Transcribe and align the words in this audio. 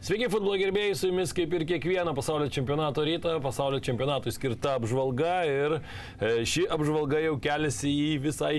Sveiki 0.00 0.30
futbolo 0.32 0.56
gerbėjai, 0.56 0.94
su 0.96 1.10
jumis 1.10 1.34
kaip 1.36 1.52
ir 1.52 1.66
kiekvieną 1.68 2.14
pasaulio 2.16 2.46
čempionato 2.48 3.02
rytą, 3.04 3.34
pasaulio 3.44 3.82
čempionatui 3.84 4.32
skirta 4.32 4.78
apžvalga 4.78 5.34
ir 5.44 5.74
e, 5.76 6.30
ši 6.48 6.64
apžvalga 6.72 7.20
jau 7.20 7.34
keliasi 7.44 7.92
į 7.92 8.14
visai 8.24 8.54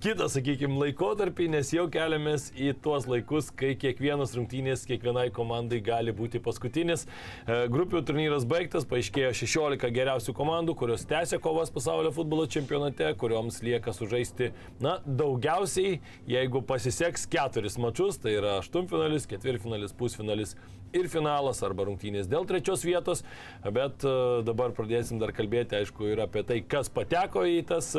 kitą, 0.00 0.28
sakykime, 0.30 0.78
laikotarpį, 0.78 1.48
nes 1.52 1.72
jau 1.74 1.84
keliamės 1.92 2.46
į 2.56 2.70
tuos 2.80 3.04
laikus, 3.10 3.50
kai 3.52 3.72
kiekvienas 3.76 4.32
rungtynės 4.38 4.86
kiekvienai 4.88 5.26
komandai 5.34 5.82
gali 5.84 6.14
būti 6.16 6.40
paskutinis. 6.40 7.04
E, 7.04 7.58
grupių 7.68 8.00
turnyras 8.08 8.46
baigtas, 8.48 8.86
paaiškėjo 8.88 9.34
16 9.42 9.92
geriausių 9.92 10.34
komandų, 10.38 10.78
kurios 10.78 11.04
tęsia 11.10 11.36
kovas 11.42 11.74
pasaulio 11.74 12.14
futbolo 12.16 12.46
čempionate, 12.48 13.10
kurioms 13.20 13.60
lieka 13.66 13.92
sužaisti, 13.92 14.54
na, 14.80 14.96
daugiausiai, 15.04 15.98
jeigu 16.30 16.64
pasiseks 16.64 17.28
keturis 17.28 17.76
mačius, 17.76 18.22
tai 18.22 18.38
yra 18.38 18.56
aštuntfinalis, 18.62 19.28
ketvirtfinalis, 19.28 19.96
pusfinalis 19.98 20.56
ir 20.96 21.08
finalas 21.12 21.60
arba 21.66 21.86
rungtynės 21.88 22.28
dėl 22.30 22.46
trečios 22.48 22.84
vietos, 22.86 23.24
bet 23.64 24.04
e, 24.06 24.12
dabar 24.46 24.72
pradėsim 24.76 25.20
dar 25.20 25.32
kalbėti, 25.36 25.78
aišku, 25.80 26.08
ir 26.12 26.22
apie 26.24 26.44
tai, 26.46 26.60
kas 26.62 26.90
pateko 26.92 27.44
į, 27.48 27.60
tas, 27.68 27.90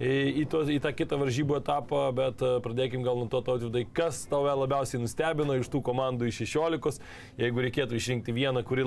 į, 0.00 0.12
į, 0.42 0.46
to, 0.52 0.62
į 0.76 0.78
tą 0.84 0.92
kitą 0.96 1.18
varžybų 1.20 1.58
etapą, 1.60 2.02
bet 2.16 2.44
e, 2.44 2.52
pradėkim 2.64 3.04
gal 3.06 3.20
nuo 3.20 3.28
to, 3.32 3.42
tautvydai, 3.46 3.86
kas 3.96 4.24
tave 4.30 4.54
labiausiai 4.62 5.02
nustebino 5.02 5.56
iš 5.60 5.70
tų 5.72 5.82
komandų 5.86 6.30
iš 6.30 6.42
16, 6.44 7.00
jeigu 7.40 7.64
reikėtų 7.66 8.00
išrinkti 8.00 8.36
vieną, 8.36 8.64
kuri, 8.66 8.84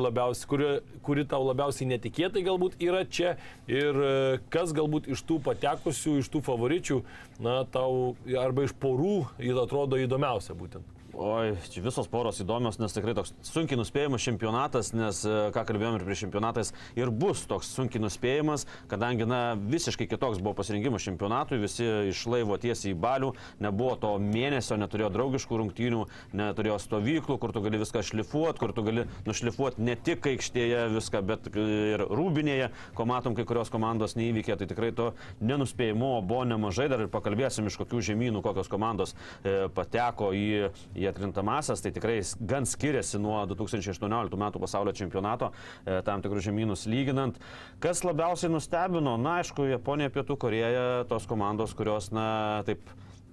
kuri, 0.50 0.70
kuri 1.06 1.26
tau 1.30 1.42
labiausiai 1.48 1.90
netikėtai 1.94 2.46
galbūt 2.46 2.78
yra 2.84 3.06
čia 3.06 3.36
ir 3.70 3.98
e, 3.98 4.14
kas 4.54 4.76
galbūt 4.78 5.10
iš 5.14 5.26
tų 5.28 5.42
patekusių, 5.50 6.20
iš 6.22 6.32
tų 6.34 6.44
favoričių, 6.46 7.02
na, 7.44 7.62
tau 7.72 8.16
arba 8.40 8.68
iš 8.68 8.76
porų, 8.80 9.20
atrodo 9.60 10.00
įdomiausia 10.00 10.56
būtent. 10.58 10.99
Oi, 11.14 11.56
čia 11.74 11.82
visos 11.82 12.06
poros 12.06 12.38
įdomios, 12.44 12.78
nes 12.78 12.94
tikrai 12.94 13.16
toks 13.18 13.32
sunkiai 13.48 13.80
nuspėjamas 13.80 14.22
čempionatas, 14.22 14.92
nes, 14.94 15.24
e, 15.26 15.38
ką 15.56 15.64
kalbėjom 15.66 15.96
ir 15.98 16.04
prieš 16.06 16.22
čempionatais, 16.28 16.70
ir 17.00 17.10
bus 17.10 17.42
toks 17.50 17.72
sunkiai 17.74 18.04
nuspėjamas, 18.04 18.68
kadangi, 18.92 19.26
na, 19.26 19.56
visiškai 19.58 20.06
kitoks 20.12 20.38
buvo 20.38 20.54
pasirinkimas 20.60 21.08
čempionatui, 21.08 21.58
visi 21.64 21.88
išlaivo 22.12 22.60
tiesiai 22.62 22.94
į 22.94 23.00
balių, 23.02 23.32
nebuvo 23.66 23.96
to 24.04 24.12
mėnesio, 24.22 24.78
neturėjo 24.78 25.10
draugiškų 25.16 25.60
rungtynių, 25.64 26.04
neturėjo 26.38 26.78
stovyklų, 26.86 27.40
kur 27.42 27.56
tu 27.58 27.66
gali 27.66 27.82
viską 27.82 28.06
šlifuoti, 28.06 28.62
kur 28.62 28.76
tu 28.78 28.86
gali 28.86 29.08
nušlifuoti 29.26 29.82
ne 29.90 29.98
tik 29.98 30.30
aikštėje 30.30 30.86
viską, 30.94 31.24
bet 31.26 31.50
ir 31.58 32.06
rūbinėje, 32.06 32.70
ko 32.94 33.10
matom, 33.10 33.34
kai 33.34 33.48
kurios 33.50 33.74
komandos 33.74 34.14
neįvykė, 34.20 34.60
tai 34.62 34.70
tikrai 34.70 34.94
to 34.94 35.10
nenuspėjimo 35.42 36.14
buvo 36.22 36.46
nemažai, 36.54 36.86
dar 36.94 37.02
ir 37.08 37.12
pakalbėsim 37.12 37.66
iš 37.66 37.82
kokių 37.82 38.06
žemynų, 38.12 38.46
kokios 38.46 38.70
komandos 38.70 39.18
e, 39.42 39.66
pateko 39.74 40.32
į, 40.38 40.70
į 41.00 41.10
atkrintamasias, 41.12 41.84
tai 41.84 41.94
tikrai 41.96 42.20
gan 42.52 42.68
skiriasi 42.70 43.22
nuo 43.22 43.42
2018 43.50 44.40
metų 44.40 44.62
pasaulio 44.64 44.94
čempionato, 44.96 45.52
e, 45.86 46.00
tam 46.06 46.24
tikrus 46.26 46.46
žemynus 46.46 46.88
lyginant. 46.92 47.40
Kas 47.84 48.04
labiausiai 48.08 48.52
nustebino, 48.52 49.16
na 49.22 49.40
aišku, 49.40 49.70
Japonija, 49.72 50.12
Pietų 50.14 50.40
Koreja, 50.40 50.88
tos 51.10 51.28
komandos, 51.30 51.76
kurios, 51.78 52.12
na, 52.16 52.28
taip, 52.68 52.84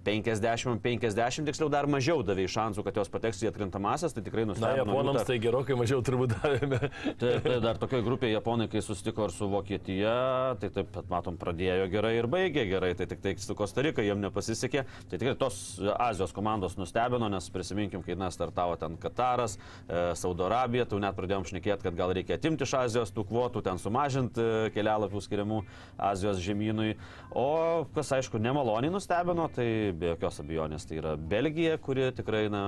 50-50, 0.07 1.47
tiksliau 1.51 1.71
dar 1.73 1.89
mažiau 1.91 2.23
davė 2.27 2.47
šansų, 2.51 2.85
kad 2.87 3.01
jos 3.01 3.11
pateks 3.11 3.43
į 3.43 3.51
atkrintamasias, 3.51 4.15
tai 4.15 4.23
tikrai 4.27 4.47
nustebino. 4.47 4.87
Na, 4.87 4.95
japonams 4.95 5.27
tai 5.27 5.39
gerokai 5.43 5.77
mažiau 5.79 6.03
turbūt 6.07 6.37
davėme. 6.37 6.79
Taip, 7.21 7.43
tai 7.45 7.59
dar 7.65 7.81
tokioje 7.81 8.05
grupėje 8.07 8.37
japonai, 8.37 8.69
kai 8.71 8.83
susitiko 8.85 9.27
ir 9.27 9.35
su 9.35 9.49
Vokietija, 9.51 10.15
tai 10.61 10.71
taip 10.75 10.91
pat 10.95 11.09
matom, 11.11 11.39
pradėjo 11.41 11.89
gerai 11.93 12.13
ir 12.19 12.29
baigė 12.31 12.67
gerai, 12.69 12.93
tai 12.99 13.09
tik 13.11 13.23
tai 13.25 13.35
su 13.43 13.57
Kostarika 13.59 14.05
jiem 14.05 14.21
nepasisekė. 14.23 14.85
Tai 15.11 15.21
tikrai 15.21 15.35
tos 15.41 15.59
Azijos 15.97 16.35
komandos 16.37 16.77
nustebino, 16.79 17.29
nes 17.33 17.49
prisiminkim, 17.53 18.05
kai 18.07 18.17
mes 18.19 18.37
startavo 18.37 18.77
ten 18.81 18.99
Kataras, 19.01 19.57
e, 19.57 20.03
Saudo 20.19 20.47
Arabija, 20.49 20.87
tai 20.89 21.01
net 21.03 21.17
pradėjom 21.19 21.47
šnekėti, 21.51 21.87
kad 21.89 21.99
gal 21.99 22.15
reikia 22.17 22.39
atimti 22.39 22.67
iš 22.67 22.77
Azijos 22.83 23.15
tų 23.17 23.27
kvotų, 23.31 23.65
ten 23.67 23.81
sumažinti 23.83 24.43
e, 24.43 24.71
kelialapių 24.77 25.23
skiriamų 25.25 25.63
Azijos 26.11 26.43
žemynui. 26.45 26.95
O 27.37 27.87
kas 27.97 28.13
aišku 28.19 28.41
nemaloniai 28.43 28.93
nustebino, 28.93 29.49
tai 29.55 29.69
be 30.01 30.13
jokios 30.15 30.41
abejonės. 30.43 30.89
Tai 30.89 31.01
yra 31.03 31.15
Belgija, 31.17 31.77
kuri 31.83 32.11
tikrai, 32.17 32.47
na, 32.53 32.65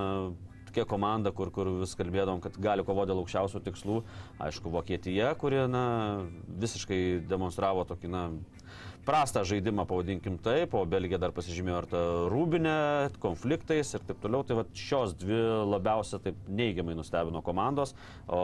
tokia 0.69 0.85
komanda, 0.89 1.33
kur, 1.33 1.53
kur 1.55 1.71
vis 1.81 1.95
kalbėdom, 1.99 2.43
kad 2.45 2.59
gali 2.61 2.85
kovoti 2.87 3.13
dėl 3.13 3.23
aukščiausių 3.23 3.65
tikslų. 3.67 4.03
Aišku, 4.49 4.73
Vokietija, 4.75 5.33
kuri, 5.41 5.65
na, 5.71 5.85
visiškai 6.61 7.01
demonstravo 7.29 7.87
tokį, 7.89 8.13
na, 8.13 8.25
prastą 9.09 9.41
žaidimą, 9.49 9.87
pavadinkim 9.89 10.37
taip, 10.45 10.75
o 10.77 10.83
Belgija 10.89 11.17
dar 11.21 11.33
pasižymėjo 11.33 11.79
ir 11.81 11.87
tą 11.89 12.03
rūbinę, 12.29 12.75
konfliktais 13.23 13.95
ir 13.97 14.05
taip 14.05 14.21
toliau. 14.21 14.45
Tai 14.45 14.59
va 14.61 14.65
šios 14.77 15.15
dvi 15.17 15.39
labiausia 15.71 16.21
taip 16.25 16.43
neigiamai 16.53 16.97
nustebino 16.99 17.41
komandos, 17.45 17.95
o 18.29 18.43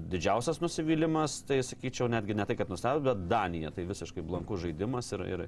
didžiausias 0.00 0.62
nusivylimas, 0.64 1.42
tai 1.48 1.60
sakyčiau, 1.66 2.08
netgi 2.12 2.38
ne 2.38 2.48
tai, 2.48 2.56
kad 2.56 2.72
nustebino, 2.72 3.10
bet 3.10 3.28
Danija. 3.28 3.74
Tai 3.76 3.84
visiškai 3.90 4.24
blankų 4.24 4.62
žaidimas 4.64 5.12
ir, 5.16 5.26
ir 5.34 5.44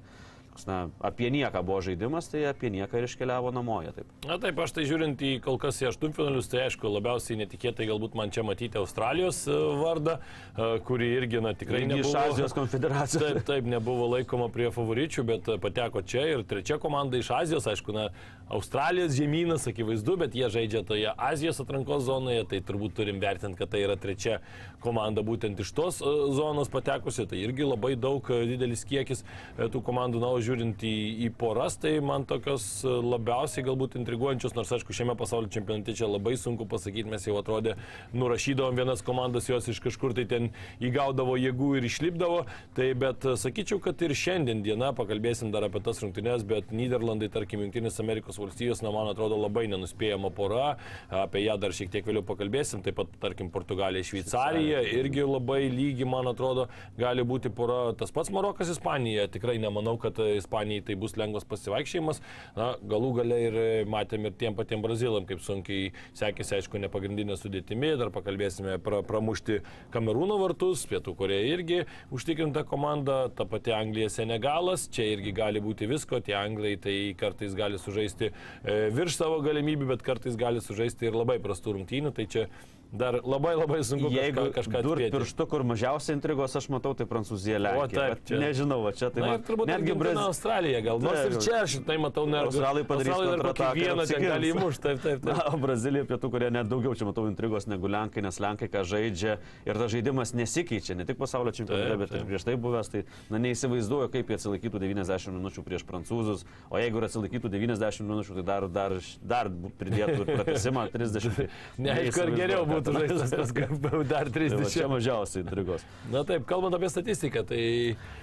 na, 0.66 0.90
apie 1.00 1.30
nieką 1.32 1.62
buvo 1.64 1.80
žaidimas, 1.80 2.28
tai 2.28 2.44
apie 2.50 2.68
nieką 2.72 3.00
ir 3.00 3.06
iškeliavo 3.08 3.50
namoje. 3.54 3.94
Taip. 3.96 4.10
Na 4.28 4.36
taip, 4.42 4.58
aš 4.60 4.74
tai 4.76 4.84
žiūrint 4.88 5.22
į 5.24 5.32
kol 5.44 5.56
kas 5.60 5.80
į 5.80 5.88
aštuntfinalius, 5.88 6.50
tai 6.52 6.66
aišku, 6.66 6.90
labiausiai 6.92 7.38
netikėtai 7.40 7.88
galbūt 7.88 8.16
man 8.18 8.32
čia 8.34 8.44
matyti 8.44 8.76
Australijos 8.80 9.46
e, 9.48 9.56
vardą, 9.80 10.18
e, 10.20 10.68
kuri 10.86 11.08
irgi, 11.16 11.40
na, 11.44 11.54
tikrai 11.56 11.86
nebuvo. 11.88 12.10
Iš 12.10 12.18
Azijos 12.20 12.56
konfederacijos. 12.56 13.24
Taip, 13.24 13.46
taip, 13.48 13.70
nebuvo 13.72 14.10
laikoma 14.12 14.50
prie 14.52 14.68
favoričių, 14.74 15.24
bet 15.30 15.48
pateko 15.62 16.04
čia 16.04 16.26
ir 16.34 16.44
trečia 16.48 16.76
komanda 16.82 17.16
iš 17.20 17.32
Azijos, 17.38 17.70
aišku, 17.72 17.96
na, 17.96 18.10
Australijos 18.52 19.16
žemynas, 19.16 19.64
akivaizdu, 19.70 20.18
bet 20.20 20.36
jie 20.36 20.50
žaidžia 20.52 20.84
toje 20.84 21.08
Azijos 21.16 21.62
atrankos 21.64 22.04
zonoje, 22.04 22.44
tai 22.50 22.60
turbūt 22.60 22.92
turim 22.98 23.22
vertinti, 23.22 23.56
kad 23.56 23.72
tai 23.72 23.80
yra 23.86 23.96
trečia 23.96 24.42
komanda 24.84 25.24
būtent 25.24 25.64
iš 25.64 25.72
tos 25.72 26.02
e, 26.04 26.12
zonos 26.36 26.68
patekusi, 26.72 27.24
tai 27.30 27.40
irgi 27.46 27.64
labai 27.64 27.94
daug 27.96 28.28
didelis 28.52 28.84
kiekis 28.84 29.24
tų 29.56 29.80
komandų, 29.86 30.20
na, 30.20 30.34
žiūrint 30.44 30.82
į, 30.84 30.94
į 31.26 31.30
poras, 31.38 31.76
tai 31.80 31.94
man 32.04 32.26
tokios 32.28 32.64
e, 32.84 32.90
labiausiai 32.90 33.64
galbūt 33.66 33.96
intriguojančios, 34.00 34.54
nors 34.56 34.72
aišku, 34.76 34.94
šiame 34.96 35.16
pasaulio 35.18 35.50
čempionate 35.52 35.94
čia 35.98 36.08
labai 36.10 36.34
sunku 36.40 36.66
pasakyti, 36.70 37.10
mes 37.10 37.26
jau 37.28 37.36
atrodė, 37.40 37.76
nurašydavom 38.16 38.78
vienas 38.78 39.04
komandas, 39.06 39.48
jos 39.50 39.68
iš 39.72 39.80
kažkur 39.84 40.16
tai 40.16 40.26
ten 40.30 40.50
įgaudavo 40.82 41.36
jėgų 41.40 41.70
ir 41.78 41.88
išlipdavo, 41.88 42.42
tai 42.76 42.90
bet 42.98 43.26
e, 43.26 43.36
sakyčiau, 43.40 43.80
kad 43.82 44.02
ir 44.04 44.16
šiandien 44.18 44.64
diena, 44.66 44.92
pakalbėsim 44.96 45.52
dar 45.54 45.68
apie 45.68 45.82
tas 45.84 46.02
rungtynes, 46.04 46.46
bet 46.48 46.74
Niderlandai, 46.74 47.30
tarkim, 47.32 47.64
Junktinės 47.66 48.00
Amerikos 48.02 48.40
valstijos, 48.42 48.82
na, 48.84 48.92
man 48.94 49.10
atrodo, 49.12 49.38
labai 49.40 49.68
nenuspėjama 49.72 50.32
pora, 50.34 50.76
apie 51.22 51.44
ją 51.46 51.58
dar 51.60 51.74
šiek 51.76 51.92
tiek 51.92 52.06
vėliau 52.08 52.24
pakalbėsim, 52.26 52.82
taip 52.84 52.98
pat, 52.98 53.12
tarkim, 53.22 53.50
Portugalija, 53.54 54.06
Šveicarija, 54.06 54.82
irgi 54.98 55.26
labai 55.26 55.62
lygi, 55.72 56.06
man 56.08 56.30
atrodo, 56.32 56.68
gali 56.98 57.24
būti 57.26 57.52
pora, 57.54 57.92
tas 57.98 58.12
pats 58.14 58.32
Marokas, 58.34 58.70
Ispanija, 58.72 59.28
tikrai 59.32 59.58
nemanau, 59.62 59.96
kad 60.00 60.18
Ispanijai 60.38 60.84
tai 60.88 60.96
bus 60.98 61.16
lengvas 61.20 61.46
pasivaikščiojimas. 61.48 62.22
Na, 62.56 62.72
galų 62.88 63.12
gale 63.20 63.38
ir 63.46 63.58
matėm 63.90 64.28
ir 64.28 64.36
tiem 64.38 64.56
patiem 64.58 64.82
Brazilam, 64.84 65.26
kaip 65.28 65.42
sunkiai 65.44 65.92
sekėsi, 66.18 66.58
aišku, 66.58 66.80
ne 66.82 66.90
pagrindinė 66.92 67.36
sudėtimi, 67.40 67.94
dar 68.00 68.12
pakalbėsime 68.14 68.78
pra, 68.82 69.02
pramušti 69.06 69.60
Kamerūno 69.94 70.38
vartus, 70.42 70.84
Pietų 70.90 71.16
Koreja 71.18 71.54
irgi 71.56 71.80
užtikrinta 72.14 72.64
komanda, 72.68 73.24
ta 73.36 73.46
pati 73.48 73.74
Anglija 73.76 74.10
Senegalas, 74.12 74.88
čia 74.92 75.08
irgi 75.14 75.34
gali 75.36 75.62
būti 75.64 75.88
visko, 75.90 76.20
tie 76.24 76.36
Anglai 76.38 76.76
tai 76.80 76.96
kartais 77.18 77.56
gali 77.58 77.80
sužaisti 77.80 78.30
e, 78.32 78.78
virš 78.94 79.18
savo 79.20 79.40
galimybių, 79.44 79.92
bet 79.94 80.06
kartais 80.06 80.38
gali 80.40 80.62
sužaisti 80.64 81.10
ir 81.10 81.18
labai 81.18 81.38
prastų 81.42 81.78
rungtynių, 81.78 82.14
tai 82.16 82.28
čia 82.30 82.46
dar 82.92 83.16
labai 83.24 83.54
labai 83.56 83.80
sunku 83.84 84.10
Jeigu 84.12 84.50
kažką, 84.50 84.54
kažką 84.58 84.82
durti 84.84 85.08
pirštu, 85.14 85.46
kur 85.48 85.64
mažiausiai 85.64 86.16
intrigos 86.18 86.56
aš 86.58 86.68
matau, 86.72 86.92
tai 86.96 87.06
Prancūzija, 87.08 87.60
Lenkija. 87.62 87.86
O 87.86 87.88
taip, 87.88 88.24
čia... 88.28 88.40
Nežinau, 88.42 88.82
va, 88.84 88.92
čia 88.96 89.08
tai 89.14 89.22
Na, 89.24 89.30
man, 89.32 89.44
turbūt 89.46 89.70
netgi 89.70 89.94
Argentina 89.94 90.21
Na, 90.22 90.30
Australija 90.30 90.80
gal. 90.84 91.00
Nors 91.02 91.20
ir 91.26 91.36
čia 91.42 91.62
aš 91.66 91.76
tai 91.86 91.98
matau, 92.02 92.24
ne. 92.30 92.40
Australai 92.46 92.84
padarys 92.88 93.12
kontrataką 93.12 93.74
vieną 93.76 94.04
apsigins. 94.06 94.28
gali 94.30 94.52
įmušti. 94.54 94.82
Taip, 94.82 95.02
taip, 95.04 95.22
taip. 95.26 95.36
Na, 95.36 95.60
Brazilija, 95.62 96.06
pietų 96.08 96.30
kurie 96.32 96.50
net 96.54 96.70
daugiau 96.70 96.94
čia 96.98 97.08
matau 97.08 97.26
intrigos 97.30 97.68
negu 97.70 97.90
Lenkai, 97.90 98.24
nes 98.24 98.40
Lenkai 98.42 98.68
ką 98.72 98.84
žaidžia 98.88 99.36
ir 99.66 99.80
tas 99.82 99.92
žaidimas 99.92 100.34
nesikeičia, 100.38 100.96
ne 100.98 101.06
tik 101.08 101.20
pasaulio 101.20 101.52
čempionate, 101.54 101.98
bet 102.00 102.14
ir 102.16 102.26
prieš 102.28 102.46
tai 102.48 102.56
buvęs, 102.60 102.92
tai 102.92 103.04
na, 103.32 103.40
neįsivaizduoju, 103.42 104.10
kaip 104.12 104.32
jie 104.32 104.38
atsilaikytų 104.38 104.82
90 104.86 105.36
minučių 105.38 105.64
prieš 105.66 105.86
prancūzus, 105.88 106.44
o 106.70 106.80
jeigu 106.80 107.02
ir 107.02 107.08
atsilaikytų 107.08 107.52
90 107.52 108.08
minučių, 108.08 108.38
tai 108.40 108.46
dar, 108.48 108.68
dar, 108.72 108.96
dar 109.20 109.50
pridėtų 109.80 110.22
ir 110.22 110.32
pratesimą 110.32 110.86
30. 110.96 111.46
Neaišku, 111.82 112.24
ar 112.26 112.34
geriau 112.36 112.66
būtų 112.68 112.96
žaistas 112.98 113.34
paskui 113.40 113.68
dar 114.08 114.30
Tai 114.32 114.48
va, 114.48 114.68
Čia 114.72 114.86
30. 114.86 114.90
mažiausiai 114.92 115.42
intrigos. 115.44 115.84
Na 116.12 116.22
taip, 116.28 116.44
kalbant 116.48 116.74
apie 116.76 116.90
statistiką, 116.92 117.44
tai 117.48 117.62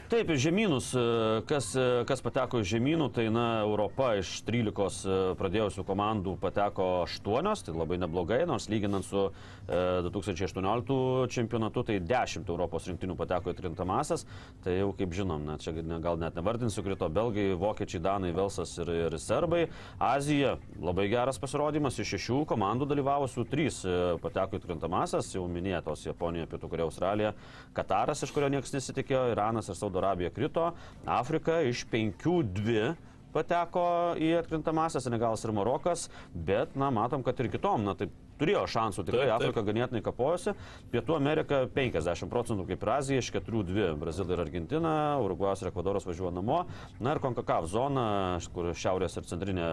Taip, 0.10 0.32
žemynus, 0.34 0.88
e, 0.98 1.02
kas, 1.46 1.68
e, 1.78 1.84
kas 2.10 2.24
pateko 2.26 2.64
į 2.64 2.66
žemynų, 2.66 3.12
tai 3.14 3.28
na, 3.30 3.60
Europa 3.62 4.16
iš 4.18 4.40
13 4.48 5.04
e, 5.06 5.18
pradėjusių 5.38 5.84
komandų 5.86 6.32
pateko 6.42 6.88
8, 7.04 7.62
tai 7.68 7.76
labai 7.78 8.00
neblogai, 8.02 8.40
nors 8.50 8.66
lyginant 8.74 9.06
su 9.06 9.28
e, 9.30 10.02
2018 10.08 11.28
čempionatu, 11.30 11.84
tai 11.86 12.00
10 12.02 12.50
Europos 12.50 12.88
rinktinių 12.90 13.14
pateko 13.20 13.52
į 13.52 13.54
atrintamasias, 13.54 14.26
tai 14.66 14.80
jau 14.80 14.88
kaip 14.98 15.14
žinom, 15.14 15.46
na, 15.46 15.60
čia 15.62 15.76
gal 15.78 16.18
net 16.18 16.42
nevardinsiu, 16.42 16.82
krito 16.88 17.06
Belgai, 17.14 17.54
Vokiečiai, 17.62 18.02
Danai, 18.02 18.34
Velsas 18.34 18.74
ir, 18.82 18.90
ir 18.90 19.20
Serbai. 19.22 19.68
Azija 20.02 20.56
labai 20.82 21.06
geras 21.14 21.38
pasirodymas, 21.38 22.02
iš 22.02 22.16
šešių 22.16 22.40
komandų 22.50 22.90
dalyvavusių 22.96 23.46
trys 23.54 23.84
e, 23.86 23.96
pateko 24.26 24.58
į 24.58 24.66
atrintamasias, 24.66 25.36
jau 25.38 25.46
minėtos 25.46 26.10
Japonija, 26.10 26.50
Pietų 26.50 26.74
Korėja, 26.74 26.90
Australija, 26.90 27.34
Kataras, 27.78 28.26
iš 28.26 28.34
kurio 28.34 28.50
niekas 28.50 28.74
nesitikėjo, 28.74 29.28
Iranas 29.38 29.70
ir 29.70 29.78
Saudo 29.78 29.99
Arabija 30.00 30.32
krito, 30.36 30.72
Afrika 31.06 31.60
iš 31.68 31.86
penkių 31.92 32.40
dvi 32.56 32.88
pateko 33.34 33.86
į 34.18 34.34
atkrintamąsias, 34.40 35.06
Senegalas 35.06 35.46
ir 35.46 35.54
Marokas, 35.54 36.08
bet, 36.34 36.74
na, 36.80 36.90
matom, 36.94 37.24
kad 37.26 37.40
ir 37.40 37.52
kitom, 37.54 37.86
na, 37.86 37.94
taip 38.00 38.14
turėjo 38.40 38.66
šansų, 38.70 39.06
tikrai 39.08 39.26
Taip, 39.26 39.32
taip. 39.32 39.42
Afrika 39.42 39.64
ganėtinai 39.68 40.02
kapojosi, 40.06 40.56
Pietų 40.94 41.16
Amerika 41.18 41.62
50 41.76 42.32
procentų 42.32 42.66
kaip 42.70 42.84
ir 42.86 42.92
Azija, 42.96 43.24
iš 43.24 43.32
keturių 43.36 43.64
dvi- 43.68 43.88
Brazilai 44.02 44.38
ir 44.38 44.44
Argentina, 44.46 44.94
Urugvajas 45.24 45.64
ir 45.64 45.72
Ekvadoras 45.72 46.08
važiuoja 46.08 46.34
namo, 46.34 46.66
na 47.00 47.14
ir 47.16 47.20
Konkakav 47.20 47.68
zona, 47.68 48.40
kur 48.54 48.72
Šiaurės 48.74 49.18
ir 49.18 49.24
Centrinė 49.24 49.68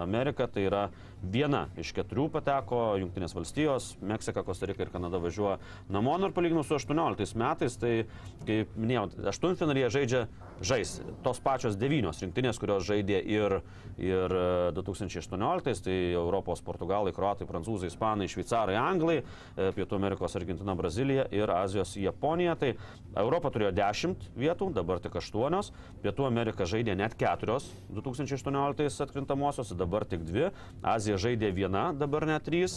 Amerika, 0.00 0.46
tai 0.46 0.66
yra 0.68 0.90
viena 1.22 1.68
iš 1.76 1.92
keturių 1.92 2.30
pateko, 2.30 2.98
Junktinės 3.02 3.34
valstijos, 3.34 3.96
Meksika, 4.00 4.42
Kostarika 4.42 4.82
ir 4.82 4.90
Kanada 4.90 5.18
važiuoja 5.18 5.58
namo, 5.88 6.18
ir 6.22 6.32
palyginus 6.32 6.66
su 6.68 6.74
18 6.74 7.34
metais, 7.34 7.76
tai, 7.76 8.06
kaip 8.46 8.68
minėjau, 8.76 9.08
aštuntfinalyje 9.32 9.90
žaidžia 9.90 10.26
žais. 10.62 11.00
Tos 11.24 11.40
pačios 11.42 11.76
devynios 11.78 12.20
rinktinės, 12.22 12.58
kurios 12.60 12.84
žaidė 12.86 13.18
ir, 13.26 13.58
ir 13.98 14.34
e, 14.38 14.72
2018, 14.76 15.82
tai 15.86 15.96
Europos 16.12 16.62
portugalai, 16.64 17.12
kroatai, 17.14 17.48
prancūzai, 17.48 17.90
ispanai, 17.90 18.11
šveicarai, 18.20 18.76
anglai, 18.76 19.20
e, 19.22 19.70
Pietų 19.76 19.96
Amerikos, 19.96 20.36
Argentina, 20.36 20.74
Brazilija 20.78 21.26
ir 21.32 21.50
Azijos 21.50 21.96
Japonija. 21.96 22.56
Tai 22.58 22.74
Europa 23.16 23.50
turėjo 23.52 23.72
10 23.76 24.28
vietų, 24.38 24.72
dabar 24.72 25.00
tik 25.02 25.16
8, 25.20 25.72
Pietų 26.02 26.26
Amerika 26.26 26.64
žaidė 26.68 26.96
net 26.96 27.16
4 27.20 27.58
2018 27.92 29.02
atkrintamosios, 29.04 29.72
dabar 29.76 30.04
tik 30.08 30.24
2, 30.28 30.50
Azija 30.82 31.18
žaidė 31.20 31.52
viena, 31.54 31.90
dabar 31.96 32.26
net 32.28 32.46
3, 32.48 32.76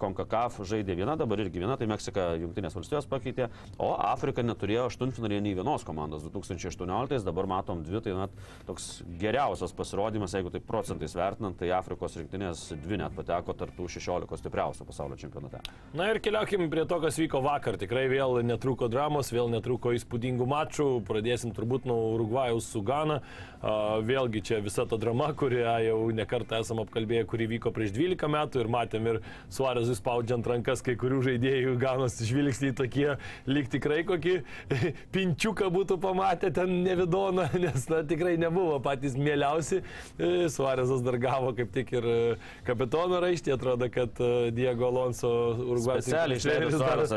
Konkakaf 0.00 0.60
žaidė 0.68 0.96
viena, 0.98 1.16
dabar 1.18 1.40
irgi 1.42 1.62
viena, 1.62 1.76
tai 1.80 1.88
Meksika, 1.90 2.34
Junktinės 2.40 2.76
valstijos 2.76 3.08
pakeitė, 3.10 3.48
o 3.80 3.92
Afrika 3.96 4.44
neturėjo 4.44 4.88
aštuntfinalėje 4.90 5.44
nei 5.44 5.56
vienos 5.58 5.84
komandos 5.86 6.24
2018, 6.28 7.24
dabar 7.26 7.48
matom 7.50 7.84
dvi, 7.86 8.02
tai 8.04 8.16
net 8.18 8.36
toks 8.68 8.90
geriausias 9.20 9.74
pasirodymas, 9.76 10.34
jeigu 10.36 10.52
tai 10.52 10.62
procentais 10.64 11.16
vertinant, 11.16 11.56
tai 11.58 11.72
Afrikos 11.76 12.18
rinktinės 12.20 12.66
dvi 12.84 13.00
net 13.02 13.16
pateko 13.16 13.56
tarptų 13.56 13.89
16 13.90 14.40
stipriausių 14.40 14.86
pasaulio 14.88 15.18
čempionate. 15.20 15.60
Na 15.96 16.10
ir 16.12 16.20
keliaukime 16.22 16.68
prie 16.72 16.86
to, 16.88 17.00
kas 17.02 17.18
vyko 17.20 17.42
vakar. 17.44 17.78
Tikrai 17.80 18.06
vėl 18.12 18.40
netruko 18.46 18.88
dramos, 18.92 19.32
vėl 19.34 19.50
netruko 19.52 19.94
įspūdingų 19.96 20.46
mačų. 20.50 20.88
Pradėsim 21.08 21.54
turbūt 21.56 21.88
nuo 21.90 21.98
Urugvajaus 22.14 22.70
su 22.70 22.82
Gana. 22.86 23.20
Vėlgi 23.60 24.40
čia 24.40 24.58
visa 24.64 24.86
ta 24.88 24.96
drama, 24.96 25.26
kurią 25.36 25.74
jau 25.84 25.98
nekartą 26.16 26.62
esam 26.64 26.78
apkalbėję, 26.80 27.26
kuri 27.28 27.44
vyko 27.50 27.72
prieš 27.76 27.92
12 27.92 28.30
metų 28.32 28.62
ir 28.62 28.70
matėm 28.72 29.08
ir 29.10 29.18
Suarezui 29.52 29.98
spaudžiant 29.98 30.46
rankas 30.48 30.80
kai 30.84 30.94
kurių 31.00 31.18
žaidėjų 31.26 31.74
Ganos 31.80 32.16
žvilgsniai 32.24 32.72
tokie, 32.78 33.10
lyg 33.44 33.68
tikrai 33.68 34.00
kokį 34.08 34.38
pinčiuką 35.14 35.68
būtų 35.74 35.98
pamatę 36.00 36.48
ten 36.56 36.72
nevidoną, 36.86 37.50
nes 37.64 37.84
na, 37.92 38.00
tikrai 38.08 38.38
nebuvo 38.40 38.78
patys 38.80 39.18
mieliausi. 39.20 39.82
E, 40.16 40.48
Suarezas 40.48 41.04
dar 41.04 41.20
gavo 41.20 41.52
kaip 41.56 41.74
tik 41.76 41.92
ir 41.98 42.08
e, 42.08 42.18
kapitono 42.64 43.20
raištį, 43.20 43.54
atrodo, 43.58 43.90
kad 43.92 44.24
e, 44.24 44.48
Diego 44.56 44.88
Alonso 44.88 45.34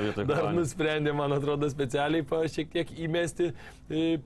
vietoj 0.09 0.27
dar 0.27 0.43
Cavani. 0.43 0.59
nusprendė, 0.59 1.15
man 1.15 1.39
atrodo, 1.39 1.71
specialiai 1.71 2.27
pa, 2.27 2.43
šiek 2.51 2.75
tiek 2.75 2.93
įmesti 3.07 3.53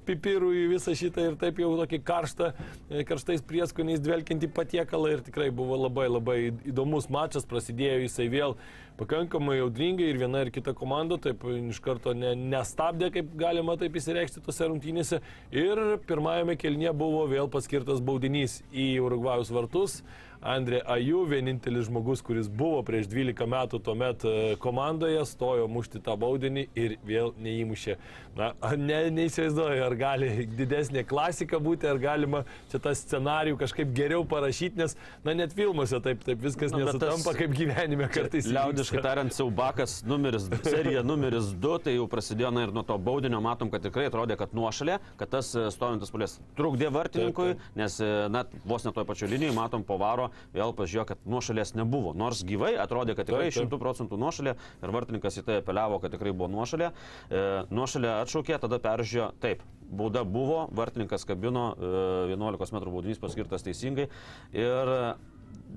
pipirų 0.07 0.51
į 0.63 0.67
visą 0.71 0.93
šitą 0.97 1.31
ir 1.31 1.39
taip 1.39 1.57
jau 1.61 1.71
tokį 1.77 2.01
karštą, 2.07 2.51
e, 2.89 3.03
karštais 3.07 3.43
prieskoniais 3.47 4.01
dvelkinti 4.03 4.49
patiekalą 4.51 5.13
ir 5.15 5.23
tikrai 5.25 5.49
buvo 5.53 5.77
labai 5.83 6.07
labai 6.09 6.37
įdomus 6.71 7.09
mačas, 7.13 7.47
prasidėjo 7.49 8.03
jisai 8.05 8.29
vėl 8.33 8.55
pakankamai 8.97 9.59
audringai 9.61 10.09
ir 10.09 10.19
viena 10.21 10.41
ir 10.45 10.51
kita 10.53 10.73
komanda 10.77 11.19
taip 11.21 11.43
iš 11.53 11.81
karto 11.85 12.15
ne, 12.17 12.33
nestabdė, 12.53 13.11
kaip 13.13 13.33
galima 13.39 13.77
taip 13.79 13.97
įsireikšti 13.99 14.41
tose 14.45 14.69
rungtynėse. 14.69 15.21
Ir 15.53 15.83
pirmajame 16.09 16.57
kelnie 16.59 16.89
buvo 16.97 17.27
vėl 17.29 17.51
paskirtas 17.53 18.01
baudinys 18.01 18.61
į 18.73 18.95
Urugvajus 19.05 19.53
vartus. 19.53 20.01
Andrė 20.41 20.81
Aju, 20.85 21.23
vienintelis 21.29 21.87
žmogus, 21.87 22.21
kuris 22.21 22.47
buvo 22.49 22.83
prieš 22.85 23.07
12 23.09 23.47
metų 23.49 23.79
tuomet 23.83 24.25
e, 24.27 24.55
komandoje, 24.61 25.23
stojo 25.25 25.67
mušti 25.71 26.01
tą 26.05 26.13
baudinį 26.19 26.67
ir 26.77 26.97
vėl 27.07 27.33
neįmušė. 27.41 27.97
Na, 28.37 28.51
ne, 28.77 28.99
neįsivaizduoju, 29.17 29.81
ar 29.81 29.95
gali 29.97 30.29
didesnė 30.45 31.01
klasika 31.09 31.57
būti, 31.63 31.87
ar 31.89 31.97
galima 31.97 32.43
čia 32.69 32.77
tą 32.83 32.93
scenarijų 32.93 33.57
kažkaip 33.57 33.95
geriau 33.97 34.21
parašyti, 34.29 34.77
nes, 34.77 34.93
na, 35.25 35.33
net 35.33 35.55
filmuose 35.57 35.97
taip, 36.05 36.21
taip 36.27 36.43
viskas 36.45 36.69
Na, 36.75 36.83
bet 36.83 36.99
tas- 37.01 37.15
nesutampa, 37.15 37.33
kaip 37.39 37.55
gyvenime 37.57 38.09
kartais. 38.13 38.45
Liaudiškai 38.53 39.01
tariant, 39.01 39.33
siaubakas 39.33 40.03
numeris, 40.05 40.45
serija 40.67 41.01
numeris 41.05 41.49
2, 41.57 41.79
tai 41.87 41.95
jau 41.97 42.05
prasidėjo 42.11 42.53
na, 42.53 42.67
ir 42.67 42.75
nuo 42.77 42.85
to 42.85 42.97
baudinio 43.01 43.41
matom, 43.41 43.71
kad 43.73 43.81
tikrai 43.87 44.05
atrodė, 44.11 44.37
kad 44.37 44.53
nuošalė, 44.53 44.99
kad 45.17 45.33
tas 45.33 45.49
e, 45.57 45.65
stovintis 45.73 46.13
pulės 46.13 46.37
trukdė 46.59 46.93
vartininkui, 46.93 47.55
Taip, 47.55 47.65
nes 47.81 47.97
e, 48.05 48.11
na, 48.29 48.45
vos 48.69 48.85
ne 48.85 48.93
toj 48.93 49.07
pačioj 49.09 49.31
linijai 49.33 49.55
matom 49.57 49.81
po 49.87 49.97
varo, 50.27 50.47
vėl 50.53 50.73
pažiūrėjo, 50.75 51.05
kad 51.07 51.23
nuošalės 51.25 51.73
nebuvo. 51.77 52.13
Nors 52.17 52.43
gyvai 52.47 52.75
atrodė, 52.79 53.15
kad 53.15 53.27
tikrai 53.27 53.49
Taip, 53.49 53.61
taip. 53.61 53.71
100 53.71 53.79
procentų 53.81 54.17
nuošalė 54.17 54.55
ir 54.83 54.93
vartininkas 54.93 55.39
į 55.39 55.45
tai 55.47 55.59
apeliavo, 55.61 55.99
kad 56.01 56.11
tikrai 56.11 56.33
buvo 56.33 56.49
nuošalė. 56.51 56.91
E, 57.29 57.45
nuošalė 57.71 58.13
atšaukė, 58.23 58.57
tada 58.59 58.79
peržiūrėjo, 58.83 59.31
taip, 59.41 59.63
bauda 59.87 60.23
buvo, 60.23 60.67
vartininkas 60.75 61.25
kabino, 61.27 61.73
e, 61.77 62.35
11 62.35 62.73
m 62.73 62.85
baudinys 62.91 63.21
paskirtas 63.21 63.65
teisingai. 63.65 64.09
Ir 64.55 64.95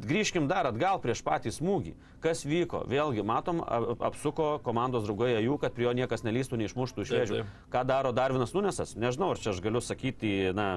Grįžkim 0.01 0.47
dar 0.49 0.69
atgal 0.69 1.01
prieš 1.03 1.21
patį 1.23 1.51
smūgį. 1.53 1.93
Kas 2.23 2.45
vyko? 2.47 2.85
Vėlgi, 2.89 3.25
matom, 3.27 3.61
apsuko 4.03 4.61
komandos 4.65 5.05
draugai 5.05 5.35
jų, 5.43 5.59
kad 5.61 5.75
prie 5.77 5.85
jo 5.87 5.93
niekas 5.99 6.23
nelystų, 6.25 6.61
neišmuštų 6.63 7.05
iš 7.05 7.13
vėžių. 7.15 7.41
Ką 7.75 7.83
daro 7.89 8.15
Darvinas 8.17 8.55
Nunesas? 8.55 8.95
Nežinau, 8.99 9.33
ar 9.35 9.43
čia 9.43 9.51
aš 9.53 9.61
galiu 9.65 9.83
sakyti, 9.85 10.55
na, 10.57 10.69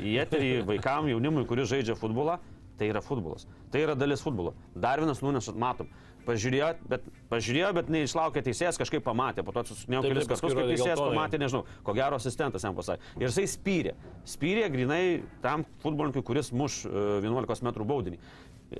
į 0.00 0.16
eterį 0.24 0.50
vaikam, 0.68 1.08
jaunimui, 1.10 1.46
kuris 1.48 1.70
žaidžia 1.70 1.96
futbolą. 1.98 2.38
Tai 2.78 2.88
yra 2.90 3.02
futbolas. 3.04 3.46
Tai 3.70 3.84
yra 3.84 3.94
dalis 3.98 4.22
futbolo. 4.24 4.54
Darvinas 4.74 5.22
Nunesas, 5.22 5.54
matom. 5.54 5.90
Pažiūrėjo, 6.24 6.70
bet, 6.88 7.04
pažiūrėjo, 7.28 7.70
bet 7.76 7.90
neišlaukė 7.92 8.40
teisėjas, 8.46 8.78
kažkaip 8.80 9.02
pamatė, 9.04 9.42
po 9.44 9.52
to 9.52 9.60
susinėjo 9.68 10.00
Taip, 10.06 10.14
kelis 10.14 10.28
kartus, 10.30 10.54
kaip 10.56 10.70
teisėjas 10.70 10.96
geltoną. 10.96 11.10
pamatė, 11.12 11.40
nežinau, 11.42 11.66
ko 11.84 11.94
gero 11.98 12.16
asistentas 12.16 12.64
jam 12.64 12.76
pasakė. 12.78 13.10
Ir 13.20 13.26
jisai 13.28 13.44
spyrė. 13.52 13.92
Spyrė 14.32 14.70
grinai 14.72 15.02
tam 15.44 15.66
futbolininkui, 15.84 16.24
kuris 16.24 16.48
muš 16.56 16.80
e, 16.88 16.94
11 17.20 17.68
m 17.68 17.88
baudinį. 17.92 18.22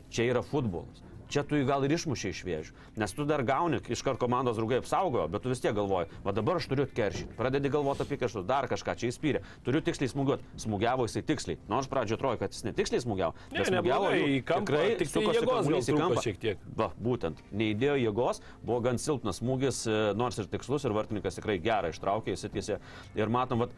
Čia 0.09 0.31
yra 0.31 0.41
futbolas. 0.47 1.05
Čia 1.33 1.45
tu 1.49 1.59
jį 1.59 1.67
gal 1.69 1.85
ir 1.87 1.95
išmušė 1.97 2.33
iš 2.33 2.43
vėžių. 2.47 2.75
Nes 3.01 3.15
tu 3.17 3.27
dar 3.29 3.43
gauni, 3.47 3.81
iškart 3.93 4.21
komandos 4.21 4.59
draugai 4.59 4.81
apsaugojo, 4.83 5.27
bet 5.33 5.45
tu 5.45 5.53
vis 5.53 5.63
tiek 5.63 5.75
galvoji, 5.77 6.11
va 6.25 6.35
dabar 6.37 6.61
aš 6.61 6.69
turiu 6.71 6.87
atkeršyti. 6.89 7.37
Pradedi 7.39 7.73
galvoti 7.73 8.05
apie 8.05 8.19
kažkus, 8.21 8.47
dar 8.49 8.69
kažką 8.71 8.97
čia 9.01 9.11
įspyrė. 9.13 9.43
Turiu 9.67 9.83
tiksliai 9.85 10.13
smūgiuoti. 10.13 10.47
Smūgiavo 10.65 11.09
jisai 11.09 11.25
tiksliai. 11.27 11.59
Nors 11.71 11.91
pradžioje 11.91 12.21
atrodo, 12.21 12.41
kad 12.43 12.55
jis 12.55 12.67
netiksliai 12.69 13.05
smūgiavo. 13.05 13.37
Ne, 13.51 13.59
bet 13.59 13.71
smūgiavo 13.71 14.09
neblogai, 14.11 14.21
jau 14.21 14.31
į 14.31 14.41
kampą, 14.51 14.65
tikrai 14.65 14.87
tik 15.01 15.11
tai 15.11 15.13
sukosi 15.15 15.39
jėgos 15.41 15.51
gal 15.51 15.63
kamuolys 15.65 15.89
į 15.89 15.93
trūko 15.93 16.09
kampą. 16.09 16.25
šiek 16.29 16.41
tiek. 16.45 16.65
Va, 16.79 16.91
būtent. 17.09 17.45
Neįdėjo 17.53 17.99
jėgos, 18.05 18.43
buvo 18.63 18.81
gan 18.85 19.01
silpnas 19.03 19.41
smūgis, 19.43 19.85
e, 19.89 20.01
nors 20.19 20.41
ir 20.41 20.51
tikslus, 20.53 20.87
ir 20.87 20.97
vartininkas 20.97 21.41
tikrai 21.41 21.59
gerą 21.63 21.93
ištraukė, 21.95 22.37
įsitiesė. 22.37 22.81
Ir 23.19 23.33
matom, 23.33 23.65
va, 23.65 23.71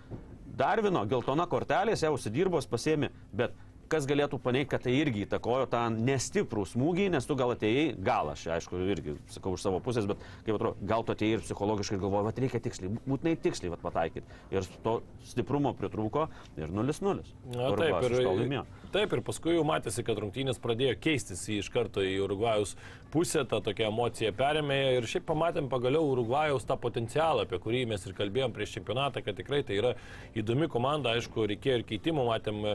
Darvino 0.57 1.03
geltona 1.05 1.45
kortelės 1.51 2.01
jau 2.01 2.15
užsidirbos 2.17 2.69
pasėmė, 2.71 3.11
bet 3.37 3.53
kas 3.91 4.07
galėtų 4.09 4.39
paneigti, 4.43 4.71
kad 4.75 4.85
tai 4.87 4.95
irgi 4.99 5.25
įtakojo 5.27 5.69
tą 5.73 5.83
nestiprų 5.95 6.67
smūgį, 6.73 7.09
nes 7.15 7.29
tu 7.29 7.37
gal 7.39 7.55
atėjai, 7.55 7.87
gal 8.07 8.33
aš, 8.33 8.47
aišku, 8.57 8.81
irgi 8.95 9.17
sakau 9.33 9.55
už 9.57 9.65
savo 9.65 9.81
pusės, 9.85 10.09
bet 10.11 10.23
kaip 10.47 10.59
atrodo, 10.59 10.89
gal 10.89 11.07
tu 11.07 11.15
atėjai 11.15 11.39
ir 11.39 11.45
psichologiškai 11.47 12.01
galvoji, 12.03 12.29
kad 12.31 12.43
reikia 12.45 12.63
tiksliai, 12.67 12.93
būtinai 13.07 13.37
tiksliai 13.47 13.73
vat, 13.75 13.83
pataikyti. 13.85 14.41
Ir 14.55 14.69
to 14.85 14.99
stiprumo 15.27 15.73
pritrūko 15.79 16.27
ir 16.59 16.73
0-0. 16.73 17.25
Na, 17.55 17.71
taip, 17.79 18.09
ir, 18.11 18.61
taip, 18.95 19.17
ir 19.17 19.25
paskui 19.27 19.57
jau 19.57 19.65
matėsi, 19.69 20.05
kad 20.07 20.21
rungtynės 20.23 20.61
pradėjo 20.63 20.99
keistis 21.03 21.45
iš 21.53 21.71
karto 21.75 22.05
į 22.05 22.17
Urugvajus 22.27 22.77
pusę, 23.13 23.45
tą 23.49 23.61
tokią 23.65 23.89
emociją 23.91 24.33
perėmė 24.37 24.77
ir 24.97 25.07
šiaip 25.09 25.27
pamatėm 25.29 25.71
pagaliau 25.73 26.05
Urugvajaus 26.11 26.67
tą 26.69 26.77
potencialą, 26.81 27.47
apie 27.47 27.61
kurį 27.63 27.85
mes 27.93 28.03
ir 28.07 28.17
kalbėjom 28.19 28.55
prieš 28.57 28.77
čempionatą, 28.77 29.23
kad 29.25 29.39
tikrai 29.39 29.63
tai 29.67 29.79
yra 29.79 29.93
įdomi 30.37 30.69
komanda, 30.73 31.15
aišku, 31.17 31.47
reikėjo 31.53 31.81
ir 31.81 31.87
keitimų, 31.89 32.27
matėm, 32.29 32.63
e, 32.67 32.75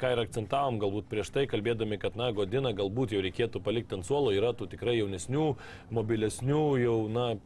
ką 0.00 0.12
ir 0.14 0.22
akcentavom, 0.38 0.78
galbūt 0.78 1.08
prieš 1.10 1.30
tai 1.34 1.46
kalbėdami, 1.50 1.98
kad, 1.98 2.16
na, 2.16 2.30
Godina 2.32 2.72
galbūt 2.72 3.12
jau 3.12 3.22
reikėtų 3.22 3.60
palikti 3.60 3.96
ant 3.96 4.06
suolo, 4.06 4.30
yra 4.32 4.52
tų 4.54 4.68
tikrai 4.70 4.98
jaunesnių, 4.98 5.56
mobilesnių, 5.90 6.64
jau, 6.78 7.08
na, 7.10 7.36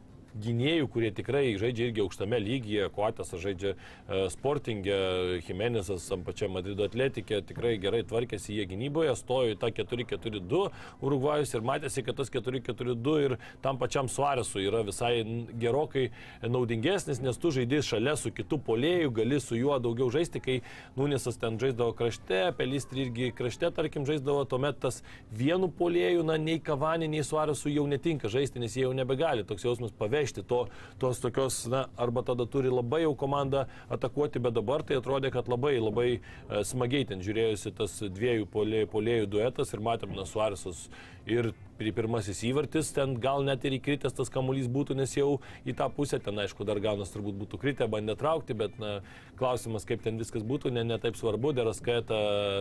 gynėjų, 0.40 0.88
kurie 0.92 1.10
tikrai 1.14 1.44
žaidžia 1.60 1.88
irgi 1.90 2.02
aukštame 2.04 2.38
lygyje, 2.40 2.88
Kuotas 2.94 3.32
žaidžia 3.36 3.74
e, 3.74 4.22
sportingė, 4.32 4.96
Jimenezas 5.44 6.06
ant 6.14 6.24
pačia 6.24 6.48
Madrido 6.52 6.86
atletikė, 6.88 7.42
tikrai 7.44 7.74
gerai 7.82 8.02
tvarkėsi 8.08 8.56
jie 8.56 8.66
gynyboje, 8.70 9.12
stojo 9.18 9.52
į 9.52 9.58
tą 9.60 9.72
4-4-2 9.76 10.62
Urugvajus 11.04 11.52
ir 11.52 11.66
matėsi, 11.66 12.04
kad 12.06 12.16
tas 12.20 12.32
4-4-2 12.32 13.16
ir 13.26 13.36
tam 13.64 13.80
pačiam 13.80 14.08
Suaresu 14.08 14.62
yra 14.62 14.82
visai 14.86 15.22
gerokai 15.60 16.08
naudingesnis, 16.42 17.20
nes 17.24 17.40
tu 17.40 17.52
žaidži 17.52 17.82
šalia 17.92 18.16
su 18.16 18.32
kitu 18.32 18.60
polėju, 18.62 19.12
gali 19.20 19.40
su 19.40 19.58
juo 19.60 19.76
daugiau 19.82 20.08
žaisti, 20.12 20.40
kai 20.40 20.58
Nunisas 20.96 21.40
ten 21.40 21.60
žaisdavo 21.60 21.92
krašte, 21.98 22.44
Pelistri 22.56 23.06
irgi 23.06 23.30
krašte, 23.36 23.68
tarkim, 23.74 24.08
žaisdavo, 24.08 24.46
tuomet 24.48 24.80
tas 24.80 25.02
vienu 25.32 25.68
polėju, 25.68 26.24
na, 26.24 26.38
nei 26.40 26.58
Kavanį, 26.62 27.10
nei 27.12 27.24
Suaresu 27.26 27.72
jau 27.72 27.84
netinka 27.90 28.32
žaisti, 28.32 28.62
nes 28.62 28.76
jie 28.76 28.86
jau 28.86 28.96
nebegali, 28.96 29.44
toks 29.48 29.68
jausmas 29.68 29.92
paveikia 29.96 30.21
neįvežti 30.22 30.42
to, 30.46 30.66
tos 30.98 31.20
tokios, 31.20 31.66
na, 31.66 31.86
arba 31.96 32.22
tada 32.22 32.46
turi 32.46 32.70
labai 32.70 33.02
jau 33.02 33.14
komanda 33.14 33.66
atakuoti, 33.90 34.40
bet 34.40 34.54
dabar 34.54 34.82
tai 34.82 34.96
atrodė, 34.96 35.32
kad 35.32 35.48
labai 35.48 35.78
labai 35.80 36.20
e, 36.20 36.64
smagiai 36.64 37.06
ten 37.06 37.20
žiūrėjusi 37.22 37.74
tas 37.76 38.02
dviejų 38.02 38.46
polėjų 38.92 39.26
duetas 39.26 39.72
ir 39.72 39.80
matėm, 39.80 40.14
na, 40.14 40.24
Suarisas 40.24 40.88
ir 41.26 41.52
pirmasis 41.90 42.44
įvartis, 42.46 42.92
ten 42.94 43.16
gal 43.18 43.42
net 43.42 43.64
ir 43.66 43.74
įkritęs 43.78 44.14
tas 44.14 44.30
kamuolys 44.30 44.68
būtų, 44.70 44.94
nes 44.94 45.16
jau 45.16 45.40
į 45.66 45.74
tą 45.78 45.88
pusę, 45.90 46.20
ten 46.22 46.38
aišku, 46.38 46.62
dar 46.68 46.78
Gaunas 46.78 47.10
turbūt 47.10 47.34
būtų 47.40 47.58
kritę, 47.58 47.88
bandė 47.90 48.14
traukti, 48.20 48.54
bet 48.54 48.76
na, 48.78 49.00
klausimas, 49.40 49.86
kaip 49.88 50.04
ten 50.04 50.20
viskas 50.20 50.44
būtų, 50.46 50.70
ne, 50.70 50.84
ne 50.86 50.98
taip 51.02 51.18
svarbu, 51.18 51.50
Deraska 51.56 51.98
tą, 52.06 52.20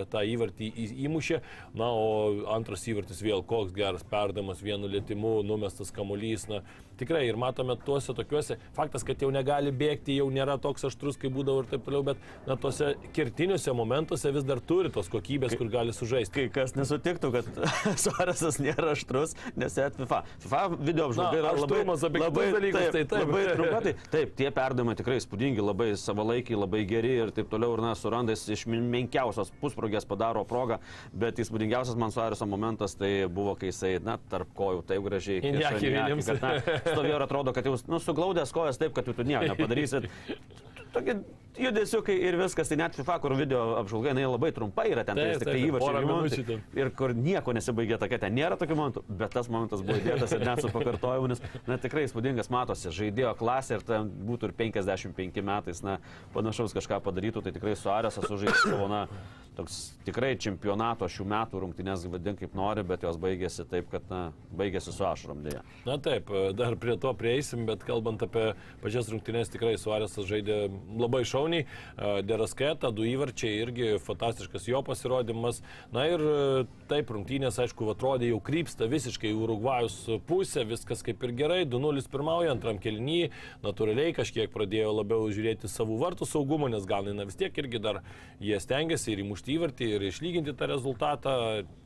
tą 0.09 0.23
įvartį 0.25 0.71
į, 0.71 0.87
įmušė, 1.05 1.41
na, 1.77 1.91
o 1.91 2.47
antras 2.55 2.87
įvartis 2.89 3.21
vėl 3.21 3.45
koks 3.45 3.75
geras 3.77 4.01
perdamas 4.07 4.63
vienu 4.65 4.89
lėtimu, 4.89 5.41
numestas 5.45 5.93
kamuolys, 5.93 6.47
na, 6.49 6.63
tikrai 6.97 7.23
ir 7.27 7.37
matome 7.39 7.75
tuose 7.85 8.15
tokiuose, 8.17 8.57
faktas, 8.77 9.05
kad 9.05 9.21
jau 9.21 9.29
negali 9.33 9.73
bėgti, 9.73 10.17
jau 10.17 10.29
nėra 10.33 10.57
toks 10.61 10.85
aštrus, 10.89 11.19
kaip 11.21 11.33
būdavo 11.37 11.63
ir 11.63 11.69
taip 11.71 11.85
toliau, 11.85 12.03
bet 12.09 12.21
na, 12.49 12.57
tuose 12.57 12.95
kertiniuose 13.15 13.73
momentuose 13.77 14.33
vis 14.33 14.47
dar 14.47 14.61
turi 14.65 14.91
tos 14.93 15.09
kokybės, 15.13 15.55
kur 15.59 15.69
gali 15.71 15.93
sužaisti. 15.95 16.31
Kai 16.31 16.61
kas 16.61 16.75
nesutiktų, 16.77 17.31
kad 17.35 17.49
Suarasas 18.03 18.50
nėra 18.61 18.91
aštrus 18.95 19.35
nes 19.55 19.75
net 19.77 19.97
FIFA. 19.99 20.21
FIFA 20.43 20.61
video 20.79 21.07
apžvalga 21.09 21.39
yra 21.39 21.53
labai, 21.55 21.81
labai, 21.85 22.45
dalykas, 22.55 22.87
taip, 22.93 22.93
tai 22.93 23.03
taip. 23.05 23.27
labai 23.27 23.43
trumpa. 23.55 23.81
Tai, 23.85 23.93
taip, 24.13 24.33
tie 24.39 24.51
perdavimai 24.55 24.95
tikrai 24.99 25.17
spūdingi, 25.23 25.63
labai 25.63 25.91
savalaikiai, 25.99 26.59
labai 26.59 26.83
geri 26.89 27.13
ir 27.25 27.33
taip 27.35 27.51
toliau. 27.51 27.75
Ir 27.77 27.83
na, 27.85 27.93
surandais 27.97 28.43
iš 28.51 28.65
menkiausios 28.69 29.53
pusprogės 29.61 30.07
padaro 30.07 30.43
progą, 30.47 30.79
bet 31.13 31.39
įspūdingiausias 31.43 31.99
man 31.99 32.13
suariso 32.15 32.47
momentas 32.49 32.97
tai 32.99 33.11
buvo, 33.31 33.55
kai 33.59 33.71
jisai, 33.71 33.95
na, 34.03 34.17
tarp 34.31 34.51
kojų 34.57 34.85
taip 34.89 35.05
gražiai. 35.07 35.43
Kad, 35.43 36.41
na, 36.41 36.55
stovėjo 36.87 37.19
ir 37.19 37.27
atrodo, 37.27 37.55
kad 37.55 37.69
jūs, 37.69 37.85
nu, 37.91 38.01
suglaudęs 38.03 38.53
kojas 38.55 38.81
taip, 38.81 38.95
kad 38.97 39.07
jūs 39.07 39.21
nieko 39.23 39.47
nepadarysit. 39.53 40.09
Tokie 40.95 41.21
judesiukai 41.59 42.15
ir 42.15 42.37
viskas, 42.39 42.69
tai 42.71 42.77
net 42.79 42.95
FIFA, 42.95 43.17
kur 43.23 43.35
video 43.39 43.63
apžvalga, 43.79 44.11
jinai 44.13 44.27
labai 44.27 44.51
trumpai 44.55 44.87
yra 44.93 45.03
ten, 45.07 45.19
tai 45.19 45.33
tik 45.41 45.49
tai 45.49 45.57
įvažiuoja. 45.67 46.59
Ir 46.79 46.91
kur 46.97 47.13
nieko 47.17 47.55
nesibaigė 47.57 47.99
tokia, 48.01 48.21
ten 48.23 48.35
nėra 48.37 48.57
tokių 48.61 48.77
momentų, 48.79 49.03
bet 49.21 49.35
tas 49.35 49.51
momentas 49.51 49.83
buvo 49.85 49.99
įdėtas 49.99 50.35
ir 50.37 50.45
net 50.47 50.63
su 50.63 50.71
pakartojimu, 50.73 51.31
nes 51.33 51.43
na, 51.67 51.77
tikrai 51.81 52.05
įspūdingas 52.07 52.51
matosi, 52.53 52.93
žaidėjo 52.95 53.35
klasė 53.39 53.79
ir 53.79 53.85
ten 53.87 54.09
būtų 54.29 54.51
ir 54.51 54.57
55 54.63 55.45
metais, 55.51 55.83
na, 55.85 55.99
panašaus 56.35 56.75
kažką 56.77 57.01
padarytų, 57.03 57.45
tai 57.45 57.55
tikrai 57.55 57.75
Suarėsas 57.79 58.27
sužaidė 58.29 58.57
savo, 58.63 58.87
na, 58.91 59.05
toks 59.57 59.77
tikrai 60.07 60.31
čempionato 60.39 61.07
šių 61.11 61.25
metų 61.27 61.61
rungtynės, 61.65 62.05
vadink 62.11 62.39
kaip 62.41 62.53
nori, 62.57 62.83
bet 62.87 63.03
jos 63.03 63.17
baigėsi 63.21 63.65
taip, 63.69 63.89
kad 63.91 64.05
na, 64.11 64.21
baigėsi 64.57 64.93
su 64.95 65.05
ašrom 65.05 65.43
dėja. 65.45 65.63
Na 65.87 65.97
taip, 66.01 66.31
dar 66.57 66.77
prie 66.79 66.95
to 67.01 67.11
prieisim, 67.17 67.65
bet 67.67 67.83
kalbant 67.87 68.23
apie 68.23 68.51
pačias 68.83 69.11
rungtynės, 69.11 69.51
tikrai 69.51 69.75
Suarėsas 69.81 70.29
žaidė 70.29 70.63
labai 71.01 71.23
šauniai. 71.41 71.65
Derasketa, 72.25 72.91
du 72.93 73.05
įvarčiai 73.07 73.61
irgi 73.61 73.89
fantastiškas 74.01 74.67
jo 74.69 74.81
pasirodymas. 74.85 75.61
Na 75.93 76.05
ir 76.09 76.21
taip, 76.89 77.11
rungtynės, 77.11 77.59
aišku, 77.61 77.89
atrodė 77.91 78.31
jau 78.31 78.39
krypsta 78.43 78.87
visiškai 78.91 79.33
Urugvajus 79.33 79.97
pusė, 80.27 80.65
viskas 80.67 81.03
kaip 81.05 81.23
ir 81.23 81.35
gerai, 81.37 81.61
2-0 81.65 82.05
pirmauja, 82.11 82.51
antram 82.53 82.79
kelnyje, 82.81 83.31
natūraliai 83.63 84.15
kažkiek 84.17 84.51
pradėjo 84.53 84.93
labiau 84.99 85.29
žiūrėti 85.31 85.69
savų 85.71 85.99
vartų 86.01 86.27
saugumą, 86.29 86.71
nes 86.71 86.85
gal 86.89 87.07
na 87.11 87.25
vis 87.25 87.39
tiek 87.39 87.55
irgi 87.57 87.81
dar 87.81 88.01
jie 88.41 88.59
stengiasi 88.61 89.15
ir 89.15 89.23
įmušti 89.23 89.55
įvartį 89.55 89.87
ir 89.95 90.05
išlyginti 90.11 90.53
tą 90.57 90.69
rezultatą. 90.69 91.33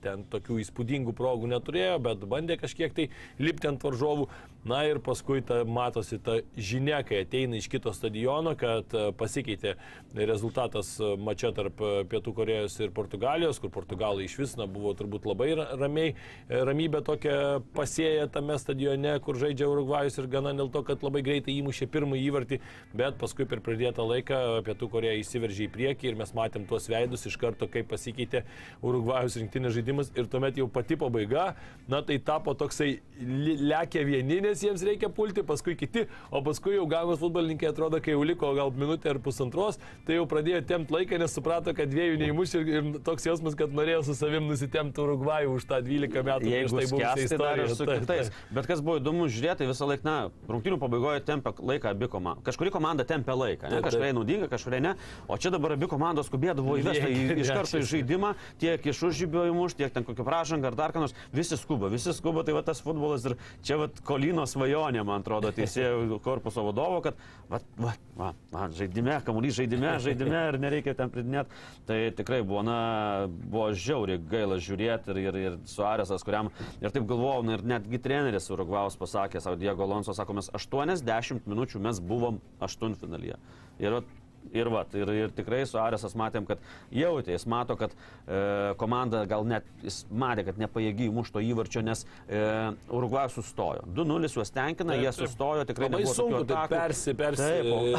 Ten 0.04 0.26
tokių 0.30 0.60
įspūdingų 0.62 1.16
progų 1.18 1.48
neturėjo, 1.50 1.96
bet 2.04 2.28
bandė 2.30 2.60
kažkiek 2.62 2.94
tai 2.94 3.08
lipti 3.42 3.72
ant 3.72 3.82
varžovų. 3.82 4.28
Na 4.66 4.80
ir 4.90 4.98
paskui 5.06 5.44
ta, 5.46 5.60
matosi 5.62 6.18
ta 6.26 6.40
žinia, 6.58 7.04
kai 7.06 7.20
ateina 7.22 7.60
iš 7.60 7.68
kito 7.70 7.92
stadiono, 7.94 8.56
kad 8.58 8.90
e, 8.98 9.12
pasikeitė 9.46 9.76
rezultatas 10.16 11.00
e, 11.00 11.16
mačia 11.18 11.52
tarp 11.54 11.82
e, 11.82 12.04
Pietų 12.10 12.34
Korejos 12.36 12.80
ir 12.80 12.92
Portugalijos, 12.96 13.60
kur 13.60 13.70
Portugalai 13.70 14.26
iš 14.26 14.38
vis 14.40 14.56
na, 14.58 14.66
buvo 14.66 14.94
turbūt 14.96 15.26
labai 15.26 15.54
ramiai, 15.56 16.16
ramybė 16.50 17.04
tokia 17.06 17.62
pasėję 17.76 18.28
tame 18.34 18.58
stadione, 18.60 19.20
kur 19.22 19.38
žaidžia 19.38 19.68
Urugvajus 19.70 20.18
ir 20.20 20.28
gana 20.32 20.54
dėl 20.56 20.72
to, 20.72 20.84
kad 20.88 21.04
labai 21.04 21.22
greitai 21.26 21.58
įmušė 21.60 21.88
pirmąjį 21.92 22.26
įvartį, 22.30 22.60
bet 22.96 23.20
paskui 23.20 23.46
per 23.46 23.62
pradėtą 23.66 24.06
laiką 24.06 24.42
Pietų 24.66 24.90
Koreja 24.94 25.20
įsiveržė 25.20 25.68
į 25.68 25.72
priekį 25.76 26.12
ir 26.12 26.20
mes 26.20 26.34
matėm 26.36 26.66
tuos 26.70 26.90
veidus 26.92 27.26
iš 27.30 27.38
karto, 27.42 27.70
kaip 27.72 27.90
pasikeitė 27.92 28.46
Urugvajus 28.86 29.38
rinktinės 29.42 29.76
žaidimas 29.78 30.12
ir 30.16 30.30
tuomet 30.32 30.58
jau 30.60 30.70
pati 30.72 30.98
pabaiga, 31.00 31.54
na 31.92 32.02
tai 32.06 32.18
tapo 32.24 32.56
toksai 32.58 32.96
lekia 33.20 34.06
vieni, 34.08 34.42
nes 34.44 34.64
jiems 34.64 34.84
reikia 34.86 35.12
pulti, 35.14 35.44
paskui 35.46 35.76
kiti, 35.80 36.06
o 36.32 36.42
paskui 36.46 36.78
jau 36.78 36.88
gavus 36.90 37.22
futbolininkai 37.22 37.70
atrodo, 37.72 38.02
kai 38.04 38.16
jau 38.16 38.24
liko 38.28 38.52
gal 38.58 38.74
minutė 38.76 39.12
ar 39.14 39.20
pusantros, 39.24 39.35
tai 40.08 40.20
jau 40.20 40.26
pradėjo 40.30 40.62
temti 40.68 40.96
laiką, 40.96 41.20
nes 41.22 41.36
suprato, 41.36 41.74
kad 41.78 41.90
dviejų 41.92 42.20
neįmuš 42.22 42.56
ir, 42.60 42.70
ir 42.72 42.90
toks 43.06 43.28
jausmas, 43.28 43.58
kad 43.60 43.74
norėjo 43.76 44.04
su 44.10 44.16
savim 44.18 44.48
nusitemti 44.50 45.02
Urugvajų 45.04 45.56
už 45.60 45.68
tą 45.70 45.82
12 45.86 46.26
metų. 46.30 46.52
Jeigu 46.52 46.80
tai 46.80 46.86
buvo 46.92 47.12
istorija 47.26 47.68
su 47.72 47.88
tai, 47.88 47.98
kitais. 48.02 48.32
Tai. 48.32 48.56
Bet 48.58 48.70
kas 48.70 48.84
buvo 48.86 49.00
įdomu 49.02 49.28
žiūrėti, 49.32 49.64
tai 49.64 49.70
visą 49.70 49.90
laiką, 49.90 50.06
na, 50.08 50.16
rungtynių 50.52 50.80
pabaigoje 50.82 51.24
tempia 51.28 51.54
laiką 51.60 51.92
abi 51.92 52.10
komandos. 52.12 52.46
Kažkuri 52.48 52.74
komanda 52.74 53.06
tempia 53.08 53.36
laiką, 53.38 53.72
ne? 53.72 53.82
kažkuria 53.86 54.16
naudinga, 54.16 54.50
kažkuria 54.52 54.82
ne. 54.84 54.94
O 55.28 55.40
čia 55.42 55.52
dabar 55.54 55.76
abi 55.76 55.90
komandos 55.92 56.30
skubėdavo 56.30 56.78
įvesti 56.82 57.40
iš 57.42 57.52
karto 57.54 57.82
į 57.82 57.90
žaidimą, 57.92 58.34
tiek 58.62 58.86
iš 58.92 59.04
užžybio 59.10 59.48
įmuš, 59.52 59.78
tiek 59.80 59.94
ten 59.94 60.06
kokią 60.08 60.26
pražangą 60.28 60.72
ar 60.72 60.80
dar 60.80 60.96
ką 60.96 61.06
nors. 61.06 61.16
Visi 61.36 61.58
skuba, 61.60 61.90
visi 61.92 62.14
skuba, 62.16 62.46
tai 62.48 62.56
va 62.58 62.64
tas 62.66 62.82
futbolas 62.84 63.26
ir 63.28 63.38
čia 63.66 63.80
va 63.82 63.90
Kolino 64.06 64.46
svajonė, 64.50 65.04
man 65.08 65.26
atrodo, 65.26 65.52
teisėjų 65.56 66.20
korpuso 66.26 66.66
vadovo, 66.68 67.02
kad 67.06 67.20
va, 67.52 67.62
va, 67.80 67.96
va, 68.18 68.32
va, 68.54 68.70
žaidime, 68.76 69.18
kamuolys 69.28 69.58
žaidime, 69.58 69.94
žaidime 70.04 70.42
ir 70.52 70.60
nereikia 70.62 70.96
ten 70.98 71.12
pridėti. 71.14 71.62
Tai 71.88 72.00
tikrai 72.18 72.42
buvo, 72.46 72.64
na, 72.66 72.78
buvo 73.30 73.70
žiauriai 73.76 74.22
gaila 74.32 74.60
žiūrėti 74.62 75.14
ir, 75.14 75.22
ir, 75.26 75.40
ir 75.44 75.58
Suarėsas, 75.70 76.26
kuriam 76.26 76.52
ir 76.82 76.94
taip 76.94 77.08
galvojau, 77.10 77.46
ir 77.56 77.66
netgi 77.76 78.02
treneris 78.02 78.50
Urugvaus 78.54 78.98
pasakė, 79.00 79.42
savo 79.44 79.60
Diego 79.60 79.86
Alonso, 79.86 80.16
sako, 80.16 80.38
mes 80.40 80.52
80 80.56 81.50
minučių 81.50 81.82
mes 81.86 82.02
buvom 82.04 82.40
aštuntfinalyje. 82.66 83.40
Ir 83.84 84.00
Ir, 84.54 84.70
va, 84.72 84.84
ir, 84.94 85.12
ir 85.26 85.34
tikrai 85.36 85.64
su 85.68 85.80
Aresas 85.82 86.16
matėm, 86.18 86.46
kad 86.48 86.62
jautė, 86.94 87.34
jis 87.36 87.48
mato, 87.50 87.78
kad 87.80 87.94
e, 87.96 88.74
komanda 88.80 89.24
gal 89.30 89.46
net, 89.48 89.68
jis 89.84 90.04
matė, 90.12 90.46
kad 90.50 90.60
nepajėgi 90.62 91.10
įmušto 91.10 91.42
įvarčio, 91.44 91.84
nes 91.86 92.06
e, 92.28 92.42
Urugvajus 92.94 93.40
sustojo. 93.40 93.86
2-0 93.96 94.32
juos 94.38 94.54
tenkina, 94.54 94.94
taip, 94.94 95.06
jie 95.06 95.14
sustojo, 95.18 95.66
tikrai 95.68 95.90
labai 95.90 96.04
sunku 96.10 96.44
persi, 96.72 97.16
persi, 97.18 97.50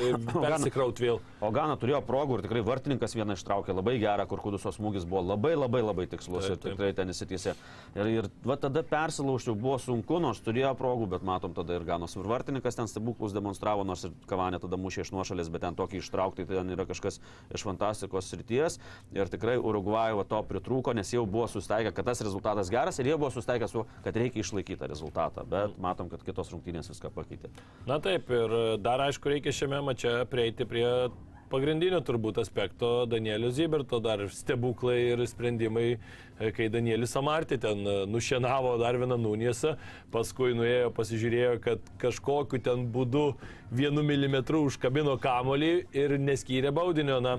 persikraut 0.46 1.02
vėl. 1.02 1.20
O 1.40 1.50
Gana 1.54 1.76
turėjo 1.80 2.02
progų 2.06 2.38
ir 2.38 2.46
tikrai 2.46 2.62
vartininkas 2.66 3.16
vieną 3.16 3.36
ištraukė 3.36 3.76
labai 3.76 3.96
gerą, 4.02 4.26
kur 4.30 4.42
kuduso 4.44 4.72
smūgis 4.74 5.06
buvo 5.08 5.24
labai 5.32 5.54
labai 5.56 5.82
labai 5.84 6.06
tikslus 6.10 6.46
taip, 6.46 6.60
taip. 6.60 6.66
ir 6.66 6.76
tikrai 6.76 6.92
ten 6.96 7.12
įsitysė. 7.12 7.56
Ir, 7.96 8.10
ir 8.12 8.30
va, 8.46 8.58
tada 8.60 8.82
persilaužti 8.86 9.54
buvo 9.56 9.78
sunku, 9.82 10.20
nors 10.22 10.42
turėjo 10.44 10.74
progų, 10.78 11.08
bet 11.16 11.26
matom 11.26 11.54
tada 11.56 11.78
ir 11.78 11.86
Ganos 11.86 12.16
ir 12.16 12.28
vartininkas 12.28 12.76
ten 12.78 12.90
stebuklus 12.90 13.34
demonstravo, 13.36 13.84
nors 13.86 14.04
ir 14.08 14.14
Kavanė 14.28 14.60
tada 14.62 14.78
mušė 14.80 15.06
iš 15.06 15.12
nuošalės, 15.14 15.50
bet 15.52 15.64
ten 15.64 15.78
tokį 15.78 16.00
ištraukti 16.02 16.35
tai 16.36 16.46
ten 16.50 16.74
yra 16.74 16.86
kažkas 16.88 17.20
iš 17.54 17.64
fantastikos 17.66 18.30
srities. 18.32 18.78
Ir 19.16 19.30
tikrai 19.32 19.56
Urugvajų 19.56 20.24
to 20.30 20.42
pritrūko, 20.50 20.94
nes 20.96 21.12
jau 21.14 21.24
buvo 21.26 21.46
sustaikę, 21.50 21.92
kad 21.96 22.10
tas 22.10 22.22
rezultatas 22.24 22.70
geras 22.72 23.00
ir 23.00 23.10
jie 23.10 23.16
buvo 23.16 23.30
sustaikę 23.34 23.68
su, 23.70 23.86
kad 24.04 24.16
reikia 24.16 24.42
išlaikyti 24.42 24.80
tą 24.80 24.90
rezultatą, 24.90 25.46
bet 25.48 25.78
matom, 25.82 26.10
kad 26.12 26.24
kitos 26.26 26.52
rungtynės 26.54 26.90
viską 26.92 27.12
pakeitė. 27.14 27.52
Na 27.88 28.00
taip, 28.02 28.30
ir 28.30 28.58
dar 28.82 29.02
aišku 29.06 29.32
reikia 29.32 29.54
šiame 29.54 29.82
mače 29.90 30.18
prieiti 30.30 30.68
prie 30.68 30.86
pagrindinio 31.50 32.00
turbūt 32.04 32.40
aspekto 32.42 33.06
Danielio 33.10 33.50
Zyberto, 33.54 34.00
dar 34.02 34.24
stebuklai 34.32 34.98
ir 35.12 35.22
sprendimai, 35.28 35.86
e, 36.38 36.50
kai 36.56 36.68
Danielis 36.72 37.14
Samartį 37.16 37.58
ten 37.62 37.82
e, 37.86 37.96
nušienavo 38.10 38.76
dar 38.82 38.98
vieną 39.00 39.18
nūniesą, 39.20 39.76
paskui 40.14 40.56
nuėjo, 40.58 40.90
pasižiūrėjo, 40.96 41.52
kad 41.64 41.92
kažkokiu 42.02 42.62
ten 42.62 42.86
būdu 42.92 43.28
vienu 43.74 44.04
milimetru 44.06 44.64
užkabino 44.66 45.16
kamolį 45.22 45.72
ir 45.96 46.18
neskyrė 46.22 46.74
baudinio. 46.74 47.20
Na, 47.24 47.38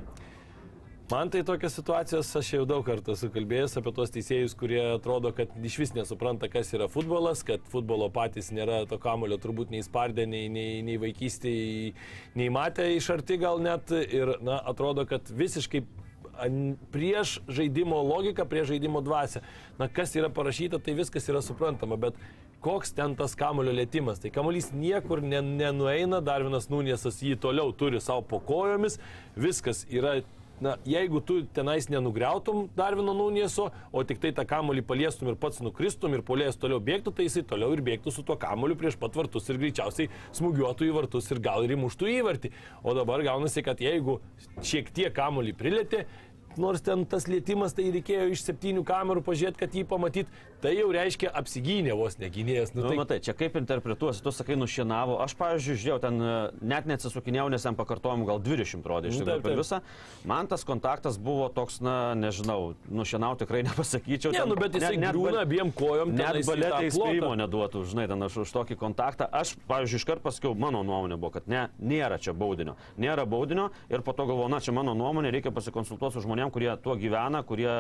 Man 1.12 1.30
tai 1.30 1.40
tokios 1.44 1.72
situacijos, 1.72 2.30
aš 2.36 2.48
jau 2.52 2.66
daug 2.68 2.82
kartų 2.84 3.14
esu 3.14 3.30
kalbėjęs 3.32 3.78
apie 3.80 3.92
tos 3.96 4.10
teisėjus, 4.12 4.52
kurie 4.60 4.82
atrodo, 4.92 5.30
kad 5.32 5.54
iš 5.64 5.78
vis 5.80 5.94
nesupranta, 5.96 6.50
kas 6.52 6.74
yra 6.76 6.90
futbolas, 6.92 7.46
kad 7.48 7.64
futbolo 7.72 8.10
patys 8.12 8.50
nėra 8.52 8.82
to 8.92 8.98
kamulio 9.00 9.38
turbūt 9.40 9.72
nei 9.72 9.86
spardė, 9.88 10.26
nei, 10.28 10.50
nei, 10.52 10.82
nei 10.84 10.98
vaikystėje, 11.00 11.94
nei 12.36 12.50
matė 12.52 12.90
iš 12.98 13.08
arti 13.16 13.40
gal 13.40 13.64
net. 13.64 13.96
Ir, 14.04 14.34
na, 14.44 14.60
atrodo, 14.68 15.08
kad 15.08 15.32
visiškai 15.32 15.86
prieš 16.92 17.38
žaidimo 17.48 18.04
logiką, 18.04 18.44
prieš 18.44 18.74
žaidimo 18.74 19.00
dvasę. 19.00 19.46
Na, 19.80 19.88
kas 19.88 20.12
yra 20.20 20.28
parašyta, 20.28 20.84
tai 20.84 20.98
viskas 21.00 21.32
yra 21.32 21.40
suprantama, 21.40 21.96
bet 21.96 22.20
koks 22.60 22.92
ten 22.98 23.16
tas 23.16 23.32
kamulio 23.40 23.72
lėtimas. 23.72 24.20
Tai 24.20 24.36
kamuolys 24.36 24.74
niekur 24.76 25.24
ne, 25.24 25.40
nenueina, 25.40 26.20
dar 26.20 26.44
vienas 26.44 26.68
Nūniesas 26.68 27.24
jį 27.24 27.40
toliau 27.40 27.72
turi 27.72 28.04
savo 28.04 28.28
po 28.28 28.44
kojomis, 28.44 29.00
viskas 29.40 29.86
yra 29.88 30.20
Na, 30.58 30.74
jeigu 30.90 31.22
tu 31.22 31.44
tenais 31.54 31.86
nenugriautum 31.86 32.64
dar 32.74 32.96
vieno 32.98 33.14
nūnieso, 33.14 33.68
o 33.94 34.02
tik 34.08 34.18
tai 34.24 34.32
tą 34.34 34.42
kamolį 34.50 34.82
paliestum 34.90 35.30
ir 35.30 35.36
pats 35.38 35.62
nukristum 35.62 36.16
ir 36.18 36.24
polėjas 36.26 36.58
toliau 36.58 36.82
bėgtų, 36.82 37.14
tai 37.14 37.28
jisai 37.28 37.44
toliau 37.46 37.76
ir 37.76 37.84
bėgtų 37.86 38.14
su 38.16 38.24
tuo 38.26 38.40
kamoliu 38.42 38.78
prieš 38.80 38.98
pat 38.98 39.14
vartus 39.20 39.52
ir 39.52 39.60
greičiausiai 39.62 40.10
smūgiuotų 40.40 40.88
į 40.90 40.96
vartus 40.98 41.30
ir 41.30 41.44
gal 41.46 41.68
ir 41.68 41.76
įmuštų 41.76 42.10
įvartį. 42.16 42.52
O 42.82 42.98
dabar 42.98 43.22
gaunasi, 43.28 43.62
kad 43.68 43.84
jeigu 43.86 44.18
šiek 44.66 44.90
tiek 44.98 45.14
kamolį 45.14 45.54
prilėtė, 45.62 46.08
nors 46.62 46.82
ten 46.82 47.06
tas 47.06 47.28
lėtimas, 47.30 47.74
tai 47.78 47.88
reikėjo 47.94 48.28
iš 48.34 48.44
septynių 48.48 48.84
kamerų 48.88 49.22
pažiūrėti, 49.26 49.60
kad 49.62 49.74
jį 49.78 49.84
pamatyt, 49.90 50.28
tai 50.62 50.72
jau 50.78 50.88
reiškia 50.94 51.30
apsigynė 51.38 51.94
vos 51.98 52.18
negynėjas. 52.22 52.74
Nu, 52.76 52.82
Nu, 52.88 52.90
tai, 52.90 52.98
matai, 52.98 53.18
čia 53.22 53.34
kaip 53.38 53.56
interpretuosi, 53.60 54.24
tu 54.24 54.32
sakai 54.34 54.56
nušienavo, 54.58 55.18
aš, 55.24 55.36
pavyzdžiui, 55.38 55.76
žiūrėjau, 55.82 56.00
ten 56.04 56.22
e, 56.22 56.32
net 56.74 56.88
neatsisukinėjau, 56.90 57.48
nes 57.54 57.66
jam 57.68 57.76
pakartojom 57.78 58.26
gal 58.30 58.40
20 58.42 58.86
rodė 58.88 59.12
iš 59.12 59.20
Nu, 59.20 59.26
tikrųjų 59.28 59.44
per 59.46 59.58
visą. 59.60 59.80
Man 60.26 60.48
tas 60.48 60.64
kontaktas 60.68 61.18
buvo 61.22 61.50
toks, 61.54 61.80
na, 61.86 62.14
nežinau, 62.18 62.74
nušienau 62.90 63.36
tikrai 63.38 63.64
nepasakyčiau. 63.70 64.32
ne, 64.34 64.40
ten 64.42 64.50
nu, 64.50 64.56
bet 64.58 64.74
jisai 64.80 64.98
net- 64.98 65.16
bal- 65.18 65.42
abiem 65.44 65.72
kojom. 65.72 66.14
Net 66.16 66.26
tenais 66.26 66.46
į 66.46 66.48
tą 66.48 66.54
baletė 66.56 66.72
plotą. 66.72 66.88
įspėjimo 66.92 67.34
neduotų, 67.44 67.84
žinai, 67.92 68.08
ten 68.10 68.24
aš 68.28 68.38
už 68.46 68.56
tokį 68.58 68.78
kontaktą. 68.82 69.30
Aš, 69.32 69.56
pavyzdžiui, 69.70 70.02
iškart 70.02 70.24
pasakiau, 70.26 70.56
mano 70.58 70.82
nuomonė 70.88 71.18
buvo, 71.20 71.34
kad 71.38 71.48
ne, 71.52 71.68
nėra 71.80 72.18
čia 72.22 72.34
baudinio. 72.34 72.76
Nėra 72.98 73.26
baudinio 73.30 73.70
ir 73.94 74.02
po 74.02 74.14
to 74.18 74.26
galvoju, 74.26 74.50
na, 74.50 74.60
čia 74.64 74.74
mano 74.74 74.96
nuomonė, 74.98 75.30
reikia 75.36 75.52
pasikonsultuoti 75.54 76.18
su 76.18 76.24
žmonėm, 76.48 76.51
kurie 76.51 76.77
tuo 76.82 76.96
gyvena, 76.96 77.44
kurie 77.44 77.72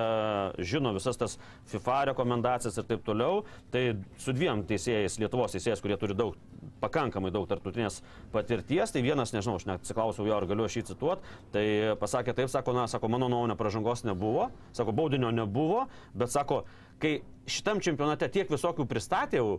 žino 0.59 0.93
visas 0.93 1.17
tas 1.17 1.37
FIFA 1.67 2.13
rekomendacijas 2.13 2.77
ir 2.77 2.85
taip 2.85 3.03
toliau. 3.03 3.45
Tai 3.71 4.03
su 4.17 4.33
dviem 4.33 4.65
teisėjais, 4.65 5.19
Lietuvos 5.19 5.51
teisėjais, 5.51 5.81
kurie 5.81 5.97
turi 5.97 6.15
daug, 6.15 6.35
pakankamai 6.81 7.31
daug 7.31 7.47
tartutinės 7.47 8.03
patirties, 8.31 8.91
tai 8.91 9.01
vienas, 9.01 9.33
nežinau, 9.33 9.57
aš 9.57 9.65
net 9.65 9.81
atsiklausiau 9.81 10.27
jo, 10.27 10.35
ar 10.35 10.45
galiu 10.45 10.65
aš 10.65 10.77
jį 10.77 10.85
cituoti, 10.91 11.21
tai 11.51 11.95
pasakė 11.99 12.35
taip, 12.35 12.49
sako, 12.49 12.73
na, 12.73 12.87
sako, 12.87 13.07
mano 13.09 13.29
nuomonė, 13.29 13.57
pažangos 13.57 14.03
nebuvo, 14.05 14.51
sako, 14.73 14.93
baudinio 14.93 15.31
nebuvo, 15.31 15.87
bet 16.13 16.31
sako, 16.31 16.65
kai 17.01 17.21
šitam 17.47 17.81
čempionate 17.81 18.29
tiek 18.29 18.49
visokių 18.49 18.85
pristatėjau 18.87 19.57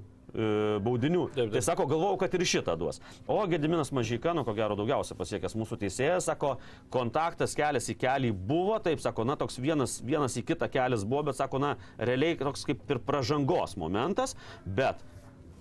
baudinių, 0.84 1.26
Taip, 1.32 1.38
taip. 1.38 1.52
tai 1.56 1.62
sako, 1.64 1.86
galvojau, 1.90 2.18
kad 2.20 2.34
ir 2.38 2.46
šitą 2.46 2.76
duos. 2.78 3.00
O 3.26 3.40
Gediminas 3.50 3.90
Mažyka, 3.94 4.34
nu 4.36 4.44
ko 4.46 4.54
gero 4.56 4.76
daugiausia 4.78 5.16
pasiekęs 5.18 5.56
mūsų 5.58 5.80
teisėjas, 5.82 6.28
sako, 6.30 6.56
kontaktas 6.94 7.56
kelias 7.58 7.90
į 7.90 7.98
kelį 7.98 8.32
buvo, 8.32 8.78
taip 8.84 9.02
sako, 9.02 9.26
na 9.28 9.38
toks 9.40 9.58
vienas, 9.62 9.98
vienas 10.04 10.38
į 10.38 10.46
kitą 10.52 10.70
kelias 10.72 11.06
buvo, 11.08 11.28
bet 11.30 11.40
sako, 11.40 11.62
na 11.62 11.76
realiai 11.98 12.38
toks 12.38 12.66
kaip 12.68 12.86
ir 12.88 13.02
pažangos 13.08 13.76
momentas, 13.80 14.36
bet 14.64 15.02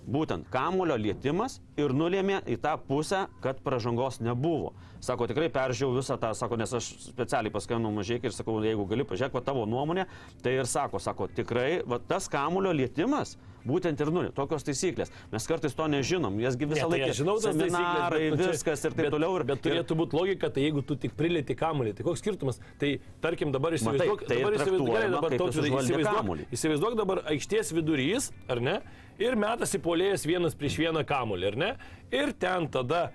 būtent 0.07 0.47
kamulio 0.51 0.95
lietimas 0.95 1.57
ir 1.79 1.91
nulėmė 1.91 2.39
į 2.47 2.55
tą 2.63 2.77
pusę, 2.87 3.25
kad 3.43 3.59
pažangos 3.65 4.21
nebuvo. 4.23 4.71
Sako, 5.03 5.27
tikrai 5.29 5.49
peržiūrėjau 5.53 5.97
visą 5.99 6.15
tą, 6.21 6.31
sako, 6.37 6.57
nes 6.61 6.71
aš 6.79 6.87
specialiai 7.09 7.53
paskambinau 7.53 7.91
mažai 7.93 8.21
ir 8.21 8.33
sakau, 8.33 8.55
jeigu 8.63 8.87
gali 8.89 9.05
pažiūrėk, 9.07 9.35
va 9.35 9.43
tavo 9.45 9.65
nuomonė, 9.69 10.07
tai 10.45 10.55
ir 10.61 10.69
sako, 10.69 11.01
sako, 11.03 11.27
tikrai, 11.27 11.83
va 11.85 11.99
tas 11.99 12.29
kamulio 12.31 12.71
lietimas 12.73 13.35
būtent 13.65 14.01
ir 14.03 14.11
nulė. 14.13 14.31
Tokios 14.35 14.65
taisyklės. 14.67 15.11
Mes 15.31 15.47
kartais 15.49 15.75
to 15.77 15.87
nežinom, 15.91 16.37
jasgi 16.43 16.67
Ne, 16.67 16.73
visą 16.75 16.87
tai 16.87 16.91
laiką 16.97 17.09
aš 17.13 17.21
žinau 17.21 17.35
tas 17.39 17.55
seminarai, 17.55 18.21
bet 18.31 18.39
nu 18.39 18.49
viskas 18.51 18.85
ir 18.85 18.95
taip 18.95 19.05
bet, 19.07 19.13
toliau. 19.15 19.37
Ir, 19.39 19.45
Bet 19.47 19.63
turėtų 19.63 19.97
būti 19.97 20.17
logika, 20.19 20.49
tai 20.53 20.65
jeigu 20.67 20.83
tu 20.85 20.97
tik 20.99 21.15
prilėti 21.17 21.55
kamulį, 21.57 21.95
tai 21.97 22.05
koks 22.07 22.23
skirtumas? 22.23 22.59
Tai 22.81 22.91
tarkim 23.23 23.53
dabar 23.55 23.75
įsivaizduok, 23.77 24.25
tai 24.27 24.39
ir 24.39 24.43
dabar 24.43 24.57
įsivaizduok, 24.59 24.91
gerai, 24.91 25.11
dabar 25.13 25.37
užvaldė 25.37 25.93
įsivaizduok, 25.93 26.19
kamuolį. 26.19 26.47
įsivaizduok 26.57 26.97
dabar 26.99 27.23
aikštės 27.33 27.73
vidurys, 27.77 28.31
ar 28.51 28.63
ne? 28.63 28.77
Ir 29.17 29.37
metasi 29.39 29.79
polėjas 29.81 30.27
vienas 30.29 30.53
prieš 30.57 30.77
vieną 30.83 31.01
kamulį, 31.07 31.47
ar 31.53 31.57
ne? 31.57 31.71
Ir 32.13 32.35
ten 32.37 32.67
tada 32.69 33.07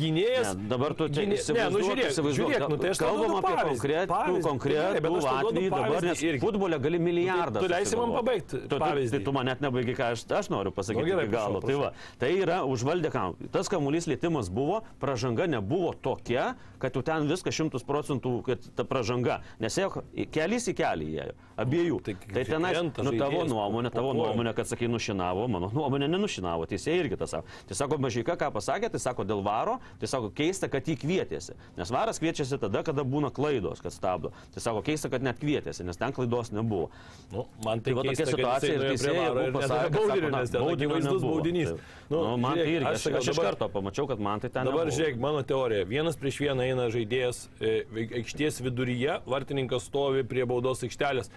gynėjas. 0.00 0.54
Ne, 0.56 0.68
dabar 0.68 0.94
tu 0.94 1.08
čia 1.08 1.22
gynė- 1.24 1.38
Ne, 1.56 1.64
nu 1.70 1.78
žiūrėk, 1.86 2.10
žiūrėk, 2.38 2.68
nu 2.72 2.76
tai 2.82 2.88
aš 2.92 2.98
kalbam 3.02 3.32
apie 3.40 3.54
konkretų, 3.62 4.40
konkretų 4.46 5.20
atvejį 5.32 5.70
dabar, 5.70 6.02
nes 6.02 6.22
irgi. 6.22 6.40
futbole 6.40 6.78
gali 6.82 6.98
milijardą. 6.98 7.60
tu 7.60 7.68
leisi 7.68 7.96
man 7.96 8.08
susigalvot. 8.08 8.16
pabaigt 8.24 8.48
Tu- 8.50 8.58
tu-. 8.68 8.78
Tai 8.78 9.18
tu 9.24 9.32
man 9.32 9.46
net 9.46 9.60
nebaigi, 9.60 9.94
ką 9.96 10.04
aš, 10.12 10.24
aš 10.30 10.48
noriu 10.50 10.72
pasakyti 10.72 11.02
Nu, 11.02 11.06
gerai, 11.06 11.28
galo. 11.28 11.60
Tai, 11.60 11.74
va, 11.74 11.92
tai 12.18 12.32
yra 12.42 12.58
užvaldė 12.64 13.10
kamuolį. 13.12 13.50
Tas 13.52 13.68
kamuolys 13.68 14.06
lietimas 14.06 14.48
buvo, 14.50 14.82
pažanga 15.00 15.46
nebuvo 15.46 15.94
tokia, 15.94 16.54
kad 16.78 16.92
tu 16.92 17.02
ten 17.02 17.28
viską 17.28 17.50
šimtus 17.52 17.84
procentų, 17.84 18.42
kad 18.44 18.58
ta 18.74 18.82
pažanga. 18.84 19.40
Nes 19.60 19.74
jeigu 19.78 20.02
kelias 20.32 20.66
į 20.68 20.74
kelią 20.74 21.06
įėjo, 21.12 21.32
abiejų. 21.58 22.02
Tai 22.02 22.12
Tai, 22.22 22.32
tai 22.34 22.44
tenai, 22.44 22.72
nu, 22.74 22.90
tavo 23.18 23.44
nuomonė, 23.46 23.90
tavo 23.92 24.12
nuomonė, 24.14 24.54
kad 24.54 24.66
sakai, 24.66 24.88
nušinavo, 24.88 25.48
mano 25.48 25.70
nuomonė 25.70 26.08
nenušinavo. 26.10 26.66
Teisėjai 26.66 27.04
irgi 27.06 27.16
tą 27.16 27.26
sako. 27.28 27.44
Tai 27.68 27.74
sako, 27.74 27.98
mažyka, 27.98 28.36
ką 28.36 28.50
pasakė, 28.52 28.90
tai 28.90 28.98
sako 28.98 29.22
dėl 29.24 29.42
varo, 29.42 29.61
tai 30.00 30.08
sako, 30.10 30.30
keista, 30.34 30.68
kad 30.68 30.84
jį 30.84 30.96
kvietėsi. 31.02 31.54
Nes 31.76 31.90
varas 31.90 32.18
kviečiasi 32.18 32.58
tada, 32.58 32.82
kada 32.82 33.02
būna 33.04 33.30
klaidos, 33.32 33.80
kad 33.82 33.92
stabdo. 33.92 34.30
Tai 34.54 34.60
sako, 34.60 34.82
keista, 34.82 35.08
kad 35.12 35.22
net 35.22 35.38
kvietėsi, 35.38 35.84
nes 35.84 35.96
ten 35.96 36.12
klaidos 36.12 36.50
nebuvo. 36.52 36.90
Nu, 37.32 37.46
man 37.64 37.80
tai, 37.80 37.92
Tai 37.92 38.02
tokia 38.02 38.10
keista, 38.12 38.24
kad 38.24 38.34
situacija 38.34 38.74
ir 38.74 38.84
teisėjai 38.92 39.24
varo 39.28 39.46
buvo 39.52 39.62
sako, 39.68 39.90
baudinio, 39.98 40.30
nes 40.36 40.50
ten 40.50 40.68
akivaizdus 40.74 41.22
baudinys. 41.22 41.68
Tai- 41.76 42.00
Nu, 42.12 42.36
man 42.36 42.52
tai 42.58 42.66
žiūrėk, 42.66 42.76
irgi, 42.76 42.86
aš, 42.92 43.06
aš 43.06 43.28
iš 43.28 43.36
dabar- 43.36 43.46
karto 43.50 43.68
pamačiau, 43.72 44.08
kad 44.08 44.20
man 44.20 44.40
tai 44.40 44.50
ten 44.50 44.64
Dabar 44.66 44.84
nebuvo. 44.86 44.96
žiūrėk, 44.98 45.18
mano 45.18 45.42
teorija. 45.42 45.86
Vienas 45.88 46.16
prieš 46.16 46.38
vieną 46.44 46.60
eina 46.68 46.88
žaidėjas 46.92 47.48
e, 47.60 47.84
aikštės 48.20 48.60
viduryje, 48.62 49.20
vartininkas 49.26 49.82
stovi 49.88 50.22
prie 50.24 50.44
baudos 50.44 50.82
aikštelės. 50.84 51.30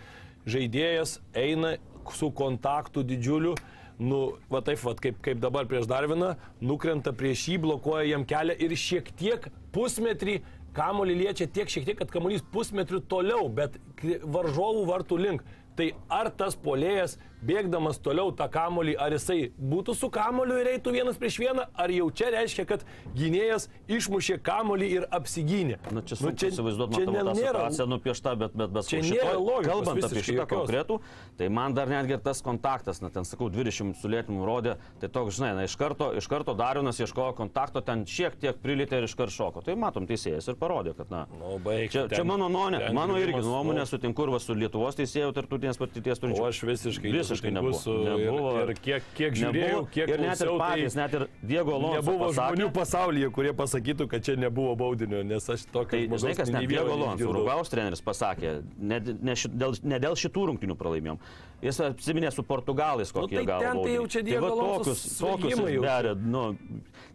Žaidėjas 0.46 1.20
eina 1.34 1.78
su 2.14 2.30
kontaktu 2.32 3.04
didžiuliu. 3.04 3.56
Nu, 4.00 4.36
va 4.52 4.60
taip, 4.66 4.82
va, 4.84 4.92
kaip, 5.00 5.22
kaip 5.24 5.40
dabar 5.40 5.68
prieš 5.70 5.88
Darviną, 5.88 6.34
nukrenta 6.60 7.14
prieš 7.16 7.46
jį, 7.48 7.60
blokuoja 7.64 8.10
jam 8.10 8.26
kelią 8.28 8.58
ir 8.66 8.76
šiek 8.76 9.12
tiek 9.16 9.48
pusmetrį 9.76 10.42
kamuolį 10.76 11.16
liečia 11.22 11.48
tiek 11.48 11.72
šiek 11.72 11.86
tiek, 11.88 12.00
kad 12.02 12.12
kamuolys 12.12 12.44
pusmetrių 12.52 13.00
toliau, 13.12 13.48
bet 13.48 13.78
varžovų 14.04 14.84
vartų 14.90 15.22
link. 15.22 15.46
Tai 15.76 15.90
ar 16.12 16.30
tas 16.32 16.56
polėjas, 16.60 17.18
bėgdamas 17.46 18.00
toliau 18.04 18.32
tą 18.36 18.48
kamolį, 18.52 18.96
ar 19.02 19.14
jisai 19.16 19.52
būtų 19.60 19.96
su 19.98 20.10
kamoliu 20.14 20.58
ir 20.62 20.70
eitų 20.76 20.94
vienas 20.96 21.18
prieš 21.22 21.38
vieną, 21.44 21.66
ar 21.76 21.94
jau 21.94 22.08
čia 22.12 22.32
reiškia, 22.34 22.66
kad 22.70 22.86
gynėjas 23.16 23.68
išmušė 23.92 24.40
kamolį 24.46 24.90
ir 25.00 25.06
apsigynė. 25.14 25.78
Na, 25.94 26.02
čia 26.02 26.18
sunku 26.20 26.34
nu, 26.36 26.50
įsivaizduoti, 26.52 26.98
čia 27.00 27.06
matau, 27.06 27.16
tą 27.16 27.36
nėra- 27.40 27.64
situaciją 27.66 27.88
nupiešta, 27.92 28.36
bet, 28.42 28.56
bet, 28.58 28.74
bet 28.76 28.90
Čia 28.90 29.02
su 29.04 29.14
nėra 29.14 29.34
logikos 29.38 29.72
kalbant 29.72 30.08
apie 30.10 30.24
šitą 30.26 30.38
jokios. 30.42 30.56
konkretų, 30.56 31.00
tai 31.38 31.50
man 31.50 31.74
dar 31.78 31.88
netgi 31.92 32.18
ir 32.18 32.24
tas 32.26 32.42
kontaktas, 32.46 33.02
na, 33.02 33.10
ten 33.10 33.24
sakau, 33.26 33.50
20 33.54 33.94
sulėtimų 34.02 34.46
rodė, 34.48 34.78
tai 35.02 35.10
toks, 35.10 35.38
žinai, 35.40 35.54
na, 35.60 35.64
iš 35.70 35.76
karto, 35.80 36.12
iš 36.18 36.28
karto 36.32 36.56
Darinas 36.58 37.00
ieškojo 37.00 37.36
kontakto, 37.38 37.82
ten 37.86 38.06
šiek 38.06 38.36
tiek 38.42 38.58
prilėtė 38.64 39.00
ir 39.04 39.08
iš 39.10 39.16
karto 39.16 39.34
šoko. 39.36 39.64
Tai 39.66 39.76
matom, 39.76 40.08
teisėjas 40.10 40.48
ir 40.52 40.56
parodė, 40.60 40.96
kad, 40.98 41.10
na, 41.14 41.26
Nu, 41.36 41.58
baik, 41.60 41.92
Čia, 41.92 42.08
ten- 42.08 42.18
čia 42.20 42.24
mano 42.26 42.48
nuomonė, 42.50 42.92
mano 42.94 43.18
irgi 43.20 43.34
grįžimas, 43.34 43.46
nuomonė, 43.50 43.84
nu, 43.84 43.86
sutinku 43.90 44.24
ir 44.24 44.30
va 44.34 44.40
su 44.40 44.54
Lietuvos 44.56 44.96
teisėjų 44.96 45.34
tartutinės 45.36 45.78
patirties 45.78 46.20
turinčiu. 46.22 46.42
O 46.42 46.48
aš 46.48 46.62
visiškai, 46.64 47.12
visiškai 47.12 47.35
nesutinku 47.44 47.96
nebuvo. 48.06 48.20
nebuvo. 48.26 48.52
Ir, 48.62 48.70
ir 48.70 48.80
kiek, 48.86 49.04
kiek 49.18 49.34
žiūrėjau, 49.36 49.80
Nebuvo. 49.82 49.90
kiek 49.92 50.10
ir 50.14 50.20
net 50.24 50.42
ir 50.42 50.48
klausiau, 50.48 50.60
patys, 50.62 50.94
tai 50.96 51.02
net 51.02 51.14
ir 51.20 51.26
Diego 51.42 51.74
Alonso. 51.76 51.96
Nebuvo 52.00 52.30
pasakė, 52.30 52.56
žmonių 52.56 52.70
pasaulyje, 52.78 53.30
kurie 53.36 53.54
pasakytų, 53.54 54.08
kad 54.14 54.24
čia 54.26 54.36
nebuvo 54.40 54.76
baudinio, 54.80 55.24
nes 55.24 55.50
aš 55.50 55.66
tokio 55.74 55.92
Tai 55.96 56.20
žinai, 56.24 56.36
kas 56.40 56.50
net 56.56 56.68
Diego 56.72 56.94
Alonso. 56.96 57.30
Urugvaus 57.30 57.70
treneris 57.74 58.02
pasakė, 58.06 58.54
ne, 58.78 59.00
ne, 59.22 59.36
ši, 59.36 59.50
dėl, 59.52 59.76
ne 59.84 60.00
dėl 60.00 60.16
šitų 60.16 60.46
rungtinių 60.52 60.76
pralaimėjom. 60.80 61.20
Jis 61.66 61.80
apsiminė 61.82 62.32
su 62.32 62.44
Portugalais, 62.44 63.12
Nu, 63.14 63.22
kokie 63.22 63.42
tai 63.42 63.46
gavo. 63.46 63.84
tai 63.84 63.94
jau 63.96 64.08
čia 64.08 64.22
Tai 64.22 64.30
Diego 64.32 64.46
va 64.48 64.52
Alonso 64.54 64.94
tokius, 64.94 65.06
tokius 65.20 65.60
išberė, 65.76 66.16
nu, 66.22 66.46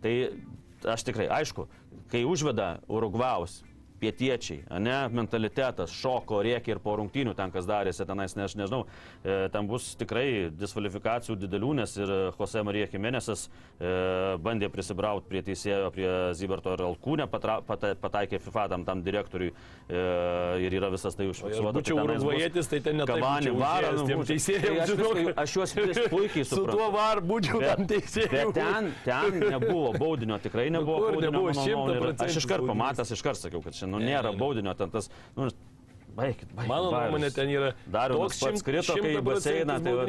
tai 0.02 0.14
aš 0.84 1.04
tikrai, 1.04 1.28
aišku, 1.40 1.66
kai 2.10 2.24
užveda 2.26 2.80
Urugvaus 2.88 3.60
pietiečiai, 4.00 4.62
ne, 4.80 4.96
mentalitetas, 5.12 5.92
šoko, 6.00 6.40
rėkia 6.44 6.74
ir 6.74 6.80
po 6.82 6.96
rungtynių 7.00 7.34
ten 7.38 7.52
kas 7.54 7.68
darėsi, 7.68 8.06
tenais, 8.08 8.34
ne, 8.38 8.46
aš 8.48 8.56
nežinau, 8.58 8.84
e, 9.22 9.48
ten 9.52 9.68
bus 9.68 9.90
tikrai 10.00 10.48
diskvalifikacijų 10.56 11.36
didelių, 11.42 11.72
nes 11.82 11.96
ir 12.00 12.12
Jose 12.38 12.62
Marija 12.66 12.88
Jimenezas 12.92 13.46
e, 13.46 13.90
bandė 14.42 14.70
prisibrauti 14.72 15.28
prie 15.30 15.42
teisėjo, 15.46 15.90
prie 15.94 16.08
Zyberto 16.38 16.74
ir 16.76 16.84
Alkūnę, 16.88 17.28
patra, 17.30 17.60
pata, 17.66 17.92
pataikė 18.00 18.40
FIFA 18.40 18.66
tam, 18.74 18.86
tam 18.88 19.04
direktoriui 19.06 19.50
e, 19.52 20.00
ir 20.64 20.78
yra 20.80 20.90
visas 20.92 21.16
tai 21.18 21.28
užfiksuota. 21.30 21.74
būčiau 21.76 22.00
tai 22.00 22.06
tenais 22.06 22.22
bus 22.22 22.26
urugvajietis, 22.26 22.70
tai 22.72 22.80
ten 22.86 23.00
net 23.02 23.10
Kavanį 23.10 23.54
varą, 23.58 23.92
nu, 23.98 24.06
būčiau-. 24.22 24.60
Tai 24.60 24.74
aš, 24.84 24.94
viską, 25.00 25.34
aš 25.44 25.56
juos 25.58 25.76
puikiai 26.12 26.44
Su 26.50 26.56
suprantu. 26.56 26.78
tuo 26.78 26.88
var 26.94 27.20
būčiau 27.24 27.60
tam 27.62 27.84
Bet 27.84 27.92
teisėjui. 27.94 28.52
ten, 28.56 28.90
ten 29.04 29.38
nebuvo 29.54 29.92
baudinio, 29.98 30.40
tikrai 30.42 30.68
nebuvo. 30.76 30.98
kur 31.04 31.18
baudinio, 31.18 31.30
nebuvo, 31.30 31.52
mano 31.52 31.66
nuomone, 31.66 31.96
ir 31.96 32.16
100% 32.16 32.26
Aš 32.30 32.40
iškart 32.42 32.66
pamatęs, 32.68 33.12
iškart 33.16 33.40
sakiau, 33.40 33.62
kad 33.64 33.76
čia 33.76 33.89
nu, 33.90 34.00
Ne, 34.02 34.12
nėra 34.12 34.30
ne, 34.30 34.36
ne. 34.36 34.40
baudinio, 34.40 34.74
ten 34.78 34.92
tas, 34.94 35.10
nu, 35.36 35.48
baigit, 36.16 36.46
baigit. 36.54 36.68
Mano 36.70 36.90
nuomonė 36.94 37.32
ten 37.34 37.50
yra 37.52 37.72
Darius 37.90 38.38
pats 38.42 38.64
krito, 38.66 38.96
kai 39.00 39.16
baseiną. 39.26 39.80
Tai 39.84 39.96
va, 40.00 40.06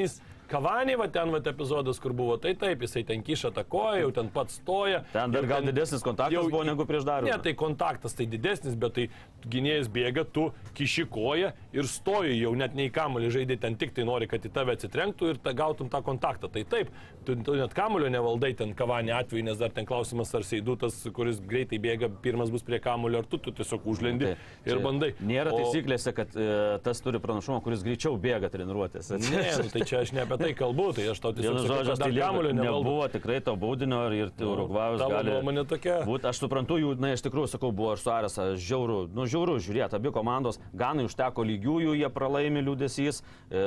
Kavanį, 0.51 0.97
va 0.99 1.07
ten 1.07 1.31
va 1.31 1.39
epizodas, 1.51 1.99
kur 2.03 2.13
buvo, 2.17 2.35
tai 2.41 2.51
taip, 2.59 2.81
jisai 2.83 3.05
ten 3.07 3.23
kiša 3.23 3.53
tą 3.55 3.63
koją, 3.71 4.01
jau 4.03 4.11
ten 4.19 4.29
pats 4.33 4.59
stoja. 4.59 5.03
ten 5.13 5.31
dar 5.31 5.45
gal 5.47 5.61
didesnis 5.63 6.03
kontaktas 6.03 6.35
jau- 6.35 6.49
buvo 6.51 6.63
negu 6.67 6.85
prieš 6.85 7.05
Darius. 7.07 7.31
Ne, 7.31 7.37
tai 7.41 7.53
kontaktas 7.53 8.13
tai 8.17 8.25
didesnis, 8.27 8.75
bet 8.75 8.93
tai 8.97 9.05
gynėjas 9.47 9.87
bėga, 9.89 10.25
tu 10.31 10.49
kiši 10.77 11.05
koją 11.09 11.53
ir 11.73 11.83
stoji, 11.89 12.35
jau 12.41 12.51
net 12.55 12.75
nei 12.75 12.89
kamulį 12.89 13.31
žaidė, 13.31 13.59
ten 13.59 13.75
tik 13.75 13.93
tai 13.95 14.03
nori, 14.03 14.27
kad 14.27 14.41
į 14.43 14.51
tave 14.53 14.75
atsitrenktų 14.75 15.29
ir 15.33 15.37
ta, 15.41 15.53
gautum 15.53 15.89
tą 15.89 16.01
kontaktą. 16.03 16.51
Tai 16.51 16.63
taip, 16.63 16.89
tu, 17.25 17.35
tu 17.35 17.55
net 17.55 17.73
kamulio 17.73 18.09
nevaldai 18.11 18.51
ten 18.57 18.73
kavanį 18.75 19.15
atveju, 19.17 19.43
nes 19.47 19.57
dar 19.57 19.69
ten 19.69 19.85
klausimas, 19.85 20.33
ar 20.35 20.43
seidutas, 20.43 20.99
kuris 21.13 21.39
greitai 21.39 21.79
bėga, 21.79 22.09
pirmas 22.21 22.51
bus 22.51 22.61
prie 22.67 22.79
kamulio, 22.83 23.23
ar 23.23 23.25
tu, 23.25 23.37
tu 23.37 23.51
tiesiog 23.51 23.85
užlendi 23.87 24.35
Tai 24.35 24.73
ir 24.75 24.79
bandai. 24.83 25.13
Nėra 25.21 25.53
O- 25.53 25.57
taisyklėse, 25.61 26.13
kad 26.13 26.35
e, 26.35 26.79
tas 26.83 26.99
turi 27.01 27.19
pranašumą, 27.23 27.61
kuris 27.63 27.83
greičiau 27.87 28.17
bėga 28.19 28.49
treniruotės. 28.51 29.11
Ne, 29.31 29.45
nu, 29.63 29.69
tai 29.71 29.81
čia 29.87 30.01
aš 30.03 30.11
ne 30.13 30.21
apie 30.25 30.37
tai 30.41 30.51
kalbu, 30.57 30.87
tai 30.97 31.07
aš 31.11 31.21
tau 31.23 31.33
tiesiog 31.35 31.59
žodžiu, 31.61 31.93
kad 31.93 32.03
tai 32.03 32.11
nevaldo. 32.11 32.61
nebuvo 32.61 33.07
tikrai 33.11 33.39
to 33.45 33.55
baudinio 33.59 34.01
ir 34.15 34.31
tai 34.35 34.47
Urugvajus 34.49 35.03
gali... 35.03 35.35
nuomonė 35.35 35.65
tokia. 35.69 35.99
Būt, 36.07 36.27
aš 36.31 36.41
suprantu, 36.43 36.77
jų, 36.81 36.93
na, 37.01 37.13
iš 37.15 37.23
tikrųjų, 37.25 37.51
sakau, 37.53 37.71
buvo 37.75 37.93
ir 37.95 38.01
Suaresa, 38.01 38.51
žiauru, 38.59 39.03
nu, 39.15 39.27
žiauru, 39.29 39.57
žiūrėt, 39.63 39.95
abi 39.97 40.13
komandos, 40.15 40.59
Ganai 40.77 41.05
užteko 41.07 41.45
lygiųjų, 41.47 41.95
jie 41.99 42.09
pralaimi 42.13 42.63
liūdėsys, 42.65 43.21
e, 43.21 43.63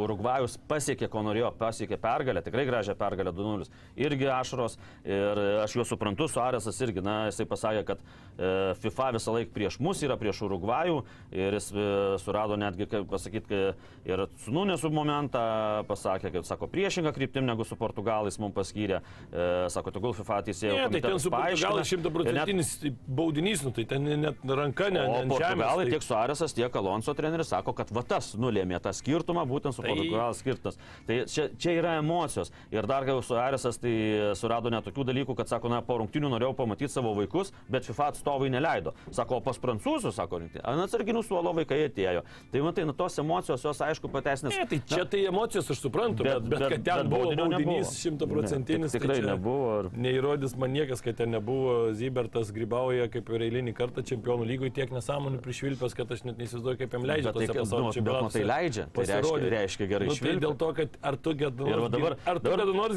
Urugvajus 0.00 0.58
pasiekė, 0.70 1.08
ko 1.12 1.24
norėjo, 1.26 1.52
pasiekė 1.60 1.98
pergalę, 2.00 2.42
tikrai 2.44 2.66
gražią 2.68 2.96
pergalę 2.98 3.32
2-0, 3.36 3.70
irgi 4.00 4.30
ašaros 4.34 4.78
ir 5.04 5.40
e, 5.40 5.48
aš 5.64 5.78
juos 5.78 5.92
suprantu, 5.92 6.28
Suaresas 6.30 6.80
irgi, 6.84 7.04
na, 7.04 7.22
jisai 7.30 7.46
pasakė, 7.50 7.84
kad 7.92 8.02
e, 8.02 8.52
FIFA 8.82 9.10
visą 9.18 9.36
laiką 9.36 9.54
prieš 9.54 9.80
mus 9.82 10.02
yra, 10.06 10.18
prieš 10.20 10.44
Urugvajų 10.48 11.00
ir 11.36 11.58
jis 11.58 11.70
e, 11.72 11.88
surado 12.22 12.58
netgi, 12.60 12.88
kaip 12.90 13.08
pasakyti, 13.10 13.62
ir 14.08 14.26
su 14.44 14.54
Nunesu 14.54 14.90
momentą 14.92 15.40
pasakė, 15.88 16.09
kad 16.18 16.46
sako 16.46 16.66
priešingą 16.66 17.12
kryptim 17.14 17.46
negu 17.46 17.64
su 17.64 17.76
Portugalais 17.76 18.38
mums 18.38 18.54
paskyrė, 18.54 19.00
e, 19.30 19.68
sako, 19.70 19.90
tegul 19.94 20.12
FIFA 20.16 20.40
teisėjo. 20.48 20.74
Ne, 20.74 20.88
tai 20.90 21.00
ten 21.04 21.18
su 21.22 21.30
Portugalais 21.30 21.86
šimtaprocentinis 21.90 22.72
baudinys, 23.06 23.62
nu, 23.64 23.70
tai 23.76 23.84
ten 23.84 24.02
net 24.04 24.42
ranka 24.44 24.90
ne. 24.90 25.00
Ne 25.06 25.26
Portugalai 25.30 25.86
žemės, 25.86 25.92
tiek 25.94 26.02
Suarezas, 26.02 26.54
tiek 26.56 26.76
Alonso 26.76 27.14
treneris 27.14 27.48
sako, 27.52 27.72
kad 27.76 27.90
va 27.94 28.02
tas 28.02 28.34
nulėmė 28.34 28.80
tą 28.82 28.92
skirtumą, 28.96 29.46
būtent 29.48 29.74
su 29.76 29.82
Tai- 29.82 29.92
Portugalas 29.94 30.40
skirtas. 30.42 30.78
Tai 31.06 31.24
čia, 31.26 31.48
čia 31.58 31.76
yra 31.78 31.98
emocijos. 32.00 32.50
Ir 32.72 32.86
dar 32.86 33.04
kai 33.04 33.12
jau 33.14 33.22
Suarezas 33.22 33.78
tai 33.78 33.94
surado 34.34 34.70
net 34.70 34.84
tokių 34.84 35.04
dalykų, 35.04 35.36
kad 35.36 35.48
sako, 35.48 35.68
na, 35.68 35.80
po 35.82 35.98
rungtinių 36.00 36.30
norėjau 36.32 36.54
pamatyti 36.56 36.88
savo 36.88 37.14
vaikus, 37.14 37.52
bet 37.68 37.84
FIFA 37.84 38.08
atstovai 38.14 38.50
neleido. 38.50 38.94
Sako, 39.10 39.40
pas 39.40 39.58
prancūzus, 39.58 40.14
sako, 40.14 40.38
rinkti, 40.38 40.60
ant 40.64 40.80
atsarginių 40.86 41.22
suolo 41.26 41.52
vaikai 41.52 41.84
atėjo. 41.88 42.22
Tai 42.52 42.60
matai, 42.60 42.84
nu 42.84 42.92
tos 42.92 43.18
emocijos 43.18 43.62
jos 43.62 43.78
aišku 43.80 44.08
pateisinės. 44.08 44.56
Ne, 44.56 44.66
tai 44.66 44.80
čia 44.86 45.04
tai 45.04 45.24
emocijos 45.26 45.68
aš 45.70 45.76
suprantu, 45.78 45.99
bet, 46.08 46.24
bet, 46.24 46.48
bet 46.50 46.68
kad 46.72 46.84
ten 46.84 47.08
buvo 47.10 47.24
baudinio 47.24 47.46
nebuvo. 47.46 47.76
baudinys 47.76 47.92
šimtaprocentinis. 48.02 48.80
Ne, 48.80 48.86
tik- 48.88 49.00
tikrai 49.00 49.20
tai 49.20 49.26
nebuvo 49.36 49.68
ir- 49.84 49.90
Neįrodys 50.00 50.56
man 50.56 50.70
niekas, 50.72 51.02
kad 51.02 51.16
ten 51.16 51.30
nebuvo 51.30 51.92
Zybertas 51.94 52.52
grybauja 52.52 53.08
kaip 53.10 53.28
ir 53.30 53.40
eilinį 53.50 53.74
kartą 53.74 54.02
čempionų 54.02 54.46
lygoje 54.46 54.72
tiek 54.74 54.90
nesąmonių 54.90 55.40
prišvilpęs, 55.42 55.94
kad 55.94 56.10
aš 56.12 56.24
net 56.24 56.38
neįsivaizduoju, 56.38 56.78
kaip 56.78 56.92
jam 56.92 57.02
leidžia 57.02 57.32
Bet 57.32 57.34
tai, 57.34 57.46
pasaulio 57.60 57.84
nu, 57.84 57.90
bet 57.90 57.96
čempionatuose. 57.98 58.38
matai, 58.40 58.44
leidžia. 58.52 58.84
Tai 58.92 59.04
reiškia- 59.04 59.50
reiškia 59.50 59.86
gerai 59.88 60.06
nu, 60.06 60.14
tai 60.14 60.36
dėl 60.36 60.56
to, 60.58 60.72
kad 60.74 60.88
ar 61.02 61.16
tu 61.16 61.34
kada 61.34 61.94
nors, 61.94 62.16
ar 62.26 62.38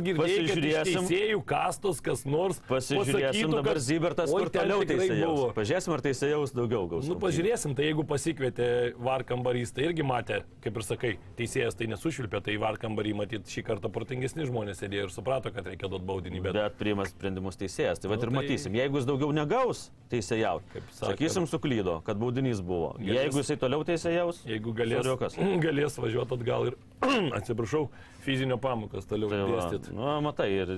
girdėjai, 0.03 0.47
kad 0.47 0.57
teisėjų 0.87 1.43
kastos 1.45 2.01
kas 2.01 2.25
nors 2.25 2.59
Pasižiūrėsim 2.67 3.49
dabar 3.51 3.73
kad, 3.73 3.81
Zybertas, 3.83 4.29
"Oi, 4.33 4.39
kur 4.41 4.49
toliau 4.49 4.83
teisėjaus. 4.85 5.25
buvo." 5.35 5.53
Pažiūrėsim, 5.53 5.93
ar 5.93 6.01
teisėjaus 6.01 6.53
daugiau 6.53 6.87
gaus. 6.89 7.07
Nu, 7.07 7.15
pažiūrėsim, 7.15 7.75
tai 7.75 7.85
jeigu 7.91 8.03
pasikvietė 8.05 8.93
varkambarys, 8.97 9.71
tai 9.73 9.83
irgi 9.89 10.03
matė, 10.03 10.43
kaip 10.61 10.75
ir 10.75 10.81
sakai, 10.83 11.17
teisėjas 11.37 11.75
tai 11.75 11.87
nesušvilpė, 11.87 12.43
tai 12.43 12.57
varkambarį 12.83 13.13
matyt 13.15 13.47
šį 13.47 13.63
kartą 13.65 13.89
protingesni 13.91 14.45
žmonės 14.47 14.81
sėdėjo 14.83 15.07
ir 15.07 15.11
suprato, 15.13 15.51
kad 15.53 15.65
reikia 15.67 15.87
duoti 15.89 16.05
baudinį. 16.05 16.41
Bet, 16.43 16.53
Bet 16.57 16.75
priima 16.79 17.05
sprendimus 17.07 17.55
teisėjas. 17.59 17.99
Tai 18.01 18.09
va 18.11 18.15
Nu, 18.17 18.21
ir 18.21 18.29
tai- 18.29 18.35
matysim. 18.35 18.73
Jeigu 18.75 18.97
jis 18.99 19.05
daugiau 19.07 19.31
negaus 19.33 19.89
teisėjaut, 20.11 20.61
sakysim, 20.91 21.47
suklydo, 21.47 22.03
kad 22.03 22.17
baudinys 22.17 22.61
buvo. 22.61 22.95
Galės- 22.99 23.23
Jeigu 23.23 23.39
jisai 23.41 23.57
toliau 23.57 23.83
teisėjaus, 23.83 24.43
jeigu 24.45 24.73
galės, 24.75 25.03
Soriukas. 25.03 25.35
galės 25.65 25.97
važiuoti 25.97 26.33
atgal 26.39 26.67
ir, 26.67 26.75
atsiprašau, 27.39 27.89
fizinio 28.23 28.57
pamokas 28.63 29.05
toliau 29.09 29.29
Tai 29.31 29.41
dėstyti. 29.49 29.93
nu, 29.95 30.07
matai, 30.25 30.47
ir 30.63 30.71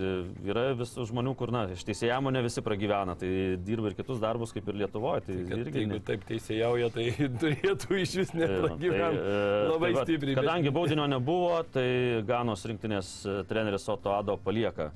yra 0.50 0.64
visų 0.78 1.06
žmonių, 1.12 1.34
kur, 1.40 1.54
na, 1.54 1.64
iš 1.76 1.84
teisėjamo 1.88 2.34
ne 2.34 2.42
visi 2.46 2.64
pragyvena, 2.66 3.16
tai 3.22 3.30
dirba 3.62 3.92
ir 3.92 3.98
kitus 4.00 4.20
darbus 4.24 4.52
kaip 4.56 4.68
ir 4.74 4.80
Lietuvoje. 4.84 5.24
Tai 5.28 5.38
Kad 5.52 5.64
irgi 5.66 5.84
Jeigu 5.86 6.00
taip 6.12 6.26
teisėjauja, 6.30 6.92
tai 6.96 7.08
turėtų 7.42 8.00
iš 8.04 8.16
vis 8.24 8.34
Tai 8.34 8.42
va, 8.42 8.46
nepragyventi 8.46 9.24
e, 9.24 9.42
labai 9.72 9.94
tai 9.94 10.06
stipriai. 10.08 10.36
bet- 10.36 10.44
Kadangi 10.44 10.74
baudinio 10.76 11.08
nebuvo, 11.16 11.52
tai 11.76 11.88
Ganos 12.28 12.66
rinktinės 12.70 13.12
e, 13.30 13.38
treneris 13.50 13.88
Oto 13.94 14.14
Ado 14.18 14.38
palieka 14.42 14.92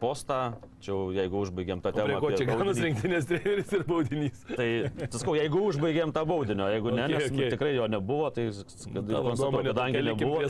postą. 0.00 0.40
Čia 0.86 0.94
jeigu 1.16 1.40
užbaigiam 1.40 1.80
tą 1.82 1.90
temą. 1.96 2.20
ko 2.20 2.30
čia 2.30 2.44
baudinį. 2.46 2.82
rinktinės 2.84 3.26
treneris 3.26 3.72
ir 3.74 3.84
baudinys? 3.88 4.42
Tai, 4.48 4.68
sakau, 5.08 5.34
jeigu 5.38 5.62
užbaigėm 5.70 6.12
tą 6.14 6.22
baudinio, 6.28 6.68
jeigu 6.70 6.92
ne, 6.94 7.06
Okay, 7.06 7.14
nes 7.14 7.30
nu, 7.30 7.38
okay. 7.38 7.50
tikrai 7.50 7.74
jo 7.74 7.86
nebuvo, 7.86 8.30
tai 8.30 8.46
kad, 8.50 9.12
kadangi 9.68 10.02
nebuvo. 10.02 10.40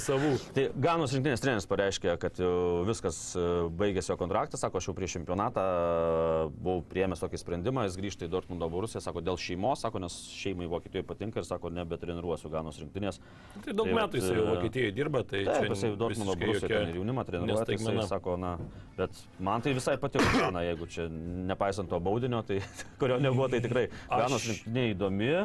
Tai 0.56 0.64
Ganos 0.86 1.14
rinktinės 1.14 1.42
treneris 1.44 1.68
pareiškė, 1.68 2.14
kad 2.20 2.40
viskas 2.88 3.18
e, 3.36 3.44
baigėsi 3.76 4.12
jo 4.12 4.16
kontraktas, 4.20 4.62
sako, 4.64 4.80
aš 4.80 4.88
jau 4.90 4.94
prieš 4.96 5.18
čempionatą 5.18 5.64
e, 5.64 6.48
buvau 6.56 6.84
priėmęs 6.90 7.22
tokį 7.22 7.40
sprendimą, 7.42 7.86
jis 7.88 7.98
grįžta 8.00 8.26
į 8.26 8.32
Dortmundo 8.32 8.68
Borusiją, 8.72 9.02
sako, 9.04 9.22
dėl 9.24 9.40
šeimos, 9.40 9.84
sako, 9.84 10.02
nes 10.04 10.16
šeimai 10.36 10.68
Vokietijoje 10.72 11.06
patinka 11.08 11.42
ir 11.42 11.48
sako, 11.48 11.72
nebetreniruosiu 11.76 12.52
Ganos 12.52 12.80
rinktinės. 12.82 13.20
Tai 13.64 13.76
daug 13.76 13.90
Tai 13.90 13.98
metų 14.00 14.20
jisai 14.22 14.34
jau 14.38 14.46
e, 14.46 14.50
Vokietijoje 14.54 14.96
dirba, 14.96 15.24
tai 15.28 15.44
Taip, 15.48 15.70
jisai 15.74 15.92
Dortmundo 16.00 16.36
ir 16.40 16.96
jaunimą 16.96 17.26
treniruoja, 17.28 17.68
tai 17.68 17.78
jisai 17.78 18.08
sako, 18.08 18.38
na, 18.40 18.56
bet 18.96 19.18
man 19.42 19.64
tai 19.64 19.74
visai 19.76 19.96
patiko, 20.00 20.26
na, 20.56 20.64
jeigu 20.66 20.88
čia 20.90 21.08
nepaisant 21.10 21.90
to 21.90 22.00
baudinio, 22.02 22.42
tai 22.46 22.60
kurio 23.00 23.18
nebuvo, 23.22 23.48
tai 23.52 23.62
tikrai 23.64 23.88
Ganos 24.10 24.46
rinktinė 24.50 24.88
įdomi 24.94 25.32
e, 25.34 25.44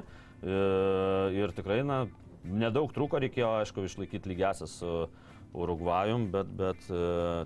ir 1.39 1.56
tikrai, 1.58 1.82
na, 1.88 2.06
nedaug 2.46 2.94
trūko, 2.96 3.22
reikėjo, 3.22 3.52
aišku, 3.62 3.86
išlaikyti 3.89 4.32
lygiasias 4.32 4.80
su 4.82 4.96
Urugvajum, 5.52 6.30
bet, 6.32 6.52
bet 6.56 6.86
e, 6.88 7.00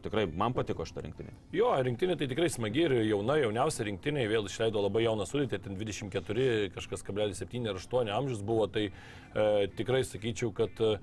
tikrai 0.06 0.28
man 0.30 0.54
patiko 0.54 0.86
šitą 0.86 1.02
rinktinį. 1.08 1.32
Jo, 1.58 1.72
rinktinė 1.88 2.14
tai 2.20 2.28
tikrai 2.30 2.52
smagi 2.54 2.84
ir 2.86 2.94
jauna, 3.08 3.40
jauniausia 3.42 3.88
rinktinė, 3.88 4.28
vėl 4.30 4.46
išleido 4.46 4.84
labai 4.84 5.08
jauną 5.08 5.26
sudėtį, 5.26 5.60
ten 5.64 5.80
24, 5.80 6.46
kažkas 6.76 7.02
kablelį 7.08 7.34
7 7.40 7.66
ar 7.72 7.82
8 7.82 8.14
amžius 8.14 8.46
buvo, 8.46 8.68
tai 8.70 8.92
e, 8.92 9.48
tikrai 9.80 10.04
sakyčiau, 10.06 10.52
kad 10.54 10.86
e, 10.86 10.94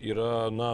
yra, 0.00 0.48
na, 0.56 0.72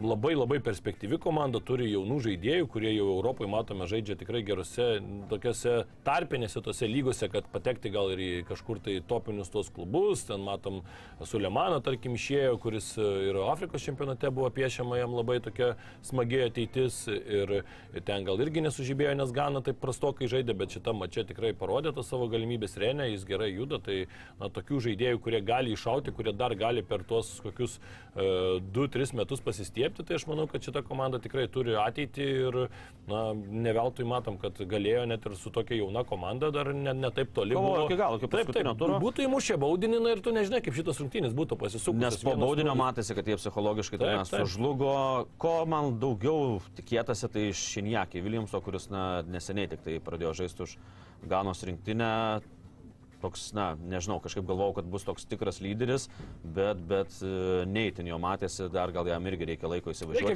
labai 0.00 0.34
labai 0.34 0.58
perspektyvi 0.64 1.18
komanda, 1.20 1.60
turi 1.60 1.90
jaunų 1.90 2.16
žaidėjų, 2.24 2.66
kurie 2.72 2.90
jau 2.94 3.10
Europoje 3.12 3.50
matome 3.52 3.84
žaidžia 3.90 4.16
tikrai 4.16 4.40
gerose, 4.46 4.86
tokiuose 5.28 5.82
tarpinėse 6.06 6.62
tose 6.64 6.88
lygose, 6.88 7.28
kad 7.32 7.44
patekti 7.52 7.92
gal 7.92 8.08
ir 8.14 8.22
į 8.22 8.30
kažkur 8.48 8.80
tai 8.82 8.96
topinius 9.08 9.52
tos 9.52 9.68
klubus. 9.74 10.24
Ten 10.28 10.40
matom 10.46 10.80
Sulemaną, 11.28 11.82
tarkim, 11.84 12.16
išėjo, 12.16 12.56
kuris 12.62 12.88
e, 12.96 13.08
ir 13.28 13.38
Afrikos 13.44 13.84
čempionate 13.84 14.30
buvo 14.32 14.48
piešiama 14.54 14.96
jam 14.96 15.12
labai 15.18 15.38
tokia 15.44 15.74
smagi 16.06 16.40
ateitis 16.46 17.02
ir 17.12 17.54
ten 18.08 18.24
gal 18.24 18.40
irgi 18.40 18.64
nesužibėjo, 18.64 19.12
nes 19.20 19.36
Gana 19.36 19.60
taip 19.64 19.80
prastokai 19.82 20.30
žaidė, 20.30 20.56
bet 20.56 20.72
šitą 20.78 20.96
mačią 20.96 21.26
tikrai 21.28 21.52
parodė 21.56 21.92
tas 21.92 22.08
savo 22.08 22.30
galimybės 22.32 22.78
Renė, 22.80 23.10
jis 23.12 23.28
gerai 23.28 23.52
juda, 23.52 23.78
tai 23.82 24.06
na, 24.40 24.48
tokių 24.48 24.80
žaidėjų, 24.88 25.20
kurie 25.22 25.44
gali 25.44 25.76
iššauti, 25.76 26.16
kurie 26.16 26.32
dar 26.36 26.56
gali 26.58 26.82
per 26.86 27.04
tuos 27.06 27.36
kokius 27.44 27.78
2-3 28.16 29.14
metus 29.16 29.40
pasistiebti 29.44 29.81
įsiepti, 29.82 30.04
tai 30.06 30.16
aš 30.18 30.26
manau, 30.30 30.46
kad 30.50 30.62
šita 30.62 30.82
komanda 30.86 31.18
tikrai 31.22 31.48
turi 31.50 31.74
ateitį 31.78 32.26
ir 32.46 32.58
na, 33.10 33.22
ne 33.34 33.72
veltui 33.74 34.06
matom, 34.06 34.38
kad 34.38 34.56
galėjo 34.56 35.04
net 35.10 35.26
ir 35.26 35.34
su 35.36 35.50
tokia 35.50 35.78
jauna 35.78 36.04
komanda 36.08 36.50
dar 36.54 36.72
ne, 36.74 36.94
ne 36.94 37.10
taip 37.14 37.32
toli. 37.34 37.56
Buvo. 37.56 37.86
iki 37.86 37.98
galo, 37.98 38.20
iki 38.20 38.30
taip, 38.30 38.52
taip, 38.54 38.70
turo. 38.78 39.00
būtų 39.02 39.26
įmušę 39.26 39.58
baudinį 39.62 40.00
ir 40.12 40.22
tu 40.22 40.34
nežinai, 40.34 40.62
kaip 40.64 40.76
šitas 40.76 41.00
rungtynės 41.02 41.34
būtų 41.36 41.58
pasisukusios. 41.60 42.02
Nes 42.02 42.20
po 42.22 42.36
baudinio 42.38 42.76
matėsi, 42.78 43.16
kad 43.18 43.28
jie 43.28 43.38
psichologiškai 43.40 44.00
Taip, 44.02 44.24
taip. 44.30 44.46
sužlugo. 44.46 44.94
Ko 45.42 45.54
man 45.68 45.96
daugiau 46.02 46.60
tikėtasi, 46.78 47.30
tai 47.32 47.48
iš 47.50 47.66
Šinjakį 47.74 48.22
Viljamso, 48.24 48.62
kuris 48.64 48.88
na, 48.92 49.22
neseniai 49.26 49.70
tik 49.72 49.84
tai 49.84 49.98
pradėjo 50.02 50.34
žaisti 50.42 50.66
už 50.66 50.76
Ganos 51.30 51.62
rinktinę. 51.66 52.12
Toks, 53.22 53.52
na, 53.54 53.72
nežinau, 53.78 54.18
kažkaip 54.22 54.46
galvojau, 54.48 54.74
kad 54.80 54.88
bus 54.90 55.04
toks 55.06 55.26
tikras 55.30 55.60
lyderis, 55.62 56.08
bet, 56.42 56.80
bet 56.90 57.14
e, 57.22 57.62
neįtin 57.70 58.08
jo 58.10 58.18
matėsi, 58.22 58.66
dar 58.72 58.90
gal 58.94 59.06
jam 59.06 59.28
irgi 59.30 59.46
reikia 59.52 59.70
laiko 59.70 59.92
įsivažiuoti. 59.94 60.34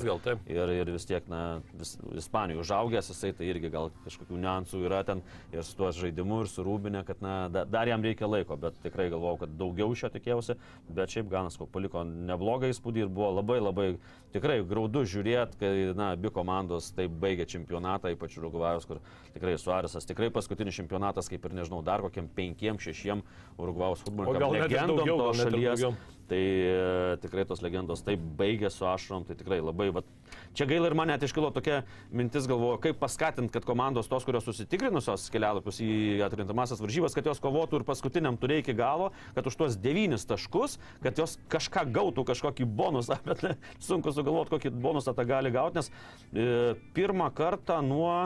Ir- 0.00 0.06
gal, 0.08 0.22
taip. 0.24 0.46
Ir, 0.48 0.72
ir 0.78 0.92
vis 0.94 1.04
tiek, 1.08 1.28
na, 1.28 1.42
vis, 1.76 1.96
Ispanijų 2.16 2.62
užaugęs 2.64 3.10
jisai, 3.12 3.34
tai 3.36 3.50
irgi 3.52 3.70
gal 3.74 3.90
kažkokių 4.06 4.40
niuansų 4.40 4.80
yra 4.88 5.02
ten 5.06 5.20
ir 5.52 5.64
su 5.66 5.76
tuo 5.76 5.90
žaidimu, 5.92 6.40
ir 6.46 6.50
su 6.50 6.64
Rūbinė, 6.64 7.04
kad, 7.06 7.20
na, 7.24 7.34
da, 7.52 7.66
dar 7.68 7.90
jam 7.90 8.04
reikia 8.06 8.30
laiko, 8.30 8.56
bet 8.60 8.80
tikrai 8.84 9.10
galvojau, 9.12 9.42
kad 9.44 9.56
daugiau 9.60 9.92
iš 9.92 10.06
jo 10.06 10.12
tikėjausi, 10.16 10.56
bet 10.96 11.12
šiaip 11.12 11.28
Ganas 11.32 11.60
ko 11.60 11.68
paliko 11.68 12.06
neblogą 12.06 12.72
įspūdį 12.72 13.04
ir 13.04 13.12
buvo 13.12 13.34
labai 13.36 13.60
labai 13.60 13.88
tikrai 14.34 14.58
graudu 14.66 15.04
žiūrėti, 15.08 15.58
kai, 15.60 15.72
na, 15.96 16.12
abi 16.16 16.30
komandos 16.34 16.90
taip 16.96 17.14
baigė 17.22 17.46
čempionatą, 17.48 18.12
ypač 18.14 18.36
Urugvajus, 18.40 18.88
kur 18.88 19.00
tikrai 19.34 19.56
Suarisas, 19.60 20.06
tikrai 20.08 20.30
paskutinis 20.34 20.76
čempionatas, 20.76 21.30
kaip 21.32 21.44
ir 21.48 21.56
nežinau, 21.60 21.82
dar 21.86 22.04
kokiam 22.06 22.30
penkiem, 22.36 22.80
šešiem 22.82 23.24
Urugvajus 23.56 24.04
O 24.04 24.10
futbolininkam 24.10 24.52
legendom 24.60 25.00
daugiau, 25.00 25.16
to 25.16 25.24
gal 25.24 25.40
net 25.40 25.46
ir 25.46 25.56
šalies. 25.56 26.12
Tai 26.26 26.38
e, 26.42 27.18
tikrai 27.22 27.44
tos 27.46 27.60
legendos 27.62 28.00
taip 28.02 28.22
baigė 28.38 28.66
su 28.74 28.82
ašrom, 28.88 29.22
tai 29.28 29.36
tikrai 29.38 29.60
labai, 29.62 29.92
va, 29.94 30.02
čia 30.58 30.66
gaila 30.66 30.88
ir 30.90 30.96
man 30.98 31.06
net 31.12 31.22
iškilo 31.22 31.52
tokia 31.54 31.84
mintis, 32.10 32.48
galvoju, 32.50 32.80
kaip 32.82 32.98
paskatinti, 32.98 33.52
kad 33.54 33.66
komandos 33.68 34.10
tos, 34.10 34.26
kurios 34.26 34.42
susitikrinusios 34.48 35.28
kelialapius 35.30 35.78
į 35.86 35.90
atkrintamasias 36.26 36.82
varžybas, 36.82 37.14
kad 37.14 37.30
jos 37.30 37.42
kovotų 37.44 37.78
ir 37.78 37.86
paskutiniam 37.86 38.38
turė 38.42 38.58
iki 38.64 38.74
galo, 38.74 39.12
kad 39.38 39.46
už 39.46 39.58
tuos 39.60 39.78
devynis 39.78 40.26
taškus, 40.26 40.80
kad 41.04 41.22
jos 41.22 41.38
kažką 41.52 41.86
gautų, 41.94 42.26
kažkokį 42.32 42.66
bonusą, 42.74 43.20
bet 43.28 43.46
sunku 43.78 44.10
sugalvoti, 44.10 44.56
kokį 44.56 44.74
bonusą 44.82 45.14
tą 45.14 45.28
gali 45.30 45.54
gauti, 45.54 45.78
nes 45.78 45.92
e, 46.34 46.74
pirmą 46.98 47.30
kartą 47.38 47.78
nuo 47.86 48.16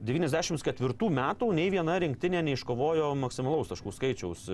94 0.00 1.10
metų 1.14 1.50
nei 1.56 1.70
viena 1.72 1.96
rinktinė 2.00 2.40
neiškovojo 2.46 3.10
maksimalaus 3.20 3.70
taškų 3.70 3.92
skaičiaus. 3.96 4.46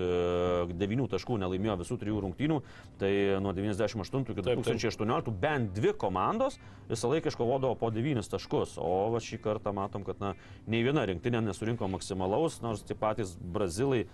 9 0.71 1.07
taškų 1.13 1.39
nelaimėjo 1.43 1.77
visų 1.81 1.97
trijų 2.01 2.21
rungtynių. 2.25 2.59
Tai 2.99 3.11
nuo 3.43 3.53
98 3.55 4.27
iki 4.33 4.43
Taip, 4.43 4.61
taip. 4.61 4.67
2018 4.67 5.33
bent 5.41 5.73
dvi 5.77 5.93
komandos 5.97 6.59
visą 6.89 7.11
laiką 7.13 7.31
iškovodavo 7.31 7.77
po 7.79 7.91
9 7.93 8.31
taškus. 8.33 8.77
O 8.81 9.09
va 9.13 9.23
šį 9.23 9.41
kartą 9.43 9.73
matom, 9.75 10.05
kad 10.07 10.19
na, 10.23 10.33
nei 10.67 10.83
viena 10.85 11.05
rinktinė 11.07 11.41
nesurinko 11.47 11.89
maksimalaus, 11.91 12.61
nors 12.65 12.83
tie 12.87 12.97
patys 12.97 13.37
brazilai 13.39 14.05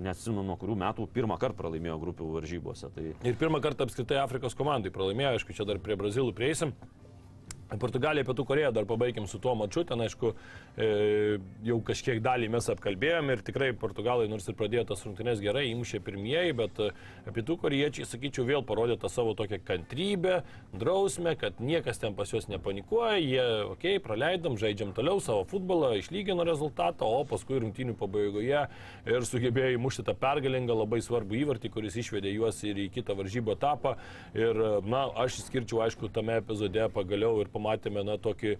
neatsimenu 0.00 0.44
nuo 0.46 0.56
kurių 0.60 0.76
metų 0.80 1.06
pirmą 1.14 1.36
kartą 1.40 1.58
pralaimėjo 1.60 1.98
grupių 2.00 2.32
varžybose. 2.36 2.90
Tai 2.94 3.06
Ir 3.26 3.38
pirmą 3.40 3.60
kartą 3.64 3.88
apskritai 3.88 4.20
Afrikos 4.22 4.56
komandai 4.58 4.92
pralaimėjo, 4.94 5.36
aišku, 5.36 5.56
čia 5.56 5.66
dar 5.68 5.80
prie 5.82 5.98
Brazilų 5.98 6.34
prieisim. 6.36 6.74
Portugalija, 7.78 8.26
Pietų 8.26 8.44
Koreja, 8.48 8.72
dar 8.74 8.86
pabaigiam 8.88 9.28
su 9.30 9.38
tuo 9.38 9.54
mačiu, 9.54 9.84
ten 9.86 10.00
aišku, 10.02 10.32
e, 10.74 11.38
jau 11.66 11.78
kažkiek 11.86 12.18
dalį 12.24 12.48
mes 12.50 12.66
apkalbėjom 12.72 13.30
ir 13.30 13.44
tikrai 13.46 13.70
Portugalai, 13.78 14.26
nors 14.30 14.48
ir 14.48 14.56
pradėjo 14.58 14.88
tas 14.90 15.04
rungtynes 15.06 15.42
gerai, 15.44 15.68
įmušė 15.70 16.00
pirmieji, 16.02 16.56
bet 16.58 16.80
e, 16.82 16.90
Pietų 17.30 17.58
Korejiečiai, 17.62 18.08
sakyčiau, 18.08 18.46
vėl 18.48 18.64
parodė 18.66 18.98
tą 19.00 19.10
savo 19.12 19.36
tokią 19.38 19.60
kantrybę, 19.66 20.40
drausmę, 20.74 21.36
kad 21.38 21.60
niekas 21.62 22.02
ten 22.02 22.16
pas 22.18 22.32
juos 22.32 22.48
nepanikuoja, 22.50 23.20
jie, 23.20 23.46
okei, 23.70 23.96
okay, 23.98 24.02
praleidom, 24.02 24.58
žaidžiam 24.58 24.94
toliau 24.96 25.22
savo 25.22 25.44
futbolą, 25.48 25.92
išlygino 26.00 26.46
rezultatą, 26.48 27.06
o 27.06 27.22
paskui 27.28 27.60
rungtynių 27.62 27.94
pabaigoje 28.00 28.64
ir 29.06 29.28
sugebėjo 29.28 29.76
įmušti 29.76 30.04
tą 30.06 30.16
pergalingą, 30.18 30.74
labai 30.82 31.00
svarbų 31.04 31.38
įvartį, 31.44 31.70
kuris 31.74 31.98
išvedė 32.00 32.32
juos 32.34 32.60
ir 32.66 32.78
į 32.86 32.88
kitą 32.94 33.16
varžybų 33.18 33.54
etapą. 33.56 33.96
Ir, 34.36 34.58
na, 34.86 35.06
aš 35.22 35.40
išskirčiau, 35.42 35.82
aišku, 35.86 36.10
tame 36.14 36.38
epizode 36.40 36.86
pagaliau 36.94 37.40
ir 37.42 37.50
pamatėme, 37.60 38.04
na, 38.06 38.16
tokį, 38.20 38.56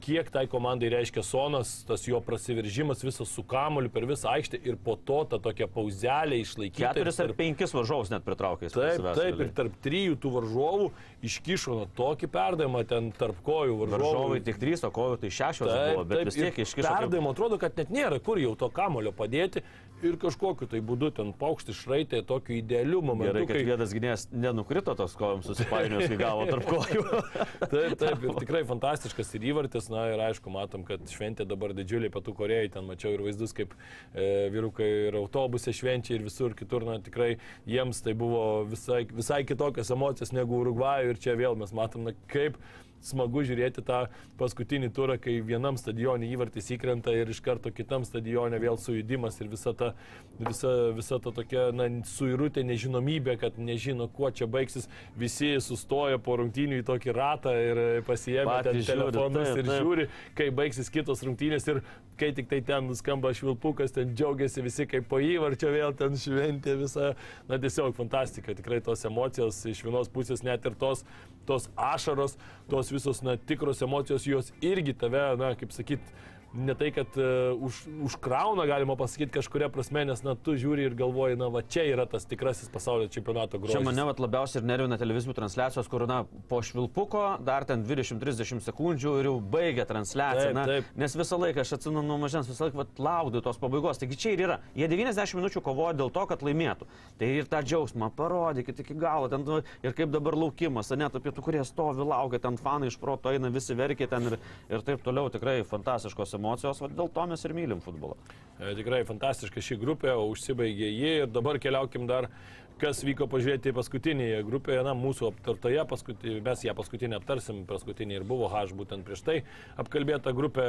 kiek 0.00 0.30
tai 0.32 0.46
komandai 0.50 0.90
reiškia 0.92 1.22
Sonas, 1.26 1.82
tas 1.88 2.06
jo 2.08 2.20
prasiveržimas 2.24 3.02
visas 3.04 3.28
su 3.28 3.42
kamoliu 3.46 3.90
per 3.92 4.06
visą 4.08 4.30
aikštę 4.32 4.60
ir 4.64 4.78
po 4.80 4.96
to 4.96 5.24
ta 5.28 5.40
tokia 5.42 5.68
pauzelė 5.70 6.40
išlaikyti. 6.40 6.80
keturis 6.80 7.18
ir 7.18 7.28
ar 7.28 7.36
penkis 7.36 7.74
varžovus 7.76 8.12
net 8.12 8.24
pritraukė. 8.26 8.70
Taip, 8.72 9.10
taip, 9.18 9.42
ir 9.44 9.52
tarp 9.56 9.76
trijų 9.84 10.16
tų 10.22 10.32
varžovų 10.38 10.88
iškišo 11.26 11.76
na, 11.82 11.88
tokį 11.98 12.30
perdavimą 12.32 12.84
ten 12.88 13.10
tarp 13.16 13.42
kojų 13.46 13.76
varžovų. 13.82 14.00
Varžovai 14.00 14.40
tik 14.46 14.60
trys, 14.62 14.84
o 14.86 14.92
kojų 14.94 15.20
tai 15.24 15.32
šešios 15.34 15.70
buvo, 15.74 16.06
bet 16.08 16.30
vis 16.30 16.40
tiek 16.40 16.62
iškišo. 16.64 16.88
Perdavimo 16.88 17.34
atrodo, 17.34 17.60
kad 17.60 17.76
net 17.80 17.92
nėra 17.92 18.20
kur 18.24 18.40
jau 18.40 18.54
to 18.58 18.70
kamulio 18.72 19.12
padėti 19.16 19.64
ir 20.06 20.16
kažkokiu 20.20 20.68
tai 20.70 20.80
būdu 20.84 21.10
ten 21.16 21.32
paukšti 21.36 21.74
šraitė 21.76 22.20
tokiu 22.26 22.56
idealiu 22.58 23.00
momentu. 23.04 23.32
Gerai, 23.34 23.46
kad 23.48 23.68
vienas 23.68 23.94
gynėjas 23.96 24.26
nenukrito 24.32 24.94
tos 24.98 25.14
kojom 25.18 25.44
susipainiojus, 25.46 26.10
kai 26.10 26.18
gavo 26.20 26.46
tarp 26.50 26.68
kojų. 26.68 27.04
Taip, 27.70 27.94
taip, 28.00 28.24
ir 28.24 28.36
tikrai 28.40 28.62
fantastiškas 28.66 29.34
ir 29.36 29.46
įvartis, 29.52 29.88
na 29.92 30.06
ir 30.12 30.22
aišku, 30.24 30.50
matom, 30.52 30.82
kad 30.88 31.02
šventė 31.12 31.46
dabar 31.48 31.74
didžiuliai 31.76 32.12
pietų 32.12 32.34
Korejai, 32.36 32.70
ten 32.74 32.86
mačiau 32.88 33.12
ir 33.14 33.24
vaizdus, 33.24 33.54
kaip 33.56 33.74
e, 33.76 34.48
vyrukai 34.54 34.88
ir 35.08 35.18
autobuse 35.20 35.74
švenčia 35.76 36.16
ir 36.16 36.26
visur 36.26 36.56
kitur, 36.58 36.86
na 36.88 36.98
tikrai 37.04 37.34
jiems 37.68 38.02
tai 38.04 38.16
buvo 38.18 38.64
visai, 38.68 39.02
visai 39.10 39.42
kitokios 39.48 39.92
emocijos 39.94 40.34
negu 40.36 40.60
Urugvajų 40.60 41.14
ir 41.14 41.22
čia 41.22 41.36
vėl 41.38 41.58
mes 41.60 41.74
matom, 41.76 42.08
na 42.08 42.16
kaip 42.32 42.58
smagu 43.04 43.42
žiūrėti 43.46 43.84
tą 43.86 44.04
paskutinį 44.40 44.90
turą, 44.96 45.16
kai 45.20 45.38
vienam 45.44 45.78
stadionė 45.80 46.28
įvartis 46.34 46.70
įkrenta 46.76 47.14
ir 47.16 47.30
iš 47.32 47.40
karto 47.44 47.72
kitam 47.74 48.04
stadionė 48.06 48.60
vėl 48.62 48.78
sujudimas 48.80 49.40
ir 49.40 49.50
visa 49.52 49.72
ta, 49.76 49.92
visa, 50.38 50.72
visa 50.96 51.20
ta 51.22 51.32
tokia 51.36 51.68
na, 51.76 51.88
suirutė 52.08 52.64
nežinomybė, 52.68 53.36
kad 53.40 53.58
nežino, 53.60 54.08
kuo 54.12 54.30
čia 54.30 54.48
baigsis. 54.50 54.88
Visi 55.18 55.52
sustoja 55.64 56.20
po 56.22 56.38
rungtynių 56.40 56.80
į 56.80 56.86
tokį 56.88 57.16
ratą 57.16 57.54
ir 57.56 57.82
pasiėmė 58.08 58.60
ten 58.64 58.72
Patys 58.72 58.86
žiūri, 58.86 58.92
telefonus 58.92 59.48
taip, 59.48 59.58
ir 59.58 59.68
taip. 59.68 59.74
žiūri, 59.80 60.08
kai 60.38 60.48
baigsis 60.60 60.92
kitos 60.92 61.24
rungtynės 61.26 61.68
ir 61.72 61.82
kai 62.20 62.30
tik 62.36 62.50
tai 62.50 62.60
ten 62.64 62.84
nuskamba 62.84 63.32
švilpukas, 63.36 63.94
ten 63.96 64.12
džiaugiasi 64.12 64.64
visi 64.64 64.84
kaip 64.90 65.06
po 65.08 65.22
įvarčio 65.24 65.70
vėl 65.72 65.94
ten 65.96 66.18
šventė 66.20 66.76
visą, 66.82 67.14
na 67.48 67.58
tiesiog 67.62 67.94
fantastika, 67.96 68.52
tikrai 68.56 68.82
tos 68.84 69.06
emocijos 69.08 69.62
iš 69.70 69.80
vienos 69.86 70.12
pusės 70.12 70.44
net 70.44 70.66
ir 70.68 70.76
tos, 70.80 71.06
tos 71.46 71.68
ašaros, 71.76 72.36
tos 72.70 72.90
visos, 72.92 73.22
na, 73.22 73.36
tikros 73.36 73.82
emocijos, 73.82 74.26
jos 74.26 74.52
irgi 74.62 74.94
tave, 74.94 75.22
na, 75.40 75.54
kaip 75.58 75.72
sakyt, 75.74 76.12
ne 76.54 76.74
tai, 76.74 76.90
kad 76.90 77.06
uh, 77.16 77.54
už, 77.62 77.84
užkrauna, 78.02 78.66
galima 78.66 78.96
pasakyti 78.98 79.32
kažkuria 79.38 79.68
prasme, 79.70 80.02
nes, 80.08 80.22
na, 80.26 80.34
tu 80.34 80.56
žiūri 80.58 80.88
ir 80.88 80.96
galvoji, 80.98 81.38
na, 81.38 81.46
va 81.52 81.62
čia 81.62 81.84
yra 81.86 82.06
tas 82.10 82.26
tikrasis 82.26 82.70
pasaulio 82.72 83.06
čempionato 83.12 83.60
grožis. 83.60 83.76
Čia 83.76 83.84
mane 83.86 84.06
vat 84.08 84.22
labiausiai 84.22 84.62
ir 84.62 84.66
nervina 84.66 84.98
televizijų 84.98 85.36
transliacijos, 85.38 85.86
kur, 85.90 86.06
na, 86.10 86.24
po 86.50 86.58
švilpuko 86.66 87.22
dar 87.46 87.66
ten 87.68 87.84
20-30 87.86 88.64
sekundžių 88.66 89.14
ir 89.20 89.30
jau 89.30 89.36
baigia 89.52 89.86
transliaciją. 89.86 90.50
Taip, 90.50 90.58
na, 90.58 90.66
taip. 90.66 90.90
Nes 90.98 91.14
visą 91.20 91.38
laiką, 91.38 91.62
aš 91.62 91.76
atsimenu 91.78 92.02
nuo 92.08 92.18
mažens, 92.24 92.50
visą 92.50 92.66
laiką 92.66 92.82
vat 92.82 93.02
laudai 93.06 93.44
tos 93.46 93.60
pabaigos. 93.62 94.02
Taigi 94.02 94.18
čia 94.18 94.34
ir 94.34 94.44
yra. 94.48 94.58
Jie 94.74 94.90
90 94.90 95.38
minučių 95.38 95.62
kovoja 95.64 95.94
dėl 96.00 96.10
to, 96.14 96.26
kad 96.30 96.42
laimėtų. 96.46 96.90
Tai 97.20 97.30
ir 97.38 97.48
tą 97.50 97.62
džiaugsmą 97.62 98.10
parodykit 98.18 98.82
iki 98.82 98.98
galo. 98.98 99.30
Ten, 99.30 99.46
ir 99.86 99.94
kaip 99.94 100.10
dabar 100.10 100.34
laukimas, 100.38 100.90
net 100.98 101.14
apie 101.14 101.30
tų, 101.34 101.46
kurie 101.46 101.62
stovi, 101.68 102.02
laukia, 102.10 102.42
ten 102.42 102.58
fanai 102.60 102.90
iš 102.90 102.98
proto 103.00 103.30
eina, 103.30 103.52
visi 103.54 103.76
verkia 103.78 104.10
ten 104.10 104.32
ir, 104.32 104.38
ir 104.72 104.84
taip 104.86 105.04
toliau. 105.06 105.30
Tikrai 105.30 105.60
fantastiškos 105.68 106.39
emocijos, 106.40 106.80
vat 106.82 106.96
dėl 106.96 107.10
to 107.14 107.26
mes 107.30 107.44
ir 107.46 107.56
mylim 107.56 107.82
futbolą. 107.84 108.16
E, 108.58 108.74
Tikrai 108.78 109.04
fantastiška 109.08 109.62
ši 109.64 109.78
grupė, 109.80 110.14
o 110.16 110.26
užsibaigė 110.32 110.88
ji 110.90 111.12
ir 111.24 111.30
dabar 111.30 111.60
keliaukim 111.62 112.08
dar, 112.10 112.30
kas 112.80 113.02
vyko 113.04 113.26
pažiūrėti 113.30 113.72
paskutinėje 113.76 114.40
grupėje, 114.46 114.80
na, 114.86 114.94
mūsų 114.96 115.28
aptartoje, 115.30 115.82
paskutinė, 115.90 116.40
mes 116.46 116.64
ją 116.64 116.74
paskutinę 116.78 117.18
aptarsim, 117.20 117.62
paskutinė 117.68 118.18
ir 118.18 118.26
buvo 118.28 118.48
H 118.52 118.64
būtent 118.76 119.06
prieš 119.06 119.22
tai 119.26 119.36
apkalbėta 119.80 120.32
grupė 120.36 120.66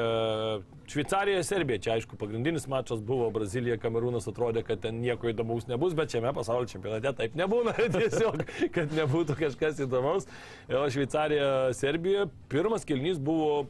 Šveicarija, 0.92 1.42
Serbija, 1.48 1.82
čia 1.86 1.96
aišku 1.96 2.20
pagrindinis 2.20 2.68
mačas 2.72 3.02
buvo 3.06 3.30
Brazilija, 3.34 3.80
Kamerūnas 3.82 4.28
atrodė, 4.32 4.66
kad 4.68 4.84
ten 4.84 5.00
nieko 5.04 5.32
įdomaus 5.32 5.68
nebus, 5.72 5.96
bet 5.98 6.14
šiame 6.14 6.34
pasaulio 6.36 6.70
čempionate 6.72 7.14
taip 7.18 7.38
nebūna, 7.40 7.76
tiesiog, 7.98 8.46
kad 8.76 8.96
nebūtų 8.98 9.38
kažkas 9.46 9.84
įdomaus. 9.86 10.28
O 10.68 10.88
Šveicarija, 10.92 11.72
Serbija, 11.78 12.28
pirmas 12.52 12.88
kilnys 12.88 13.22
buvo 13.22 13.66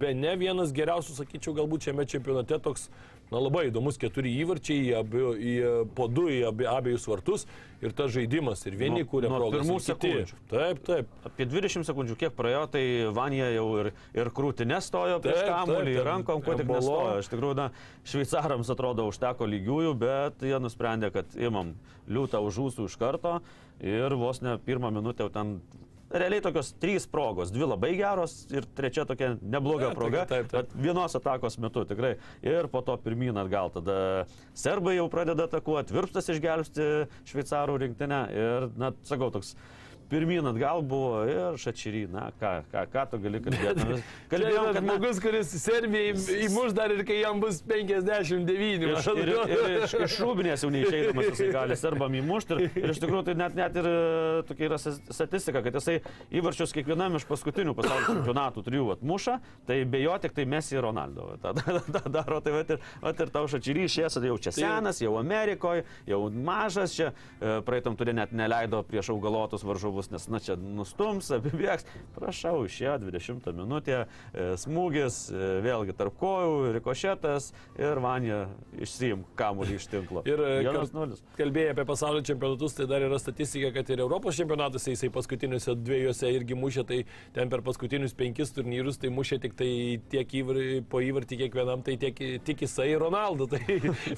be 0.00 0.12
ne 0.14 0.34
vienas 0.38 0.74
geriausių, 0.76 1.16
sakyčiau, 1.20 1.54
galbūt 1.56 1.88
šiame 1.88 2.06
čempionate 2.08 2.58
toks 2.62 2.90
Na 3.26 3.40
labai 3.42 3.64
įdomus 3.72 3.96
keturi 3.98 4.30
įvarčiai 4.38 4.84
į, 4.84 4.90
abi, 5.00 5.22
į 5.34 5.54
po 5.96 6.06
du 6.06 6.28
į 6.30 6.44
abi, 6.46 6.66
abiejus 6.70 7.08
vartus 7.10 7.42
ir 7.82 7.90
tas 7.96 8.12
žaidimas. 8.14 8.62
Ir 8.70 8.76
vieni 8.78 9.02
Nuo- 9.02 9.08
kūrė 9.10 9.30
nuo 9.32 9.40
progas, 9.40 9.64
pirmų 9.64 9.78
sekundžių. 9.82 10.38
Taip, 10.52 10.82
taip. 10.86 11.08
Apie 11.26 11.46
20 11.50 11.88
sekundžių 11.88 12.16
kiek 12.20 12.36
praėjo, 12.38 12.62
tai 12.70 12.84
Vanija 13.16 13.48
jau 13.56 13.66
ir, 13.82 13.90
ir 14.14 14.30
krūtinė 14.30 14.78
stojo 14.84 15.18
prieš 15.24 15.42
kamuolį, 15.42 15.96
ir 15.98 16.06
rankom, 16.06 16.44
kuo 16.46 16.54
tik 16.54 16.70
nestojo. 16.70 17.16
Iš 17.24 17.32
tikrųjų, 17.34 17.58
na, 17.58 17.66
šveicarams 18.06 18.70
atrodo 18.76 19.08
užteko 19.10 19.48
lygiųjų, 19.50 19.96
bet 19.98 20.46
jie 20.46 20.62
nusprendė, 20.62 21.10
kad 21.14 21.34
imam 21.34 21.74
liūtą 22.06 22.38
už 22.46 22.62
ūsų 22.68 22.86
iš 22.86 22.94
karto 23.00 23.40
ir 23.82 24.14
vos 24.14 24.38
ne 24.40 24.54
pirmą 24.62 24.94
minutę 24.94 25.26
jau 25.26 25.32
ten 25.34 25.56
realiai 26.10 26.40
tokios 26.44 26.72
trys 26.80 27.06
progos. 27.10 27.50
Dvi 27.54 27.66
labai 27.66 27.92
geros 27.98 28.46
ir 28.54 28.66
trečia 28.76 29.04
tokia 29.08 29.34
nebloga 29.42 29.88
Ne, 29.90 29.94
proga. 29.94 30.24
tokia 30.26 30.42
taip, 30.42 30.50
taip. 30.52 30.70
bet 30.72 30.82
Vienos 30.86 31.16
atakos 31.18 31.58
metu 31.58 31.84
tikrai. 31.84 32.16
Ir 32.42 32.68
po 32.68 32.82
to 32.86 32.96
pirmyn 33.02 33.36
atgal. 33.42 33.72
Tada 33.74 34.26
serbai 34.54 34.96
jau 34.98 35.08
pradeda 35.12 35.48
atakuoti, 35.50 35.94
virpstas 35.96 36.28
išgelbsti 36.34 36.86
šveicarų 37.26 37.80
rinktinę. 37.86 38.20
Ir, 38.36 38.68
na, 38.78 38.92
sakau, 39.02 39.30
toks 39.34 39.54
pirmyn 40.10 40.46
atgal 40.52 40.82
buvo 40.86 41.22
ir 41.28 41.56
šačyry. 41.60 42.04
Na, 42.12 42.28
ką, 42.40 42.52
ką, 42.72 42.84
ką 42.92 43.04
tu 43.10 43.18
gali 43.24 43.40
kalbėti? 43.44 43.98
Kalbėjom, 44.32 44.68
kad 44.76 44.82
žmogus, 44.84 45.20
kuris 45.24 45.52
Serbijai 45.62 46.14
įmuš 46.46 46.74
dar 46.76 46.92
ir 46.94 47.02
kai 47.08 47.20
jam 47.22 47.40
bus 47.42 47.60
59. 47.66 48.86
Iš, 48.90 49.08
ir, 49.14 49.32
ir 49.50 49.76
iš, 49.84 49.94
iš 50.06 50.16
rūbinės 50.22 50.64
jau 50.64 50.70
neišeidamas 50.74 51.30
jisai 51.32 51.48
gali 51.54 51.76
serbam 51.78 52.14
įmušti. 52.20 52.58
Ir, 52.66 52.78
ir 52.82 52.92
iš 52.94 53.00
tikrųjų 53.02 53.24
tai 53.30 53.36
net, 53.40 53.56
net 53.58 53.78
ir 53.80 53.88
e, 53.90 53.94
tokia 54.48 54.68
yra 54.70 54.78
statistika, 54.80 55.62
kad 55.64 55.78
jisai 55.80 55.98
įvarčius 56.38 56.74
kiekvienam 56.76 57.16
iš 57.18 57.26
paskutinių 57.28 57.74
pasaulio 57.78 58.06
čempionatų 58.12 58.64
trijų 58.66 58.88
atmuša, 58.96 59.38
tai 59.68 59.80
be 59.88 60.02
jo 60.04 60.14
tik 60.22 60.34
tai 60.36 60.46
Messi 60.48 60.76
ir 60.76 60.84
Ronaldo. 60.86 61.30
va, 61.32 61.38
tą- 61.42 61.54
tą- 61.56 61.82
tą 61.96 62.12
daro, 62.12 62.40
tai 62.44 62.52
vat 62.56 62.70
ir, 62.76 62.82
vat 63.02 63.20
ir 63.24 63.32
tau 63.34 63.46
šačyrys 63.50 63.96
šies, 63.96 64.18
jau 64.28 64.36
čia 64.42 64.52
senas, 64.54 65.00
jau 65.02 65.16
Amerikoje, 65.20 65.84
jau 66.06 66.20
mažas, 66.30 66.94
čia 66.96 67.10
e, 67.40 67.58
praeitam 67.66 67.96
turė 67.98 68.12
net 68.14 68.32
neleido 68.36 68.82
prieš 68.86 69.10
augalotus 69.14 69.64
varžovus, 69.66 69.95
bus, 69.96 70.10
nes 70.12 70.28
na 70.32 70.40
čia 70.42 70.58
nustums, 70.60 71.30
apibėgs. 71.34 71.86
Prašau, 72.16 72.64
išėjo 72.68 72.98
20 73.06 73.50
minutė, 73.56 74.02
smūgis, 74.60 75.18
e, 75.32 75.48
vėlgi 75.64 75.96
tarp 75.96 76.16
kojų, 76.20 76.72
rikošetas 76.76 77.50
ir 77.80 78.00
Vanija 78.02 78.44
išsiim 78.82 79.24
kamuolį 79.38 79.78
iš 79.80 79.88
tinklo. 79.92 80.24
ir 80.30 80.42
e, 80.42 80.54
kalbėjai 81.38 81.74
apie 81.74 81.86
pasaulio 81.88 82.24
čempionatus, 82.26 82.76
tai 82.78 82.88
dar 82.90 83.04
yra 83.06 83.20
statistika, 83.20 83.72
kad 83.76 83.90
ir 83.92 84.04
Europos 84.04 84.38
čempionatuose 84.38 84.94
jisai 84.94 85.10
paskutiniuose 85.14 85.76
dviejose 85.80 86.30
irgi 86.36 86.58
mušė, 86.58 86.86
tai 86.88 87.00
ten 87.36 87.52
per 87.52 87.64
paskutinius 87.66 88.16
penkis 88.16 88.52
turnyrus 88.56 89.00
tai 89.00 89.12
mušė 89.14 89.40
tik 89.44 89.56
tai 89.58 89.70
tiek 90.12 90.36
įvar, 90.40 90.60
po 90.90 91.02
įvartį 91.04 91.40
kiekvienam, 91.44 91.84
tai 91.86 91.96
tiek, 92.00 92.20
tik 92.46 92.64
jisai 92.66 92.92
Ronaldo. 93.00 93.48
Tai 93.50 93.62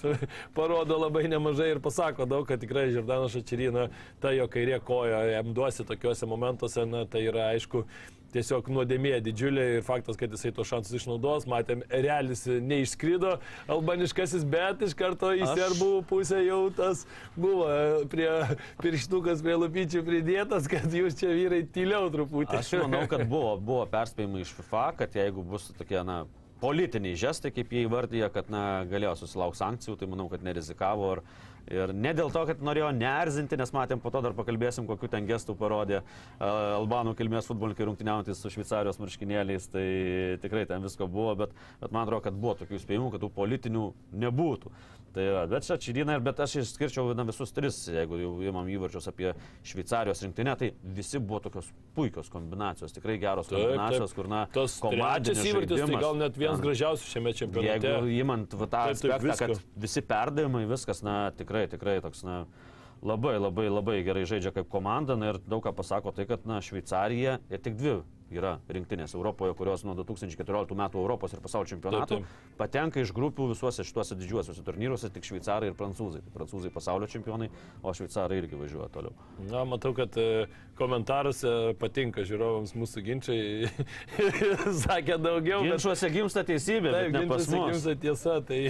parodo 0.58 0.98
labai 0.98 1.26
nemažai 1.30 1.72
ir 1.74 1.82
pasako 1.84 2.26
daug, 2.28 2.46
kad 2.48 2.62
tikrai 2.62 2.88
Žirdanas 2.94 3.34
Šačirina, 3.34 3.88
ta 4.22 4.32
jo 4.34 4.48
kairė 4.50 4.80
koja, 4.84 5.22
M2 5.42 5.67
kreipiuosi 5.68 5.84
tokiuose 5.84 6.26
momentuose, 6.26 6.86
na, 6.86 7.04
tai 7.06 7.26
yra 7.28 7.52
aišku, 7.52 7.84
tiesiog 8.32 8.68
nuodėmė 8.68 9.20
didžiulė 9.24 9.64
ir 9.78 9.82
faktas, 9.84 10.16
kad 10.16 10.30
jisai 10.32 10.52
tos 10.52 10.68
šansus 10.68 10.98
išnaudos, 10.98 11.46
matėm, 11.48 11.82
realis 11.88 12.44
neišskrido, 12.46 13.38
albaniškasis, 13.68 14.44
bet 14.44 14.82
iš 14.84 14.94
karto 14.94 15.32
į 15.32 15.44
Aš... 15.46 15.54
serbų 15.56 15.90
pusę 16.08 16.42
jau 16.44 16.68
tas 16.76 17.06
buvo 17.36 17.68
e, 17.72 18.04
prie 18.12 18.28
pirštukas, 18.82 19.40
prie 19.44 19.56
lupyčių 19.56 20.04
pridėtas, 20.04 20.68
kad 20.68 20.92
jūs 20.92 21.16
čia 21.20 21.32
vyrai 21.32 21.62
tyliau 21.64 22.10
truputį. 22.12 22.60
Aš 22.60 22.74
manau, 22.84 23.06
kad 23.08 23.24
buvo, 23.28 23.56
buvo 23.56 23.86
perspėjimai 23.88 24.44
iš 24.44 24.52
FIFA, 24.58 24.90
kad 25.00 25.16
jeigu 25.16 25.44
bus 25.48 25.70
tokie, 25.78 26.00
na, 26.04 26.26
politiniai 26.60 27.16
žestai, 27.16 27.52
kaip 27.54 27.72
jie 27.72 27.86
įvardyja, 27.86 28.28
kad 28.34 28.48
na, 28.52 28.84
galėjo 28.90 29.22
susilaukti 29.22 29.62
sankcijų, 29.62 29.96
tai 30.00 30.08
manau, 30.10 30.28
kad 30.28 30.44
nerizikavo 30.44 31.14
ir 31.14 31.20
ar 31.22 31.28
ir 31.70 31.92
ne 31.94 32.12
dėl 32.16 32.32
to, 32.34 32.44
kad 32.48 32.62
norėjo 32.64 32.90
neerzinti, 32.96 33.58
nes 33.60 33.72
matėm, 33.74 34.00
po 34.02 34.12
to 34.14 34.22
dar 34.24 34.36
pakalbėsim, 34.36 34.86
kokiu 34.88 35.10
ten 35.12 35.28
gestų 35.28 35.56
parodė 35.58 36.00
uh, 36.00 36.78
albanų 36.78 37.14
kilmės 37.18 37.48
futbolininkai 37.50 37.88
rungtyniaujantis 37.88 38.42
su 38.42 38.52
šveicarijos 38.54 39.00
marškinėliais, 39.02 39.68
tai 39.72 39.86
tikrai 40.42 40.66
ten 40.70 40.84
visko 40.84 41.08
buvo, 41.10 41.34
bet, 41.44 41.56
bet 41.82 41.94
man 41.94 42.06
atrodo, 42.06 42.24
kad 42.28 42.38
buvo 42.38 42.56
tokių 42.62 42.80
spėjimų, 42.84 43.12
kad 43.14 43.24
tų 43.24 43.32
politinių 43.36 43.84
nebūtų. 44.24 44.72
Tai 45.12 45.24
yra, 45.24 45.44
bet 45.48 45.64
čia 45.64 45.76
Čirina, 45.80 46.18
bet 46.20 46.40
aš 46.44 46.58
išskirčiau 46.60 47.14
na, 47.16 47.24
visus 47.28 47.52
tris, 47.56 47.78
jeigu 47.88 48.18
jau 48.20 48.32
imam 48.44 48.68
įvarčius 48.68 49.08
apie 49.08 49.32
Šveicarijos 49.66 50.20
rinktinę, 50.26 50.54
tai 50.60 50.68
visi 50.96 51.20
buvo 51.22 51.40
tokios 51.46 51.70
puikios 51.96 52.28
kombinacijos, 52.32 52.92
tikrai 52.96 53.16
geros 53.22 53.48
Taip, 53.48 53.56
kombinacijos, 53.62 54.12
taip. 54.12 54.18
kur, 54.18 54.28
na, 54.30 54.42
Tas 54.52 54.76
komandinis 54.84 55.40
įvartis, 55.48 55.84
tai 55.88 56.02
gal 56.04 56.20
net 56.20 56.36
vienas 56.38 56.60
gražiausių 56.64 57.08
šiame 57.14 57.32
čempionate. 57.40 57.94
Jeigu 57.94 58.12
įmant 58.18 58.52
tą 58.52 58.60
Taip, 58.68 59.00
taip, 59.00 59.14
aspektą, 59.16 59.38
kad 59.40 59.82
visi 59.86 60.04
perdavimai, 60.12 60.66
viskas, 60.68 61.00
na, 61.06 61.16
tikrai, 61.38 61.64
tikrai 61.72 61.96
toks, 62.04 62.22
na, 62.28 62.42
labai, 63.00 63.38
labai, 63.40 63.70
labai 63.72 63.98
gerai 64.04 64.26
žaidžia 64.28 64.52
kaip 64.60 64.68
komanda 64.68 65.16
na, 65.16 65.32
ir 65.32 65.40
daug 65.48 65.64
ką 65.64 65.72
pasako 65.80 66.12
tai, 66.12 66.28
kad, 66.28 66.44
na, 66.48 66.60
Šveicarija 66.64 67.38
ir 67.48 67.64
tik 67.64 67.80
dvi 67.80 67.96
yra 68.34 68.58
rinktinės 68.68 69.14
Europoje, 69.16 69.54
kurios 69.58 69.84
nuo 69.86 69.94
2014 69.98 70.76
metų 70.78 71.00
Europos 71.00 71.34
ir 71.34 71.42
pasaulio 71.44 71.70
čempionatų 71.72 72.18
Taip, 72.18 72.26
taip. 72.26 72.56
patenka 72.60 73.00
iš 73.02 73.12
grupių 73.16 73.48
visuose 73.52 73.84
šituose 73.86 74.18
didžiuosiuose 74.18 74.64
turnyruose 74.66 75.10
tik 75.14 75.26
šveicarai 75.28 75.70
ir 75.70 75.76
prancūzai. 75.78 76.22
Tai 76.26 76.34
prancūzai 76.34 76.72
pasaulio 76.74 77.08
čempionai, 77.10 77.50
o 77.82 77.94
šveicarai 77.96 78.40
irgi 78.42 78.60
važiuoja 78.60 78.88
toliau. 78.94 79.16
Na, 79.48 79.64
matau, 79.68 79.94
kad 79.96 80.16
e, 80.20 80.46
komentaruose 80.78 81.52
patinka 81.80 82.22
žiūrovams 82.28 82.72
mūsų 82.78 83.02
ginčiai. 83.06 83.70
Sakė 84.84 85.16
daugiau. 85.20 85.60
bet- 85.64 85.74
Ginčiuose 85.74 86.10
gimsta 86.14 86.44
teisybė, 86.48 86.92
Taip, 86.94 87.10
bet 87.12 87.20
ginčiuose 87.24 87.60
gimsta 87.64 87.94
tiesa, 88.04 88.36
tai 88.46 88.60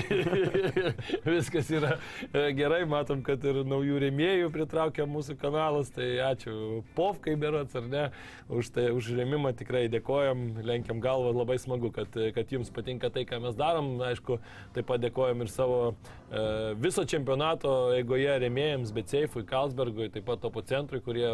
viskas 1.37 1.71
yra 1.75 1.95
e, 2.33 2.49
gerai, 2.59 2.83
matom, 2.89 3.23
kad 3.27 3.45
ir 3.49 3.61
naujų 3.69 4.01
rėmėjų 4.07 4.51
pritraukia 4.55 5.07
mūsų 5.09 5.37
kanalas, 5.41 5.93
tai 5.95 6.09
ačiū 6.29 6.83
Povkai 6.97 7.37
berots 7.41 7.77
ar 7.79 7.87
ne, 7.91 8.05
už, 8.49 8.73
tai, 8.75 8.89
už 8.97 9.13
rėmimą 9.19 9.53
tikrai 9.59 9.87
dėkojam, 9.93 10.47
lenkiam 10.67 11.03
galvą, 11.05 11.35
labai 11.37 11.59
smagu, 11.61 11.93
kad, 11.95 12.17
kad 12.37 12.55
jums 12.55 12.73
patinka 12.75 13.11
tai, 13.15 13.27
ką 13.29 13.41
mes 13.45 13.57
darom, 13.59 13.95
aišku, 14.09 14.39
taip 14.77 14.89
pat 14.89 15.03
dėkojam 15.05 15.45
ir 15.45 15.53
savo 15.53 15.81
e, 15.93 16.45
viso 16.81 17.05
čempionato 17.09 17.75
eigoje 17.97 18.39
rėmėjams, 18.45 18.95
bet 18.97 19.13
Seifui, 19.13 19.45
Kalsbergui, 19.49 20.11
taip 20.15 20.27
pat 20.29 20.43
Topo 20.43 20.63
centrui, 20.63 21.01
kurie 21.05 21.29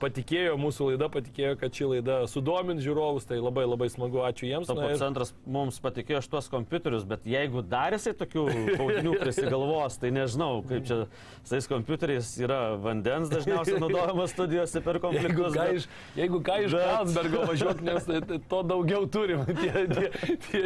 patikėjo, 0.00 0.54
mūsų 0.60 0.86
laida 0.92 1.08
patikėjo, 1.12 1.54
kad 1.60 1.74
ši 1.74 1.88
laida 1.94 2.16
sudomins 2.30 2.82
žiūrovus, 2.84 3.26
tai 3.28 3.38
labai 3.42 3.64
labai 3.66 3.88
smagu, 3.92 4.20
ačiū 4.26 4.48
jiems. 4.48 4.68
Topo 4.70 4.86
ir- 4.90 4.98
centras 5.00 5.32
mums 5.46 5.78
patikėjo 5.82 6.20
šitos 6.26 6.48
kompiuterius, 6.52 7.04
bet 7.08 7.24
jeigu 7.28 7.62
dar 7.66 7.94
jisai 7.96 8.14
tokių 8.20 8.44
baudinių 8.78 9.14
prisigalvos, 9.22 9.98
tai 10.02 10.10
nežinau, 10.14 10.62
kaip 10.68 10.86
čia 10.88 11.00
tais 11.48 11.68
kompiuteriais 11.70 12.30
yra 12.44 12.60
vandens 12.80 13.30
dažniausiai 13.32 13.80
naudojamas 13.82 14.32
studijose 14.34 14.80
per 14.84 14.98
Jeigu 14.98 15.06
konfliktus. 15.08 15.56
ką 15.56 15.66
bet- 15.72 16.20
jeigu 16.20 16.40
ką 16.46 16.58
iš 16.66 16.76
Kalsbergo 16.78 17.44
važiuok, 17.50 17.82
nes 17.90 18.08
tai- 18.08 18.20
tai 18.28 18.38
to 18.54 18.62
daugiau 18.62 19.06
turim. 19.10 19.44
Tie, 19.64 19.70
tie, 19.88 20.08
tie 20.50 20.62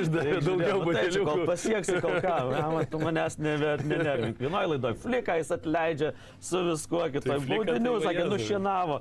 išdavė 0.00 0.38
daugiau 0.44 0.80
nu 0.84 0.92
tai 0.94 1.04
čia 1.10 1.22
Kol 1.24 1.42
buteliukų. 1.42 1.46
pasieksi 1.48 2.00
kol 2.02 2.16
ką, 2.24 2.34
na, 2.52 2.84
tu 2.90 2.98
manęs 3.00 3.36
nebe- 3.40 3.76
nenervink. 3.88 4.38
Vienoje 4.40 4.70
laidoje 4.74 4.98
fliką 5.02 5.36
jis 5.40 5.50
atleidžia 5.54 6.10
su 6.42 6.60
viskuo, 6.66 7.04
kitoje 7.14 7.38
tai 7.38 7.38
baudinių, 7.48 7.92
va 7.94 8.00
sakė, 8.04 8.20
Jėzau. 8.24 8.30
Nušienavo. 8.44 9.00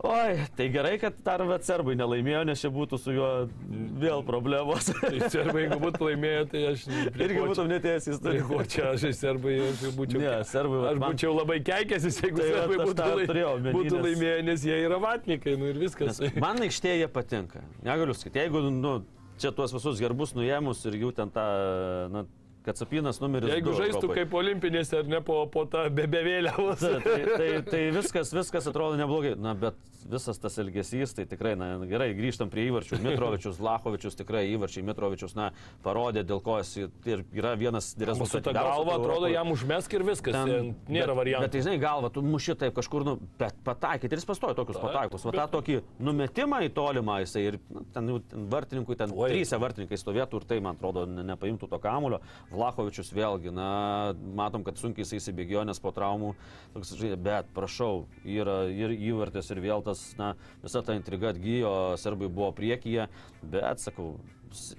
Oi, 0.00 0.46
tai 0.56 0.70
gerai, 0.72 0.94
kad 0.96 1.18
dar 1.20 1.42
vat 1.44 1.60
serbai 1.66 1.92
nelaimėjo, 1.92 2.38
nes 2.48 2.62
čia 2.62 2.70
būtų 2.72 2.96
su 2.96 3.12
juo 3.12 3.26
vėl 4.00 4.22
problemos. 4.24 4.86
Tai 4.96 5.28
serbai, 5.28 5.66
jeigu 5.66 5.76
būtų 5.82 6.06
laimėję, 6.06 6.46
tai 6.48 6.62
aš 6.70 6.86
Irgi 7.20 7.42
būtum 7.44 7.68
į 7.74 7.80
Tai 8.24 8.32
ko 8.48 8.62
čia 8.64 8.86
aš 8.94 9.04
į 9.10 9.12
serbai 9.18 9.58
aš 9.66 9.84
jau 9.84 9.92
būčiau. 9.98 10.22
Ne, 10.24 10.32
serbai, 10.48 10.80
aš 10.94 11.02
man- 11.02 11.12
būčiau 11.12 11.34
labai 11.36 11.58
keikęsis, 11.68 12.20
jeigu 12.24 12.40
Tai 12.40 12.48
serbai 12.48 12.78
būtų, 12.80 12.96
tą 12.96 13.10
lai, 13.12 13.28
turėjau 13.28 13.52
omeny, 13.58 13.76
būtų 13.76 14.00
laimėję, 14.06 14.40
nes 14.48 14.64
jie 14.70 14.80
yra 14.86 15.02
vatnikai, 15.04 15.56
nu 15.60 15.68
ir 15.68 15.82
viskas. 15.84 16.16
Nes 16.24 16.40
man 16.40 16.64
aikštėje 16.64 17.12
patinka. 17.12 17.60
Negaliu 17.84 18.16
sakyti, 18.16 18.40
jeigu 18.40 18.64
nu, 18.72 18.94
čia 19.36 19.52
tuos 19.52 19.76
visus 19.76 20.00
gerbus 20.00 20.32
nuėmus 20.32 20.80
ir 20.88 20.96
jų 20.96 21.12
ten 21.20 21.28
tą, 21.36 21.44
na, 22.16 22.24
kad 22.64 22.76
sapinas 22.80 23.20
numeris. 23.22 23.50
Jeigu 23.54 23.72
žaistų 23.76 24.02
Europoj. 24.04 24.16
kaip 24.20 24.34
olimpinėse 24.40 24.98
ar 25.00 25.08
ne 25.10 25.20
po, 25.24 25.42
po 25.52 25.64
tą 25.70 25.86
bebevėliavos. 25.96 26.80
Ta- 26.80 27.00
Tai, 27.10 27.22
tai, 27.36 27.48
tai 27.66 27.80
viskas, 27.94 28.30
viskas 28.34 28.66
atrodo 28.70 28.98
neblogai. 29.00 29.32
Na, 29.40 29.54
bet 29.58 29.78
visas 30.10 30.38
tas 30.40 30.56
elgesys, 30.60 31.12
tai 31.16 31.24
tikrai, 31.28 31.54
na, 31.58 31.72
gerai, 31.88 32.10
grįžtam 32.16 32.50
prie 32.52 32.66
įvarčių. 32.70 32.98
Mitrovičius, 33.04 33.58
Lachovičius, 33.62 34.16
tikrai 34.18 34.44
įvarčiai. 34.54 34.84
Mitrovičius, 34.86 35.34
na, 35.36 35.50
parodė, 35.84 36.22
dėl 36.26 36.40
ko 36.44 36.58
jis 36.60 36.72
ir 37.08 37.24
yra 37.36 37.54
vienas 37.60 37.92
Su 37.94 38.40
ta 38.44 38.52
galva 38.54 38.96
atrodo 38.98 39.28
jam 39.30 39.50
užmesk 39.52 39.92
ir 39.96 40.04
viskas. 40.06 40.36
Ten, 40.36 40.72
nėra 40.88 41.12
bet, 41.12 41.20
variantų. 41.20 41.46
Bet, 41.46 41.54
tai, 41.56 41.62
žinai, 41.66 41.78
galva, 41.82 42.10
tu 42.12 42.22
muši 42.24 42.56
taip 42.60 42.76
kažkur, 42.76 43.04
nu, 43.06 43.16
bet 43.40 43.56
pataikyti 43.66 44.14
ir 44.16 44.22
jis 44.22 44.28
pastoja 44.28 44.56
tokius 44.58 44.80
pataikus. 44.80 45.24
Va 45.26 45.34
bet- 45.34 45.40
tą 45.40 45.58
tokį 45.58 45.78
numetimą 46.06 46.62
į 46.68 46.72
tolimą 46.76 47.20
jisai 47.24 47.44
ir 47.50 47.58
nu, 47.72 47.84
ten, 47.94 48.10
ten 48.30 48.48
vartininkui, 48.52 48.96
ten 49.00 49.12
Oi. 49.16 49.30
trys 49.32 49.52
vartininkai 49.60 49.98
stovėtų 50.00 50.40
ir 50.42 50.48
tai, 50.50 50.60
man 50.64 50.78
atrodo, 50.78 51.06
ne, 51.08 51.24
nepaimtų 51.32 51.68
to 51.70 51.80
kamulio. 51.82 52.20
Vlachovičius 52.50 53.12
vėlgi, 53.14 53.52
na, 53.54 53.68
matom, 54.34 54.64
kad 54.66 54.78
sunkiai 54.80 55.04
jisai 55.04 55.20
įsibėgėjo, 55.20 55.62
nes 55.68 55.78
po 55.82 55.92
traumų, 55.94 56.32
toks, 56.74 56.96
žinai, 56.98 57.18
bet 57.30 57.50
prašau, 57.54 58.08
yra 58.26 58.64
ir 58.74 58.94
įvartis, 58.96 59.52
ir 59.54 59.62
vėl 59.62 59.84
tas, 59.86 60.02
na, 60.18 60.32
visa 60.64 60.82
ta 60.82 60.98
intriga 60.98 61.30
atgyjo, 61.30 61.72
serbai 62.02 62.26
buvo 62.26 62.50
priekyje, 62.56 63.06
bet, 63.42 63.82
sakau, 63.82 64.16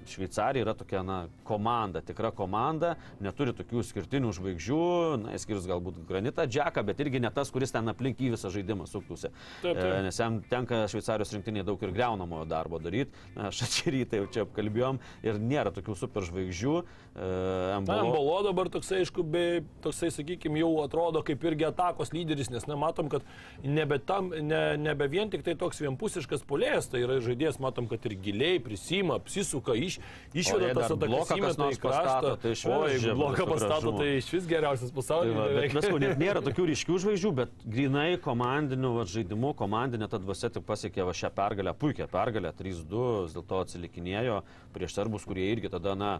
Šveicarija 0.06 0.64
yra 0.66 0.74
tokia, 0.76 1.00
na, 1.06 1.16
komanda, 1.48 2.02
tikra 2.04 2.30
komanda, 2.36 2.94
neturi 3.24 3.54
tokių 3.56 3.82
skirtinių 3.88 4.32
žvaigždžių, 4.36 4.80
na, 5.24 5.34
išskyrus 5.38 5.64
galbūt 5.70 6.02
Granitą 6.08 6.44
Džeką, 6.48 6.84
bet 6.84 7.00
irgi 7.00 7.20
ne 7.24 7.30
tas, 7.32 7.50
kuris 7.54 7.72
ten 7.72 7.88
aplink 7.88 8.20
į 8.20 8.32
visą 8.34 8.50
žaidimą 8.52 8.84
suktųsi. 8.90 9.30
Taip, 9.62 9.76
taip. 9.78 9.80
E, 9.86 10.02
Nes 10.04 10.18
jam 10.20 10.40
tenka 10.50 10.82
Šveicarijos 10.92 11.32
rinktinėje 11.36 11.64
daug 11.70 11.82
ir 11.86 11.94
greunamojo 11.96 12.44
darbo 12.50 12.80
daryti. 12.82 13.14
Šačerytą 13.36 14.20
jau 14.22 14.26
čia 14.34 14.44
apkalbėjom 14.46 15.00
ir 15.24 15.40
nėra 15.40 15.72
tokių 15.74 15.96
super 16.02 16.26
žvaigždžių. 16.28 16.74
E, 16.82 17.30
Na, 17.72 17.78
Embolo- 17.78 18.10
Mbolo 18.12 18.36
dabar 18.48 18.68
toksai, 18.72 19.02
aišku, 19.06 19.22
be, 19.24 19.44
toksai, 19.84 20.10
sakykime, 20.12 20.58
jau 20.60 20.70
atrodo 20.84 21.22
kaip 21.24 21.42
irgi 21.48 21.66
atakos 21.68 22.12
lyderis, 22.12 22.50
nes 22.52 22.64
nematom, 22.68 23.08
kad 23.12 23.24
nebe, 23.64 23.98
tam, 24.00 24.28
ne, 24.32 24.62
nebe 24.80 25.08
vien 25.12 25.30
tik 25.32 25.44
tai 25.46 25.54
toks 25.60 25.80
vienpusiškas 25.84 26.44
polėjas, 26.48 26.88
tai 26.92 27.02
yra 27.04 27.18
žaidėjas, 27.24 27.60
matom, 27.62 27.86
kad 27.90 28.04
ir 28.08 28.16
giliai 28.24 28.58
prisima, 28.64 29.18
apsisuka, 29.20 29.61
iš, 29.78 29.98
O 30.02 30.38
išveda 30.42 30.72
tas 30.74 30.90
atakas, 30.90 31.30
įmeta 31.38 31.68
į 31.70 31.78
kraštą. 31.82 32.32
tai 32.42 32.52
o, 32.52 32.78
jeigu 32.90 33.14
bloką 33.16 33.46
pastato, 33.46 33.92
tai 33.98 34.08
iš 34.18 34.28
vis 34.34 34.46
geriausias 34.50 34.90
Tai 34.90 34.96
pasaulyje. 34.98 35.34
va, 35.38 35.46
bet 35.54 35.76
mes 35.78 35.88
net 36.02 36.18
nėra 36.18 36.42
tokių 36.48 36.66
ryškių 36.72 36.98
žvaigždžių, 37.04 37.32
bet 37.38 37.54
grinai 37.64 38.18
komandinių 38.20 38.92
va, 38.98 39.04
žaidimų, 39.06 39.54
komandinė 39.62 40.08
ta 40.10 40.18
dvasia 40.18 40.50
tik 40.50 40.66
pasiekė 40.66 41.06
va, 41.06 41.14
šią 41.14 41.30
pergalę, 41.36 41.74
puikią 41.78 42.08
pergalę, 42.10 42.50
3-2, 42.58 43.06
vis 43.28 43.36
dėlto 43.38 43.62
atsilikinėjo 43.62 44.42
prieš 44.74 44.98
serbus, 44.98 45.24
kurie 45.28 45.46
irgi 45.52 45.70
tada, 45.72 45.94
na, 45.94 46.12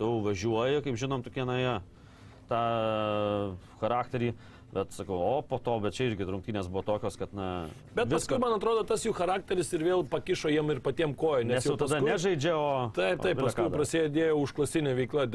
tu 0.00 0.08
važiuoji, 0.24 0.82
kaip 0.84 0.96
žinom, 1.00 1.22
tokie, 1.24 1.44
na, 1.48 1.60
jie, 1.60 1.76
tą 2.50 2.62
charakterį, 3.80 4.32
bet 4.76 4.92
sakau, 4.96 5.16
o 5.16 5.42
po 5.46 5.58
to, 5.62 5.74
bet 5.82 5.96
čia 5.96 6.10
irgi 6.10 6.28
rungtynės 6.28 6.68
buvo 6.70 6.84
tokios, 6.86 7.16
kad, 7.18 7.32
na, 7.36 7.48
Bet 7.96 8.10
paskui, 8.12 8.38
man 8.42 8.54
atrodo, 8.58 8.84
tas 8.88 9.04
jų 9.06 9.14
charakteris 9.16 9.72
ir 9.76 9.84
vėl 9.88 10.04
pakišo 10.12 10.52
jiem 10.52 10.70
ir 10.76 10.82
patiem 10.84 11.14
koją. 11.16 11.46
nes 11.48 11.64
jau 11.66 11.74
tada 11.80 11.96
paskui- 11.96 12.10
nežaidžia, 12.12 12.54
o... 12.56 12.68
Taip, 12.96 13.22
taip, 13.24 13.40
o 13.40 13.48
paskui 13.48 13.66
prasidėjo 13.72 14.36
užklasinė 14.44 14.94
veikla, 15.00 15.26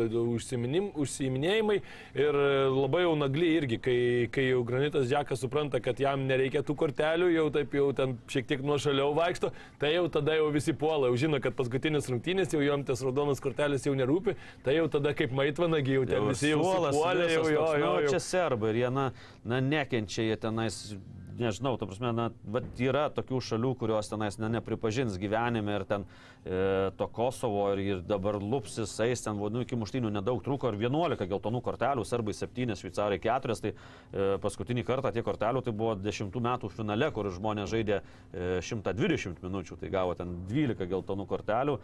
užsiiminėjimai 1.01 1.77
ir 2.17 2.37
e, 2.37 2.47
labai 2.71 3.03
jau 3.05 3.13
nagli 3.19 3.49
irgi, 3.57 3.79
kai, 3.81 3.97
kai 4.33 4.47
jau 4.49 4.61
Granitas 4.67 5.07
Džekas 5.09 5.41
supranta, 5.43 5.81
kad 5.83 5.99
jam 6.01 6.25
nereikia 6.29 6.63
tų 6.65 6.75
kortelių, 6.79 7.29
jau 7.35 7.47
taip 7.53 7.73
jau 7.77 7.87
ten 7.97 8.15
šiek 8.31 8.47
tiek 8.49 8.63
nuošaliau 8.65 9.13
vaikšto, 9.17 9.51
tai 9.81 9.93
jau 9.95 10.05
tada 10.13 10.35
jau 10.37 10.49
visi 10.53 10.73
puola, 10.77 11.09
jau 11.11 11.19
žino, 11.25 11.41
kad 11.43 11.55
paskutinis 11.57 12.09
rungtynės, 12.11 12.53
jau 12.55 12.61
jom 12.65 12.85
tas 12.87 13.03
raudonas 13.05 13.41
kortelis 13.43 13.85
jau 13.87 13.95
nerūpi, 13.97 14.35
tai 14.65 14.77
jau 14.77 14.87
tada 14.91 15.13
kaip 15.17 15.33
maitvanagiai 15.37 15.99
jau 15.99 16.05
ten 16.09 16.19
Jau 16.21 16.29
visi 16.31 16.51
jau 16.51 16.61
puolė, 16.61 17.27
jau 17.31 17.45
jo, 17.47 17.51
jo, 17.55 17.67
na, 17.81 17.91
jo. 18.05 18.11
Čia 18.13 18.21
serbai 18.23 18.73
ir 18.73 18.81
jie, 18.83 18.89
na, 18.93 19.07
na 19.45 19.61
nekenčia 19.61 20.23
jie 20.23 20.38
tenais. 20.38 20.95
Nežinau, 21.39 21.77
ta 21.79 21.88
prasme, 21.88 22.11
na, 22.15 22.27
vat 22.51 22.79
yra 22.82 23.05
tokių 23.13 23.39
šalių, 23.45 23.71
kurios 23.79 24.09
tenais 24.11 24.38
na, 24.41 24.49
nepripažins 24.51 25.15
gyvenime 25.21 25.77
ir 25.77 25.86
ten 25.88 26.03
e, 26.43 26.91
to 26.99 27.07
Kosovo 27.13 27.69
ir, 27.71 27.82
ir 27.86 28.01
dabar 28.05 28.38
lupsis, 28.41 28.93
eis 29.05 29.23
ten, 29.23 29.39
nu, 29.39 29.63
iki 29.63 29.77
muštinių 29.79 30.11
nedaug 30.11 30.41
trūko 30.43 30.71
ir 30.71 30.79
11 30.82 31.29
geltonų 31.32 31.61
kortelių, 31.63 32.05
serbai 32.07 32.36
7, 32.36 32.75
šveicarai 32.82 33.19
4, 33.23 33.57
tai 33.63 33.71
e, 33.71 34.27
paskutinį 34.43 34.86
kartą 34.88 35.13
tie 35.15 35.23
kortelių 35.25 35.63
tai 35.65 35.75
buvo 35.75 35.95
10 35.99 36.36
metų 36.47 36.71
finale, 36.73 37.11
kur 37.15 37.32
žmonės 37.32 37.71
žaidė 37.71 38.01
e, 38.01 38.59
120 38.67 39.39
minučių, 39.45 39.79
tai 39.79 39.93
gavo 39.93 40.17
ten 40.19 40.36
12 40.51 40.89
geltonų 40.91 41.27
kortelių, 41.32 41.77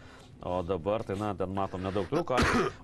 o 0.43 0.59
dabar 0.67 1.07
tai, 1.07 1.17
na, 1.21 1.31
ten 1.37 1.55
matom 1.55 1.85
nedaug 1.85 2.09
trūko. 2.11 2.41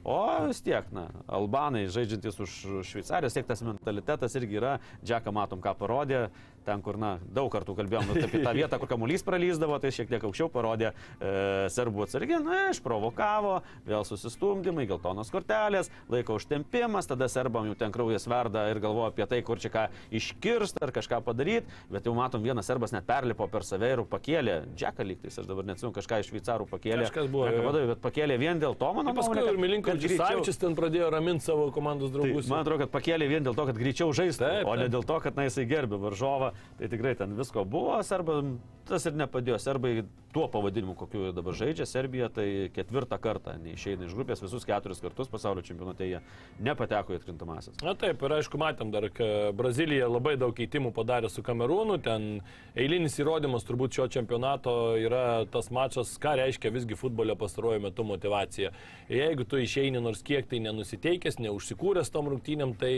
O 0.07 0.17
vis 0.47 0.63
tiek, 0.63 0.87
na, 0.95 1.09
albanai 1.27 1.85
žaidžiantis 1.91 2.39
už 2.43 2.55
Šveicariją, 2.87 3.33
tiek 3.33 3.47
tas 3.49 3.61
mentalitetas 3.65 4.39
irgi 4.39 4.59
yra, 4.61 4.77
Džeką 5.03 5.33
matom, 5.35 5.61
ką 5.63 5.75
parodė, 5.77 6.27
ten, 6.65 6.81
kur, 6.85 6.97
na, 6.99 7.15
daug 7.33 7.49
kartų 7.53 7.75
kalbėjom 7.77 8.09
nu, 8.09 8.17
apie 8.27 8.41
tą 8.43 8.53
vietą, 8.55 8.79
kur 8.81 8.89
kamuolys 8.91 9.25
pralyzdavo, 9.25 9.77
tai 9.83 9.91
šiek 9.95 10.09
tiek 10.11 10.25
aukščiau 10.27 10.49
parodė 10.53 10.91
e, 10.91 11.33
serbų 11.73 12.05
atsargiai, 12.07 12.39
na, 12.43 12.59
išprovokavo, 12.73 13.55
vėl 13.87 14.07
susistumdymai, 14.07 14.87
geltonos 14.89 15.31
kortelės, 15.33 15.91
laiko 16.11 16.37
užtempimas, 16.39 17.09
tada 17.09 17.29
serbam 17.31 17.69
jau 17.69 17.77
ten 17.79 17.93
kraujas 17.95 18.27
verda 18.29 18.65
ir 18.71 18.81
galvoja 18.83 19.11
apie 19.13 19.27
tai, 19.29 19.41
kur 19.45 19.61
čia 19.61 19.71
ką 19.73 19.85
iškirsti 20.15 20.83
ar 20.83 20.93
kažką 20.95 21.21
padaryti, 21.25 21.69
bet 21.93 22.07
jau 22.07 22.15
matom, 22.17 22.43
vienas 22.43 22.67
serbas 22.69 22.95
net 22.95 23.07
perlipo 23.07 23.47
per 23.51 23.67
save 23.67 23.93
ir 23.93 24.03
pakėlė, 24.09 24.59
Džeką 24.77 25.05
lygtais, 25.07 25.37
aš 25.41 25.49
dabar 25.49 25.67
neatsimenu, 25.67 25.93
kažką 25.95 26.21
iš 26.23 26.31
šveicarų 26.31 26.67
pakėlė. 26.71 27.07
Kažkas 27.07 27.29
buvo, 27.31 27.49
vadovė, 27.67 27.93
bet 27.93 28.03
pakėlė 28.03 28.37
vien 28.41 28.61
dėl 28.61 28.77
to, 28.79 28.89
mano 28.95 29.11
Tai 29.11 29.19
Paskui 29.19 29.37
nuomone, 29.37 29.53
ir 29.53 29.61
Milinko 29.61 29.95
Čisavičius 30.01 30.59
ten 30.61 30.77
pradėjo 30.77 31.09
raminti 31.13 31.45
savo 31.45 31.67
komandos 31.75 32.11
Tai, 32.11 32.19
draugus. 32.19 32.49
man 32.51 32.63
atrodo, 32.63 32.85
kad 32.85 32.93
pakėlė 32.93 33.27
vien 33.29 33.45
dėl 33.45 33.57
to, 33.57 33.65
kad 33.69 33.79
greičiau 33.79 34.13
žaistų, 34.15 34.51
o 34.69 34.75
ne 34.79 34.87
dėl 34.91 35.05
to, 35.07 35.19
kad 35.23 35.37
na, 35.37 35.47
jisai 35.49 35.65
gerbė 35.69 35.99
varžovą. 36.01 36.52
Tai 36.79 36.89
tikrai 36.91 37.15
ten 37.19 37.35
visko 37.37 37.65
buvo, 37.65 37.97
serbam 38.05 38.57
tas 38.89 39.05
ir 39.09 39.17
nepadėjo. 39.19 39.59
Serbai 39.61 40.01
tuo 40.33 40.47
pavadinimu, 40.51 40.95
kokiu 40.97 41.31
dabar 41.35 41.53
žaidžia, 41.57 41.85
Serbija 41.85 42.27
tai 42.33 42.47
ketvirtą 42.73 43.19
kartą 43.21 43.53
neišeina 43.61 44.07
iš 44.07 44.15
grupės, 44.17 44.41
visus 44.41 44.65
keturis 44.65 45.01
kartus 45.03 45.29
pasaulio 45.29 45.61
čempionate 45.65 46.07
jie 46.09 46.21
nepateko 46.63 47.13
į 47.13 47.19
atkrintamasis. 47.19 47.77
Na 47.85 47.93
taip, 47.99 48.23
ir 48.25 48.35
aišku, 48.39 48.57
matėm 48.61 48.89
dar, 48.93 49.07
kad 49.13 49.53
Brazilija 49.57 50.09
labai 50.09 50.33
daug 50.41 50.55
keitimų 50.57 50.93
padarė 50.95 51.29
su 51.29 51.43
Kamerūnu, 51.45 51.99
ten 52.03 52.41
eilinis 52.73 53.19
įrodymas 53.21 53.67
turbūt 53.67 53.99
šio 53.99 54.07
čempionato 54.17 54.73
yra 55.01 55.43
tas 55.53 55.69
mačas, 55.73 56.15
ką 56.21 56.33
reiškia 56.41 56.73
visgi 56.73 56.97
futbolio 56.97 57.37
pastaruoju 57.39 57.85
metu 57.85 58.05
motivacija. 58.07 58.73
Jeigu 59.13 59.45
tu 59.45 59.61
išeini 59.61 60.01
nors 60.01 60.25
kiek 60.25 60.49
tai 60.49 60.63
nenusiteikęs, 60.65 61.37
neužsikūręs 61.45 62.09
tom 62.13 62.31
rungtynėm, 62.33 62.73
tai 62.81 62.93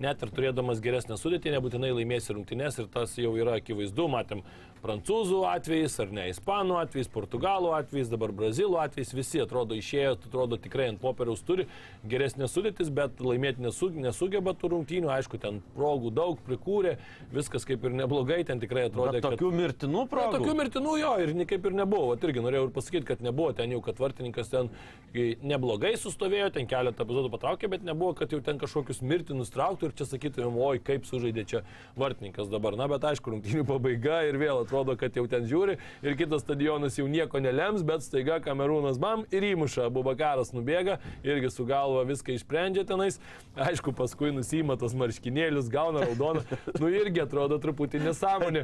net 0.00 0.24
ir 0.24 0.32
turėdamas 0.32 0.80
geresnę 0.84 1.20
sudėtį, 1.20 1.52
nebūtinai 1.58 1.92
laimėsi 2.00 2.32
rungtynės 2.32 2.80
ir 2.80 2.88
tas 2.92 3.18
jau 3.20 3.36
yra 3.36 3.58
akivaizdu, 3.60 4.08
matėm 4.08 4.44
prancūzų 4.82 5.42
atvejais, 5.48 5.96
ar 6.02 6.12
ne, 6.14 6.28
ispanų 6.32 6.78
atvejais, 6.82 7.10
portugalų 7.12 7.72
atvejais, 7.78 8.10
dabar 8.12 8.32
brazilų 8.36 8.78
atvejais, 8.82 9.14
visi 9.16 9.42
atrodo 9.42 9.76
išėjo, 9.78 10.16
atrodo 10.28 10.58
tikrai 10.60 10.90
ant 10.92 11.00
popieriaus 11.02 11.42
turi 11.46 11.66
geresnės 12.08 12.54
sudėtis, 12.54 12.92
bet 12.94 13.20
laimėti 13.22 13.64
nesu, 13.64 13.90
nesugeba 13.94 14.54
tų 14.58 14.72
rungtynių, 14.76 15.10
aišku, 15.18 15.40
ten 15.42 15.60
progų 15.76 16.12
daug 16.14 16.40
prikūrė, 16.46 16.96
viskas 17.34 17.66
kaip 17.68 17.84
ir 17.88 17.96
neblogai, 17.98 18.40
ten 18.48 18.62
tikrai 18.62 18.86
atrodė, 18.88 19.18
Bet 19.18 19.26
tokių 19.26 19.50
mirtinų 19.54 20.04
Na, 20.04 20.10
progų. 20.10 20.38
tokių 20.38 20.54
mirtinų 20.62 20.94
jo 21.00 21.12
ir 21.24 21.34
kaip 21.48 21.66
ir 21.68 21.76
nebuvo. 21.78 22.12
Vat 22.12 22.24
irgi 22.26 22.44
norėjau 22.44 22.68
ir 22.68 22.72
pasakyti, 22.74 23.06
kad 23.08 23.22
nebuvo 23.24 23.52
ten 23.56 23.72
jau, 23.74 23.80
kad 23.84 24.00
vartininkas 24.00 24.50
ten 24.52 24.70
e, 25.12 25.34
neblogai 25.42 25.94
sustovėjo, 26.00 26.50
ten 26.54 26.68
keletą 26.70 27.06
epizodų 27.06 27.32
patraukė, 27.34 27.70
bet 27.72 27.86
nebuvo, 27.86 28.14
kad 28.18 28.32
jau 28.34 28.40
ten 28.44 28.60
kažkokius 28.60 29.02
mirtinus 29.02 29.52
trauktų 29.54 29.90
ir 29.90 29.96
čia 29.98 30.08
sakytumėm, 30.12 30.58
oi, 30.68 30.82
kaip 30.84 31.08
sužaidė 31.08 31.46
čia 31.48 31.64
vartininkas 31.98 32.50
dabar. 32.52 32.76
Na, 32.78 32.88
bet 32.90 33.06
aišku, 33.10 33.34
rungtynių 33.34 33.64
pabaiga 33.68 34.22
ir 34.28 34.40
vėl 34.40 34.64
atrodo, 34.68 34.96
kad 35.00 35.16
jau 35.16 35.24
ten 35.30 35.48
žiūri 35.48 35.78
ir 36.04 36.16
kitas 36.20 36.44
stadionas 36.44 36.98
jau 37.00 37.08
nieko 37.08 37.40
nelems, 37.40 37.82
bet 37.86 38.04
staiga 38.04 38.38
kamerūnas 38.44 39.00
bam 39.00 39.24
ir 39.32 39.46
įmuša, 39.54 39.88
Bubakaras 39.94 40.52
nubėga, 40.52 40.98
irgi 41.24 41.50
su 41.50 41.64
galva 41.68 42.04
viską 42.08 42.36
išsprendžia 42.36 42.84
tenais. 42.88 43.16
Aišku, 43.58 43.94
paskui 43.96 44.30
nusima 44.34 44.76
tos 44.78 44.94
marškinėlius, 44.98 45.70
gauna 45.72 46.04
raudoną. 46.04 46.44
Nu 46.78 46.90
irgi 46.92 47.24
atrodo 47.24 47.58
truputį 47.62 48.02
nesąmonė. 48.04 48.62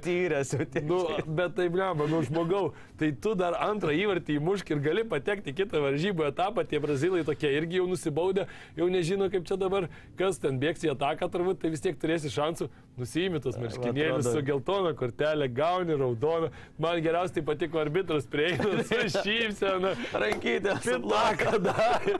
Tiek. 0.74 0.84
Nu, 0.86 1.00
bet 1.24 1.57
taip, 1.57 1.72
blemba, 1.74 2.07
nu 2.11 2.20
žmogau, 2.26 2.74
tai 3.00 3.11
tu 3.16 3.32
dar 3.38 3.57
antrą 3.64 3.94
įvartį 3.96 4.36
įmušk 4.38 4.74
ir 4.74 4.82
gali 4.84 5.07
patekti 5.09 5.55
į 5.55 5.59
kitą 5.62 5.80
varžybų 5.82 6.28
etapą, 6.28 6.66
tie 6.68 6.78
brazilai 6.82 7.24
tokie 7.26 7.50
irgi 7.57 7.80
jau 7.80 7.88
nusibaudė, 7.90 8.46
jau 8.78 8.90
nežino, 8.92 9.30
kaip 9.32 9.48
čia 9.48 9.59
dabar, 9.61 9.88
kas 10.20 10.38
ten 10.42 10.61
bėgs 10.62 10.84
į 10.86 10.92
ataką, 10.94 11.30
turbūt 11.32 11.62
tai 11.64 11.72
vis 11.74 11.82
tiek 11.84 11.98
turėsi 12.00 12.30
šansų, 12.34 12.68
nusijimi 13.00 13.40
tos 13.42 13.59
marškinėlius 13.59 14.28
su 14.30 14.44
geltona 14.46 14.94
kortelė, 14.98 15.48
gauni 15.50 15.93
raudoną. 16.01 16.51
Man 16.82 17.01
geriausiai 17.05 17.45
patiko 17.47 17.80
arbitras 17.82 18.26
prieina 18.30 18.82
su 18.86 19.01
šypsena. 19.24 19.95
Rankytė. 20.24 20.76
Pitaką 20.84 21.59
darė, 21.68 22.16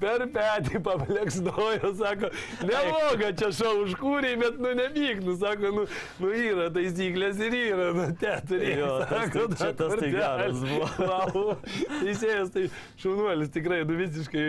per 0.00 0.24
petį 0.34 0.80
papleksnojo, 0.86 1.92
sako, 2.00 2.30
nemoga 2.66 3.30
čia 3.40 3.50
šau 3.56 3.74
užkūrė, 3.84 4.34
bet 4.40 4.58
nu 4.62 4.74
nevyk, 4.78 5.22
nu 5.26 5.36
sako, 5.40 5.72
nu, 5.80 5.86
nu 6.22 6.32
yra 6.36 6.68
taisyklės 6.74 7.40
ir 7.46 7.56
yra, 7.60 7.90
nu 7.96 8.08
te 8.20 8.34
turėjo. 8.50 8.78
Jo, 8.80 8.98
tas 9.10 9.32
tai- 9.34 9.48
čia 9.60 9.72
tas 9.78 9.96
tai 10.00 10.12
geras 10.14 10.62
buvo. 10.66 11.56
Teisėjas 12.00 12.52
tai 12.54 12.66
šaunuolis 13.02 13.52
tikrai, 13.54 13.82
nu 13.88 13.98
visiškai 14.00 14.46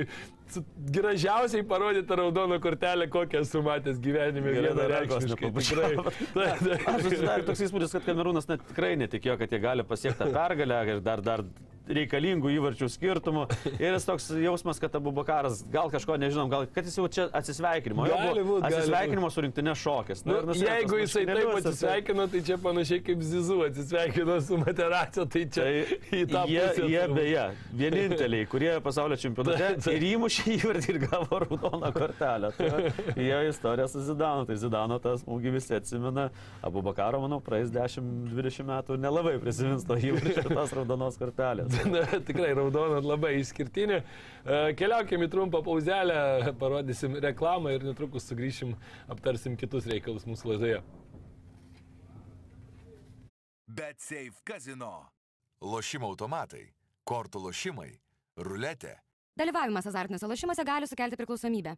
gražiausiai 0.96 1.64
parodyta 1.68 2.18
raudoną 2.20 2.60
kortelę, 2.64 3.08
kokią 3.12 3.44
esu 3.46 3.64
matęs 3.66 4.00
gyvenime. 4.04 4.54
Vienareikšmiškai, 4.58 5.50
rankos 5.50 5.70
tikrai. 5.70 5.92
Taip, 5.96 6.64
taip. 6.64 6.88
Aš 6.94 7.06
susidarė 7.08 7.48
toks 7.50 7.66
įspūdis, 7.68 7.98
kad 7.98 8.08
Kamerūnas 8.10 8.50
net 8.52 8.66
tikrai 8.70 8.94
netikėjo, 9.02 9.38
kad 9.42 9.54
jie 9.54 9.62
gali 9.64 9.86
pasiekti 9.88 10.24
tą 10.24 10.32
pergalę 10.36 10.82
ir 10.96 11.04
dar, 11.06 11.24
dar 11.26 11.46
reikalingų 11.90 12.52
įvarčių 12.58 12.88
skirtumų. 12.94 13.46
Ir 13.80 13.96
jis 13.96 14.06
toks 14.08 14.28
jausmas, 14.42 14.80
kad 14.82 14.94
Abu 15.00 15.12
Bakaras 15.16 15.64
gal 15.72 15.90
kažko 15.94 16.18
nežinom, 16.22 16.50
gal 16.52 16.68
kad 16.70 16.86
jis 16.88 16.98
jau 17.00 17.08
čia 17.12 17.26
atsisveikinimo. 17.36 18.06
Gali 18.12 18.44
būt, 18.46 18.62
gali 18.66 18.78
Atsisveikinimo 18.82 19.30
su 19.34 19.44
rinktinė 19.46 19.74
šokis. 19.78 20.24
Nu, 20.28 20.38
nusirenka 20.48 20.78
jeigu 20.82 21.00
jisai 21.02 21.26
taip 21.30 21.52
atsisveikino, 21.62 22.28
tai 22.32 22.42
čia 22.48 22.58
panašiai 22.62 23.02
kaip 23.08 23.24
Zizu 23.26 23.58
atsisveikino 23.68 24.38
su 24.46 24.60
Materacio, 24.62 25.26
tai 25.26 25.46
čia 25.50 25.62
Tai 25.62 26.20
į 26.22 26.24
tą 26.32 26.44
jie, 26.50 26.62
pusę. 26.68 26.88
jie 26.92 27.04
beje, 27.16 27.44
vieninteliai, 27.82 28.46
kurie 28.50 28.72
pasaulio 28.84 29.18
čempionate 29.22 29.70
taip. 29.84 29.88
ir 29.96 30.06
įmušė 30.14 30.46
įvartį 30.58 30.94
ir 30.96 31.00
gavo 31.06 31.42
raudoną 31.44 31.92
kortelę. 31.96 32.50
Tai 32.58 32.70
jie 33.28 33.40
istorija 33.50 33.88
su 33.92 34.02
Zidanu, 34.06 34.46
tai 34.50 34.58
Zidano 34.62 34.98
tas 35.04 35.22
smūgį 35.26 35.54
visi 35.58 35.76
atsimena, 35.78 36.30
Abu 36.66 36.82
Bakaro, 36.86 37.22
manau, 37.24 37.42
praeis 37.44 37.70
10-20 37.74 38.66
metų 38.68 38.98
nelabai 39.02 39.36
prisimins 39.44 39.86
to 39.88 39.98
įvarčio 40.00 40.44
ir 40.46 40.50
tos 40.56 40.74
raudonos 40.78 41.20
kortelės. 41.22 41.71
Na, 41.94 42.04
tikrai 42.26 42.52
raudona 42.58 43.00
labai 43.04 43.36
išskirtinė. 43.42 44.00
E, 44.02 44.60
Keliaukime 44.80 45.28
į 45.28 45.32
trumpą 45.34 45.62
pauzelę, 45.66 46.54
parodysim 46.62 47.18
reklamą 47.24 47.76
ir 47.76 47.86
netrukus 47.88 48.28
sugrįšim, 48.30 48.74
aptarsim 49.12 49.58
kitus 49.60 49.88
reikalus 49.92 50.28
mūsų 50.30 50.54
laidoje. 50.54 50.82
Bet 53.72 54.02
Safe 54.04 54.44
Casino. 54.48 54.94
Lošimo 55.62 56.10
automatai, 56.12 56.66
kortų 57.08 57.46
lošimai, 57.46 57.92
ruletė. 58.42 58.98
Dalyvavimas 59.40 59.88
azartiniuose 59.88 60.28
lošimuose 60.28 60.66
gali 60.68 60.90
sukelti 60.90 61.20
priklausomybę. 61.20 61.78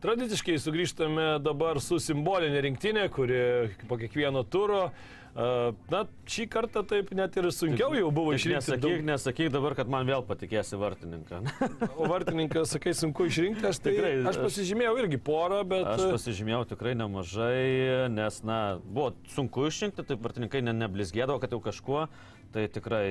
Tradiciškai 0.00 0.54
sugrįžtame 0.56 1.24
dabar 1.44 1.76
su 1.84 1.98
simbolinė 2.00 2.62
rinktinė, 2.64 3.02
kuri 3.12 3.40
po 3.84 3.98
kiekvieno 4.00 4.40
turo. 4.48 4.86
E, 5.34 5.72
Na, 5.92 6.02
šį 6.30 6.46
kartą 6.52 6.82
taip 6.86 7.12
net 7.16 7.36
ir 7.40 7.48
sunkiau 7.54 7.94
jau 7.96 8.10
buvo 8.14 8.34
išrinkti. 8.36 8.74
Nesakyk, 8.74 9.04
nesakyk 9.06 9.52
dabar, 9.54 9.76
kad 9.78 9.90
man 9.92 10.08
vėl 10.08 10.24
patikėsi 10.26 10.78
vartininką. 10.80 11.42
O 12.00 12.08
vartininkas, 12.10 12.72
sakai, 12.74 12.94
sunku 12.96 13.26
išrinkti, 13.28 13.66
aš 13.68 13.80
tai 13.82 13.94
Tikrai, 13.94 14.12
aš 14.30 14.40
pasižymėjau 14.40 14.96
irgi 15.02 15.20
porą, 15.22 15.62
bet... 15.68 15.86
Aš 15.94 16.06
pasižymėjau 16.14 16.64
tikrai 16.72 16.94
nemažai, 16.98 18.10
nes, 18.12 18.42
na, 18.46 18.60
buvo 18.82 19.12
sunku 19.34 19.66
išrinkti, 19.68 20.06
taip 20.08 20.22
vartininkai 20.24 20.62
ne, 20.64 20.76
neblizgėdavo, 20.84 21.40
kad 21.42 21.56
jau 21.56 21.62
kažkuo. 21.64 22.06
Tai 22.50 22.64
tikrai 22.74 23.04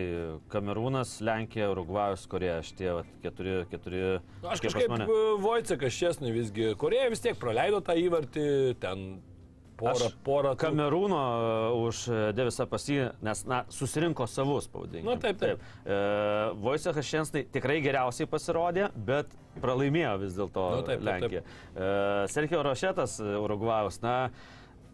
Kamerūnas, 0.52 1.14
Lenkija, 1.24 1.70
Urugvajus, 1.72 2.26
Korėja, 2.28 2.58
šitie 2.68 2.90
vat, 2.98 3.12
keturi, 3.24 3.54
keturi. 3.72 4.02
Aš 4.44 4.60
kažkaip 4.66 4.92
mane. 4.92 5.08
Vojcekas 5.40 5.96
Česnai 5.96 6.34
visgi, 6.36 6.74
Korėja 6.80 7.08
vis 7.14 7.24
tiek 7.24 7.40
praleido 7.40 7.80
tą 7.80 7.96
įvartį, 8.02 8.50
ten 8.84 9.06
porą, 9.80 10.10
porą. 10.28 10.52
tų- 10.54 10.62
Kamerūno 10.68 11.20
uh, 11.20 11.88
už 11.88 12.02
Devisą 12.38 12.68
pasį, 12.70 12.98
nes, 13.26 13.44
na, 13.50 13.64
susirinko 13.74 14.28
savus, 14.30 14.68
pavadinkime. 14.72 15.08
Nu, 15.08 15.18
taip, 15.22 15.40
taip. 15.42 15.64
E, 15.86 16.00
Vojcekas 16.62 17.06
Šensnai 17.10 17.46
tikrai 17.54 17.80
geriausiai 17.86 18.28
pasirodė, 18.30 18.90
bet 18.96 19.32
pralaimėjo 19.64 20.14
vis 20.22 20.38
dėlto 20.38 20.66
taip, 20.84 20.86
taip, 20.86 21.00
taip. 21.00 21.08
Lenkija. 21.10 21.44
E, 21.76 22.28
Sergio 22.32 22.64
Rošetas, 22.68 23.18
Urugvajus, 23.40 24.02
na, 24.04 24.18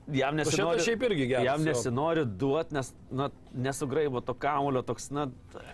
jam 0.08 0.38
Rošetas 0.38 0.53
nesinori, 0.53 0.84
šiaip 0.86 1.03
irgi 1.08 1.28
geras, 1.28 1.45
jam 1.45 1.64
nesinori 1.66 2.26
duoti, 2.26 2.76
nes, 2.76 2.91
na, 3.12 3.30
nesugraibo 3.53 4.22
to 4.22 4.34
kamulio 4.38 4.82
toks, 4.86 5.10
na, 5.16 5.28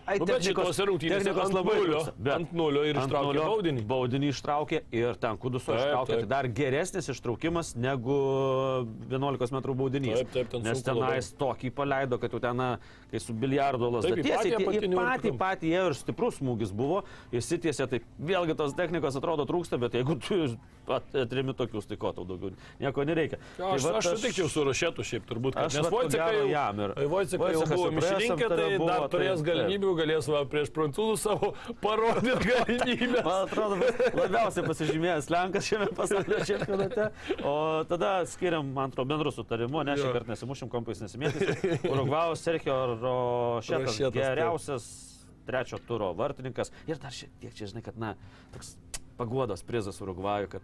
ai, 0.06 0.20
Nu, 0.22 0.28
bet 0.30 0.46
šitose 0.46 0.86
rungtynėse 0.88 1.26
technikos 1.26 1.50
ant 1.50 1.58
labai 1.58 1.76
nulio. 1.80 2.02
Bet 2.18 2.34
ant 2.38 2.54
nulio 2.56 2.84
ir 2.88 3.00
ištraukė 3.02 3.28
nulio 3.28 3.48
baudinį. 3.50 3.86
Baudinį 3.92 4.32
ištraukė 4.32 4.82
ir 4.96 5.20
ten 5.22 5.40
kuduso 5.42 5.76
ištraukė. 5.76 6.14
taip. 6.14 6.24
Tai 6.24 6.32
dar 6.36 6.50
geresnis 6.62 7.12
ištraukimas 7.12 7.74
negu 7.76 8.18
11 9.12 9.58
m 9.58 9.62
baudinys. 9.82 10.22
Taip, 10.22 10.34
taip, 10.38 10.52
ten 10.56 10.68
Nes 10.68 10.86
tenais 10.86 11.32
tokį 11.42 11.74
paleido, 11.76 12.22
kad 12.22 12.32
jau 12.32 12.42
ten, 12.44 12.62
na, 12.62 12.70
kai 13.12 13.20
su 13.20 13.34
biliardo 13.36 13.90
patį 13.92 14.24
tiesiai, 14.24 14.52
į 14.52 14.58
apatinių 14.62 14.96
ir 14.96 15.00
patį, 15.02 15.28
krum. 15.32 15.40
patį 15.42 15.72
ėjo 15.76 15.86
ir 15.92 15.96
stiprus 16.00 16.38
smūgis 16.40 16.72
buvo, 16.76 17.02
įsitiesė, 17.36 17.88
tai 17.92 18.00
vėlgi 18.20 18.56
tos 18.60 18.74
technikos 18.78 19.18
atrodo 19.20 19.46
trūksta, 19.50 19.80
bet 19.82 19.98
jeigu 20.00 20.16
tu 20.24 20.38
at- 20.92 21.16
atremi 21.26 21.54
tokius, 21.56 21.86
tai 21.88 21.98
ko 22.00 22.12
tau 22.16 22.24
daugiau 22.26 22.54
nieko 22.80 23.04
nereikia. 23.08 23.38
Jo, 23.60 23.74
Aš, 23.76 23.84
tai 23.84 23.92
vat 23.92 24.00
aš 24.02 24.08
sutikčiau 24.16 24.48
su 24.52 24.64
Rošetu 24.68 25.04
šiaip 25.08 25.28
turbūt, 25.30 25.56
kad 25.60 25.76
nes 25.76 25.92
gero 26.16 26.40
jau, 26.40 26.48
jam 26.52 26.80
ir- 26.88 26.94
Vojceka 27.12 27.52
jau 27.52 27.66
buvo 27.68 27.92
aptarė 27.92 28.68
tai 28.68 28.78
buvo, 28.80 28.88
dar 28.90 29.06
turės 29.14 29.44
tai- 29.44 29.48
galimybių, 29.52 29.92
galės 30.02 30.32
va, 30.32 30.42
prieš 30.46 30.72
prancūzų 30.76 31.18
savo 31.22 31.52
parodyti 31.84 32.48
galimybę. 32.52 33.24
Man 33.28 33.48
atrodo, 33.48 33.76
labiausiai 34.22 34.66
pasižymėjęs 34.68 35.30
Lenkas 35.32 35.68
šiame 35.68 35.90
pasaulio 35.96 36.40
čempionate. 36.48 37.10
O 37.44 37.84
tada 37.90 38.14
skiriam, 38.26 38.72
man 38.74 38.92
atrodo, 38.92 39.10
bendrų 39.14 39.32
sutarimų, 39.36 39.84
ne 39.88 39.96
šį 40.00 40.12
kartą 40.16 40.34
nesimušim, 40.34 40.72
kampais 40.72 41.02
nesimėtysim. 41.04 41.88
Urugvaus 41.92 42.42
Sergio 42.44 42.76
Rošetas 43.02 43.88
Rošetas, 43.88 43.98
taip. 44.12 44.18
geriausias 44.20 44.86
trečio 45.48 45.80
turo 45.88 46.12
vartininkas. 46.18 46.72
Ir 46.88 47.00
dar 47.02 47.12
šiek 47.16 47.32
tiek 47.42 47.54
čia, 47.58 47.68
žinai, 47.72 47.82
kad, 47.86 47.98
na, 47.98 48.14
toks 48.54 48.76
paguodos 49.18 49.64
prizas 49.68 50.00
Urugvajui, 50.02 50.50
kad... 50.58 50.62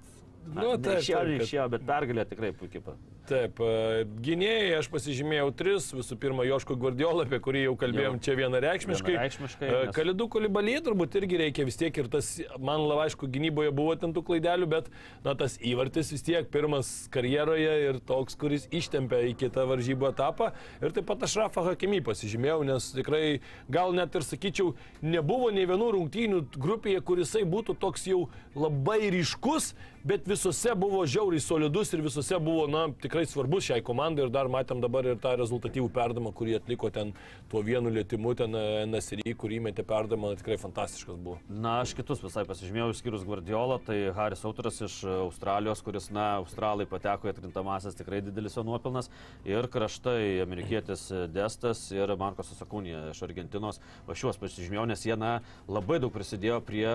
Na, 0.47 0.61
Nu, 0.61 0.69
taip, 0.77 1.01
taip, 1.01 1.07
kad- 1.11 1.31
neišėjo, 1.33 1.65
bet 1.73 1.85
pergalė 1.89 2.23
tikrai 2.29 2.53
puikiai. 2.55 2.93
Taip, 3.27 3.57
e, 3.59 4.05
gynėjai 4.23 4.77
aš 4.77 4.87
pasižymėjau 4.93 5.49
tris. 5.59 5.89
Visų 5.91 6.15
pirma, 6.21 6.45
Joško 6.47 6.77
Guardiola, 6.79 7.25
apie 7.27 7.41
kurį 7.43 7.65
jau 7.65 7.73
kalbėjom 7.81 8.15
Jau. 8.15 8.21
čia 8.23 8.35
vienareikšmiškai. 8.39 9.15
Vienareikšmiškai, 9.17 9.67
E, 9.67 9.81
nes- 9.87 9.95
Kalidų 9.97 10.27
kolibalį 10.31 10.75
turbūt 10.85 11.17
irgi 11.19 11.39
reikia 11.41 11.65
vis 11.67 11.75
tiek 11.75 11.97
ir 11.99 12.07
tas, 12.07 12.39
man 12.57 12.85
labai 12.87 13.09
aišku, 13.09 13.27
gynyboje 13.27 13.73
buvo 13.75 13.97
ten 13.99 14.13
tų 14.15 14.23
klaidelių, 14.23 14.69
bet 14.69 14.87
na, 15.25 15.33
tas 15.35 15.57
įvartis 15.59 16.13
vis 16.13 16.23
tiek 16.23 16.47
pirmas 16.49 17.09
karjeroje 17.11 17.73
ir 17.89 17.99
toks, 17.99 18.37
kuris 18.39 18.67
ištempė 18.71 19.19
į 19.33 19.35
kitą 19.43 19.67
varžybų 19.67 20.07
etapą. 20.13 20.53
Ir 20.81 20.91
taip 20.95 21.05
pat 21.11 21.23
aš 21.27 21.35
Rafa 21.35 21.65
Hakimi 21.67 21.99
pasižymėjau, 21.99 22.63
nes 22.63 22.93
tikrai 22.95 23.41
gal 23.69 23.91
net 23.91 24.15
ir 24.15 24.21
sakyčiau, 24.21 24.71
nebuvo 25.03 25.51
nei 25.51 25.65
vienų 25.67 25.91
rungtynių 25.99 26.45
grupėje, 26.55 27.01
kurisai 27.03 27.43
būtų 27.43 27.75
toks 27.77 28.07
jau 28.07 28.29
labai 28.55 29.11
ryškus, 29.11 29.73
bet 30.05 30.23
visose 30.25 30.71
buvo 30.79 31.03
žiauriai 31.03 31.41
solidus 31.43 31.91
ir 31.93 31.99
visose 32.01 32.39
buvo, 32.39 32.67
na, 32.71 32.87
tikrai 33.01 33.16
svarbus 33.25 33.65
šiai 33.65 33.81
komandai 33.81 34.27
ir 34.27 34.31
dar 34.33 34.49
matėm 34.51 34.81
dabar 34.83 35.07
ir 35.09 35.17
tą 35.23 35.31
rezultatyvų 35.39 35.89
perdamą, 35.95 36.33
kurį 36.35 36.57
atliko 36.59 36.91
ten 36.93 37.13
tuo 37.49 37.63
vienu 37.65 37.89
lėtimu, 37.93 38.35
ten 38.37 38.53
e, 38.53 38.63
NSRI, 38.85 39.33
kurį 39.39 39.61
metė 39.65 39.85
perdamą, 39.87 40.33
tikrai 40.37 40.59
fantastiškas 40.61 41.17
buvo. 41.17 41.39
Na, 41.49 41.79
aš 41.81 41.95
kitus 41.97 42.21
visai 42.21 42.43
pasižymėjau, 42.47 42.91
išskyrus 42.93 43.25
Guardiolą, 43.27 43.79
tai 43.87 43.97
Haris 44.17 44.43
Autoras 44.45 44.77
iš 44.85 44.99
e, 45.07 45.15
Australijos, 45.23 45.81
kuris, 45.85 46.11
na, 46.13 46.27
Australai 46.43 46.85
pateko 46.89 47.29
į 47.29 47.33
atkrintamasis, 47.33 47.97
tikrai 47.97 48.21
didelis 48.25 48.59
jo 48.59 48.65
nuopilnas. 48.67 49.09
Ir 49.47 49.69
kraštai 49.73 50.43
amerikietis 50.45 51.07
e, 51.09 51.25
Destas 51.31 51.87
ir 51.95 52.13
Markos 52.19 52.53
Sakūnė 52.59 53.09
iš 53.15 53.23
Argentinos. 53.25 53.81
Va 54.05 54.17
šiuos 54.17 54.37
pasižymėjau, 54.41 54.85
nes 54.91 55.07
jie, 55.07 55.15
na, 55.17 55.37
labai 55.71 56.01
daug 56.03 56.13
prisidėjo 56.13 56.61
prie 56.67 56.87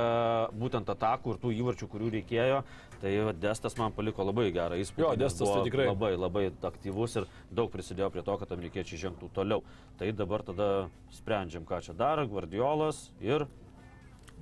būtent 0.59 0.89
atakų 0.93 1.35
ir 1.35 1.43
tų 1.43 1.57
įvarčių, 1.63 1.91
kurių 1.91 2.15
reikėjo. 2.19 2.63
Tai 3.03 3.13
Destas 3.43 3.75
man 3.75 3.91
paliko 3.91 4.23
labai 4.23 4.53
gerą 4.55 4.77
įspūdį. 4.79 5.03
Jo, 5.03 5.15
Destas 5.19 5.49
tai 5.51 5.65
tikrai. 5.67 5.89
Labai, 5.91 6.12
labai 6.17 6.51
aktyvus 6.63 7.17
ir 7.21 7.27
daug 7.51 7.71
prisidėjo 7.73 8.11
prie 8.13 8.23
to, 8.27 8.37
kad 8.39 8.53
amerikiečiai 8.55 9.01
žengtų 9.07 9.31
toliau. 9.35 9.63
Tai 9.99 10.11
dabar 10.13 10.43
tada 10.43 10.69
sprendžiam, 11.11 11.65
ką 11.69 11.81
čia 11.83 11.95
dar, 11.95 12.25
Guardiolas 12.27 13.11
ir 13.21 13.47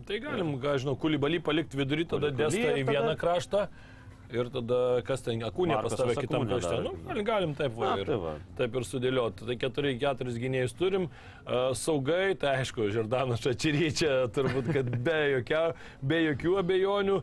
Tai 0.06 0.16
galim, 0.16 0.54
ką 0.56 0.78
žinau, 0.80 0.94
kulibalį 0.96 1.42
palikti 1.44 1.76
vidury, 1.76 2.06
tada 2.08 2.30
destą 2.32 2.72
į 2.72 2.84
tada- 2.86 2.92
vieną 2.92 3.16
kraštą. 3.20 3.68
Ir 4.31 4.51
tada 4.55 4.81
kas 5.07 5.24
ten, 5.26 5.41
akūnė 5.47 5.81
pas 5.83 5.97
tave 5.99 6.14
kitam 6.18 6.45
krašte. 6.47 6.76
Nu, 6.85 7.24
galim, 7.26 7.55
taip, 7.59 7.74
va, 7.78 7.95
Na, 7.95 8.03
ir, 8.03 8.07
tai 8.11 8.18
va. 8.22 8.35
taip 8.61 8.76
ir 8.78 8.87
sudėlioti. 8.87 9.47
Tai 9.49 9.57
keturi, 9.59 9.95
keturis 10.01 10.39
gynėjus 10.43 10.76
turim. 10.78 11.09
Uh, 11.41 11.70
saugai, 11.74 12.37
tai 12.39 12.61
aišku, 12.61 12.91
Žordanas 12.95 13.43
Čačiryčia 13.43 14.28
turbūt, 14.37 14.70
kad 14.76 14.91
be, 15.03 15.18
jokia, 15.37 15.62
be 16.03 16.20
jokių 16.28 16.55
abejonių. 16.62 17.16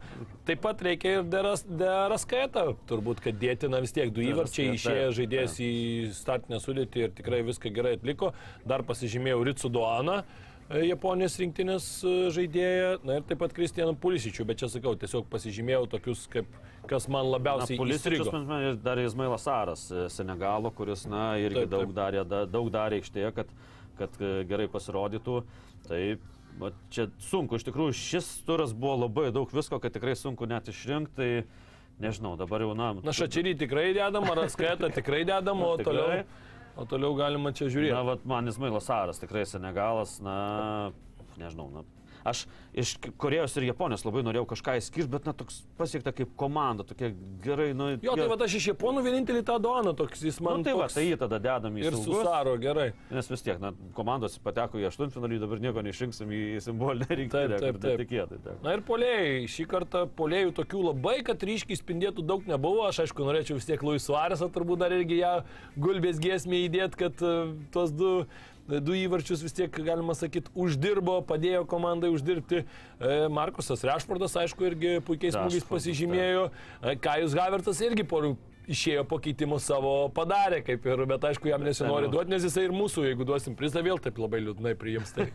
Taip 0.47 0.61
pat 0.63 0.81
reikia 0.83 1.17
ir 1.19 1.29
deras, 1.31 1.63
deraskaitą, 1.67 2.65
turbūt, 2.89 3.21
kad 3.23 3.39
dėtina 3.39 3.79
vis 3.83 3.95
tiek 3.95 4.11
du 4.15 4.23
įvarčiai, 4.23 4.73
išėjo 4.77 5.13
žaidėjas 5.21 5.57
į 5.63 5.71
startinę 6.15 6.59
sudėtį 6.63 7.05
ir 7.07 7.15
tikrai 7.17 7.41
viską 7.47 7.71
gerai 7.75 7.95
atliko. 7.97 8.33
Dar 8.67 8.83
pasižymėjau 8.87 9.41
Ritsu 9.47 9.71
Doaną. 9.71 10.21
e, 10.69 10.83
Japonijos 10.87 11.37
rinktinės 11.39 11.85
e, 12.03 12.15
žaidėją, 12.35 12.89
na 13.07 13.19
ir 13.19 13.27
taip 13.27 13.39
pat 13.43 13.53
Kristijaną 13.55 13.95
Pulisičių, 14.03 14.45
bet 14.49 14.59
čia 14.63 14.71
sakau, 14.71 14.95
tiesiog 14.99 15.27
pasižymėjau 15.31 15.85
tokius, 15.95 16.25
kaip, 16.31 16.47
kas 16.89 17.07
man 17.11 17.29
labiausiai 17.31 17.77
įstrigo. 17.93 18.31
dar 18.83 19.01
Izmailas 19.01 19.47
Aras, 19.51 19.85
e, 19.91 20.07
Senegalo, 20.13 20.71
kuris, 20.75 21.05
na, 21.09 21.35
irgi 21.41 21.63
Taip, 21.63 21.69
taip, 21.69 21.75
daug, 21.75 21.93
darė, 21.97 22.23
da, 22.27 22.43
daug 22.49 22.71
darė 22.73 23.01
aikštėje, 23.01 23.31
kad, 23.37 23.53
kad 23.99 24.19
e, 24.21 24.33
gerai 24.49 24.67
pasirodytų. 24.71 25.37
Tai 25.87 26.01
va, 26.61 26.73
čia 26.93 27.07
sunku, 27.29 27.59
iš 27.59 27.67
tikrųjų 27.69 27.95
šis 27.97 28.31
turas 28.47 28.73
buvo 28.75 29.03
labai 29.05 29.29
daug 29.35 29.51
visko, 29.53 29.79
kad 29.83 29.95
tikrai 29.95 30.17
sunku 30.19 30.49
net 30.49 30.69
išrinkti. 30.73 31.15
Tai, 31.21 31.65
nežinau, 32.03 32.35
dabar 32.37 32.61
jau, 32.61 32.73
na, 32.77 32.91
Na, 33.01 33.13
Šačerį 33.15 33.55
tikrai 33.57 33.89
dedam, 33.97 34.27
ar 34.29 34.43
atskaitą 34.45 34.91
tikrai 34.93 35.23
dedam, 35.27 35.63
o 35.65 35.73
Tikrai. 35.79 35.85
toliau, 35.85 36.25
o 36.77 36.85
toliau 36.89 37.15
galima 37.17 37.53
čia 37.57 37.69
žiūrėti. 37.73 37.95
Na, 37.95 38.03
vat, 38.05 38.25
man 38.29 38.49
Izmailas 38.51 38.89
Aras 38.93 39.21
tikrai 39.21 39.45
Senegalas, 39.49 40.17
na, 40.23 40.37
nežinau, 41.41 41.69
na, 41.73 41.85
Aš 42.27 42.45
iš 42.77 42.95
Korejos 43.17 43.55
ir 43.57 43.67
Japonijos 43.69 44.05
labai 44.05 44.23
norėjau 44.25 44.47
kažką 44.53 44.77
įskirti, 44.81 45.09
bet 45.11 45.27
na 45.27 45.33
toks 45.37 45.61
pasiekta 45.79 46.13
kaip 46.15 46.33
komanda, 46.39 46.85
tokia 46.87 47.11
gerai, 47.43 47.71
nu... 47.77 47.89
Jo, 48.03 48.15
tai 48.17 48.27
va 48.29 48.37
aš 48.45 48.57
iš 48.59 48.69
Japonų 48.73 49.03
vienintelį 49.05 49.43
tą 49.47 49.57
Doną 49.63 49.93
toks, 49.97 50.23
jis 50.27 50.39
man... 50.43 50.61
Nu, 50.61 50.67
tai 50.67 50.75
va, 50.77 50.87
tai 50.91 51.07
jį 51.07 51.19
tada 51.23 51.39
dedam 51.41 51.77
į 51.77 51.85
Ir 51.87 51.95
saugus. 51.95 52.21
susaro, 52.21 52.55
gerai. 52.61 52.89
Nes 53.13 53.31
vis 53.31 53.45
tiek, 53.45 53.59
na, 53.61 53.73
komandos 53.97 54.37
pateko 54.43 54.81
į 54.81 54.87
aštuntfinalį, 54.91 55.39
dabar 55.43 55.63
nieko 55.63 55.83
neišrinksim 55.85 56.33
į 56.33 56.41
simbolinę 56.65 57.09
rinktinę. 57.09 57.57
Taip, 57.57 57.63
taip, 57.63 57.79
taip. 57.81 58.01
netikėtai, 58.01 58.41
taip. 58.45 58.61
Na 58.65 58.75
ir 58.77 58.83
polėjai, 58.87 59.47
šį 59.53 59.67
kartą 59.71 60.03
polėjų 60.19 60.53
tokių 60.61 60.83
labai, 60.89 61.17
kad 61.27 61.47
ryškiai 61.49 61.79
spindėtų 61.79 62.25
daug 62.27 62.45
nebuvo. 62.49 62.85
Aš 62.89 63.05
aišku, 63.05 63.25
norėčiau 63.27 63.57
vis 63.57 63.67
tiek 63.69 63.83
Luis 63.85 64.05
Suarezą 64.07 64.49
turbūt 64.53 64.83
dar 64.83 64.93
irgi 64.95 65.21
ją 65.21 65.33
gulbės 65.79 66.21
giesmė 66.21 66.65
įdėti, 66.67 67.01
kad 67.01 67.25
e, 67.25 67.33
tuos 67.73 67.93
du 67.95 68.13
du 68.67 68.97
įvarčius 68.97 69.43
vis 69.45 69.55
tiek, 69.55 69.71
galima 69.71 70.15
sakyti, 70.17 70.51
uždirbo, 70.57 71.21
padėjo 71.27 71.63
komandai 71.69 72.11
uždirbti. 72.13 72.63
E, 72.63 73.15
Markusas 73.31 73.85
Rešfordas, 73.87 74.35
aišku, 74.43 74.67
irgi 74.67 74.97
puikiais 75.07 75.37
smūgiais 75.37 75.67
pasižymėjo. 75.69 76.49
E, 76.81 76.97
Kajus 77.01 77.37
Havertas 77.37 77.81
irgi 77.85 78.05
porų 78.07 78.35
išėjo 78.67 79.05
pakeitimus 79.07 79.63
savo 79.69 79.91
padarė, 80.15 80.59
kaip 80.65 80.85
ir, 80.89 81.03
bet 81.07 81.23
aišku, 81.29 81.47
jam 81.47 81.63
nesinori 81.63 82.09
duoti, 82.11 82.31
nes 82.33 82.43
jisai 82.43 82.65
ir 82.67 82.73
mūsų, 82.75 83.05
jeigu 83.07 83.27
duosim 83.27 83.55
prizą, 83.55 83.79
vėl 83.85 84.01
taip 84.03 84.19
labai 84.19 84.41
liūdnai 84.43 84.73
priims. 84.79 85.13
Tai. 85.15 85.29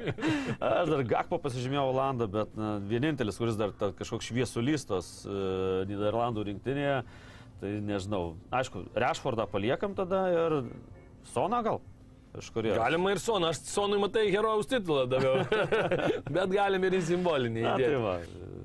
Aš 0.70 0.94
dar 0.94 1.04
Gakpo 1.12 1.36
pasižymėjau 1.44 1.84
Olandą, 1.90 2.30
bet 2.32 2.56
na, 2.56 2.74
vienintelis, 2.88 3.36
kuris 3.40 3.60
dar 3.60 3.76
ta, 3.76 3.92
kažkoks 3.98 4.30
šviesulys 4.32 4.88
tos 4.88 5.12
uh, 5.28 5.82
Niderlandų 5.90 6.46
rinktinėje, 6.48 7.02
tai 7.60 7.76
nežinau. 7.84 8.38
Aišku, 8.56 8.86
Rešfordą 8.96 9.46
paliekam 9.52 9.96
tada 9.98 10.24
ir 10.32 10.62
Soną 11.34 11.60
gal? 11.62 11.82
Korejos. 12.54 12.78
Galima 12.80 13.12
ir 13.12 13.20
Soną, 13.20 13.50
aš 13.52 13.60
Sonui 13.68 13.98
matai 14.00 14.28
herojaus 14.32 14.70
titulą 14.70 15.04
daviau, 15.10 15.42
bet 16.36 16.54
galim 16.56 16.88
ir 16.88 16.96
į 16.96 17.02
simbolinį 17.12 17.66
Na, 17.66 17.76
tai 17.76 17.94
va. 18.00 18.16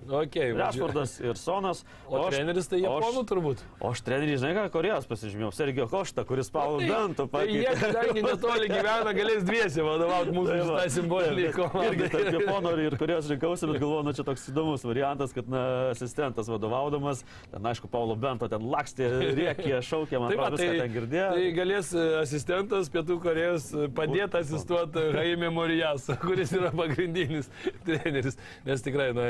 Okay, 0.07 0.53
va, 0.55 0.69
Rešfordas 0.69 1.17
ir 1.19 1.35
Sonas. 1.35 1.81
O, 2.07 2.15
o 2.15 2.29
treneris 2.31 2.69
tai 2.71 2.77
Japonų 2.79 3.25
turbūt. 3.27 3.59
O 3.83 3.89
aš 3.91 3.99
trenerį, 4.07 4.37
žinai, 4.39 4.53
ką 4.55 4.61
Korejos 4.71 5.03
pasižymėjau, 5.09 5.49
Sergio 5.51 5.87
Koštą, 5.91 6.23
kuris 6.29 6.47
Paulo 6.53 6.79
Dantų 6.79 7.25
Tai 7.33 7.41
jie, 7.43 7.65
pakeitė. 7.67 7.81
kadangi 7.81 8.23
netoli 8.23 8.69
gyvena, 8.71 9.11
galės 9.17 9.43
dviesi 9.43 9.83
vadovauti 9.83 10.31
mūsų 10.37 10.53
Tai 10.53 10.61
va. 10.61 10.77
šitai 10.77 10.93
simboliniai 10.95 11.51
Irgi 11.89 12.07
tarp. 12.13 12.29
Japonų 12.37 12.71
ir 12.85 12.95
Korejos 13.01 13.27
rinkausi, 13.33 13.67
bet 13.67 13.81
galvoju, 13.83 14.05
nu 14.07 14.13
čia 14.15 14.25
toks 14.29 14.47
įdomus 14.53 14.87
variantas, 14.87 15.35
kad 15.35 15.51
na, 15.51 15.65
asistentas 15.91 16.47
vadovaudamas, 16.53 17.25
ten 17.51 17.67
aišku, 17.73 17.91
Paulo 17.91 18.15
Bento 18.15 18.47
ten 18.47 18.63
lakstė, 18.63 19.11
rėkė, 19.41 19.81
šaukė, 19.83 20.21
man 20.23 20.31
Tai, 20.31 20.39
atrodo, 20.39 20.61
tai, 20.63 20.69
viską 20.71 20.85
ten 20.85 20.95
girdėjo. 20.95 21.27
tai 21.35 21.51
galės 21.59 21.91
e, 21.91 22.07
asistentas 22.23 22.87
Pietų 22.95 23.19
Korejos 23.23 23.56
e, 23.73 23.87
padėti 23.97 24.39
asistuoti 24.39 25.03
Jaime 25.15 25.49
Morijas, 25.53 26.07
kuris 26.21 26.53
yra 26.57 26.71
pagrindinis 26.75 27.49
treneris. 27.87 28.37
Nes 28.67 28.85
tikrai, 28.85 29.09
na, 29.17 29.27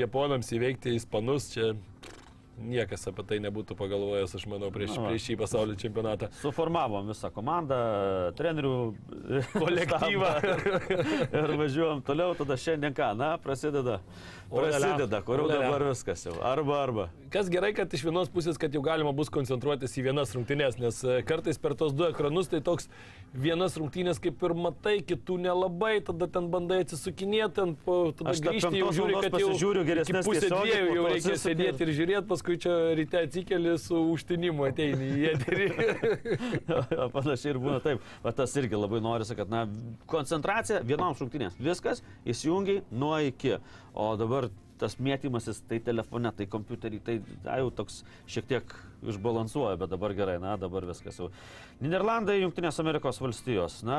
japonams 0.00 0.50
įveikti 0.56 0.94
ispanus 0.96 1.50
čia 1.52 1.74
niekas 2.58 3.06
apie 3.10 3.24
tai 3.28 3.38
nebūtų 3.44 3.76
pagalvojęs, 3.78 4.34
aš 4.38 4.46
manau, 4.50 4.70
prieš, 4.74 4.96
Na 4.96 5.10
prieš 5.10 5.28
šį 5.28 5.36
pasaulio 5.40 5.76
čempionatą. 5.80 6.30
Suformavom 6.40 7.10
visą 7.10 7.30
komandą, 7.34 7.76
trenerių 8.38 8.72
Kolektyvą. 9.62 10.32
ir 11.42 11.54
važiuojam 11.60 12.02
toliau, 12.06 12.32
tada 12.38 12.58
šiandien 12.60 12.96
ką, 12.96 13.12
na, 13.18 13.34
prasideda. 13.42 14.00
Prasideda, 14.50 15.20
kur 15.26 15.42
jau 15.42 15.48
dabar 15.50 15.82
viskas 15.88 16.22
jau. 16.28 16.36
Arba, 16.46 16.80
arba. 16.84 17.08
Kas 17.34 17.50
gerai, 17.50 17.72
kad 17.74 17.90
iš 17.92 18.04
vienos 18.06 18.30
pusės, 18.32 18.58
kad 18.60 18.72
jau 18.72 18.80
galima 18.84 19.10
bus 19.16 19.28
koncentruotis 19.34 19.96
į 19.98 20.06
vienas 20.06 20.30
rungtynės, 20.36 20.78
nes 20.78 21.00
e, 21.02 21.16
kartais 21.26 21.58
per 21.58 21.74
tos 21.78 21.90
du 21.96 22.06
ekranus 22.06 22.48
tai 22.52 22.60
toks 22.64 22.86
vienas 23.34 23.74
rungtynės 23.76 24.20
kaip 24.22 24.44
ir 24.46 24.54
matai, 24.54 25.00
kitų 25.04 25.40
nelabai, 25.48 25.96
tada 26.06 26.28
ten 26.30 26.46
bandai 26.52 26.84
atsisukinėti, 26.84 27.56
ten 27.58 27.74
po, 27.82 27.98
tada 28.16 28.32
Aš 28.32 28.44
grįžti 28.46 28.78
jau 28.78 28.92
žiūri, 28.94 29.18
kad 29.26 29.34
jau 29.42 29.50
pasižiūriu 29.50 29.82
iki 29.82 29.90
geresnes 29.90 30.28
pusė 30.30 30.52
dviejų 30.52 30.94
jau 30.94 31.08
reikia 31.10 31.36
sėdėti 31.42 31.86
ir 31.86 31.92
žiūrėti, 31.98 32.24
paskui 32.30 32.45
čia 32.54 32.74
ryte 32.94 33.18
atsikeli 33.26 33.72
su 33.82 33.98
užtinimu 34.12 34.68
ateini 34.68 35.08
į. 35.10 35.32
Jo, 36.70 37.08
Panašiai 37.16 37.52
ir 37.54 37.58
būna 37.62 37.80
taip. 37.84 38.04
Va 38.22 38.32
tas 38.36 38.54
irgi 38.60 38.78
labai 38.78 39.02
norisi, 39.04 39.34
kad, 39.38 39.50
na, 39.50 39.64
koncentracija 40.10 40.84
vienoms 40.86 41.20
rungtynėms. 41.22 41.58
Viskas 41.58 42.04
įsijungiai 42.28 42.84
nuo 42.94 43.16
iki. 43.26 43.56
O 43.96 44.12
dabar 44.20 44.50
tas 44.80 44.96
mėtymasis, 45.00 45.62
tai 45.68 45.78
telefone, 45.84 46.30
tai 46.36 46.46
kompiuterį, 46.52 47.00
tai 47.04 47.14
ai, 47.48 47.60
jau 47.62 47.70
toks 47.80 48.02
šiek 48.30 48.48
tiek 48.50 48.74
išbalansuoja, 49.06 49.76
bet 49.80 49.92
dabar 49.92 50.14
gerai, 50.16 50.36
na, 50.42 50.56
dabar 50.60 50.86
viskas 50.88 51.18
jau. 51.20 51.30
Niderlandai, 51.76 52.38
Junktinės 52.40 52.78
Amerikos 52.80 53.18
valstijos. 53.20 53.82
Na, 53.84 53.98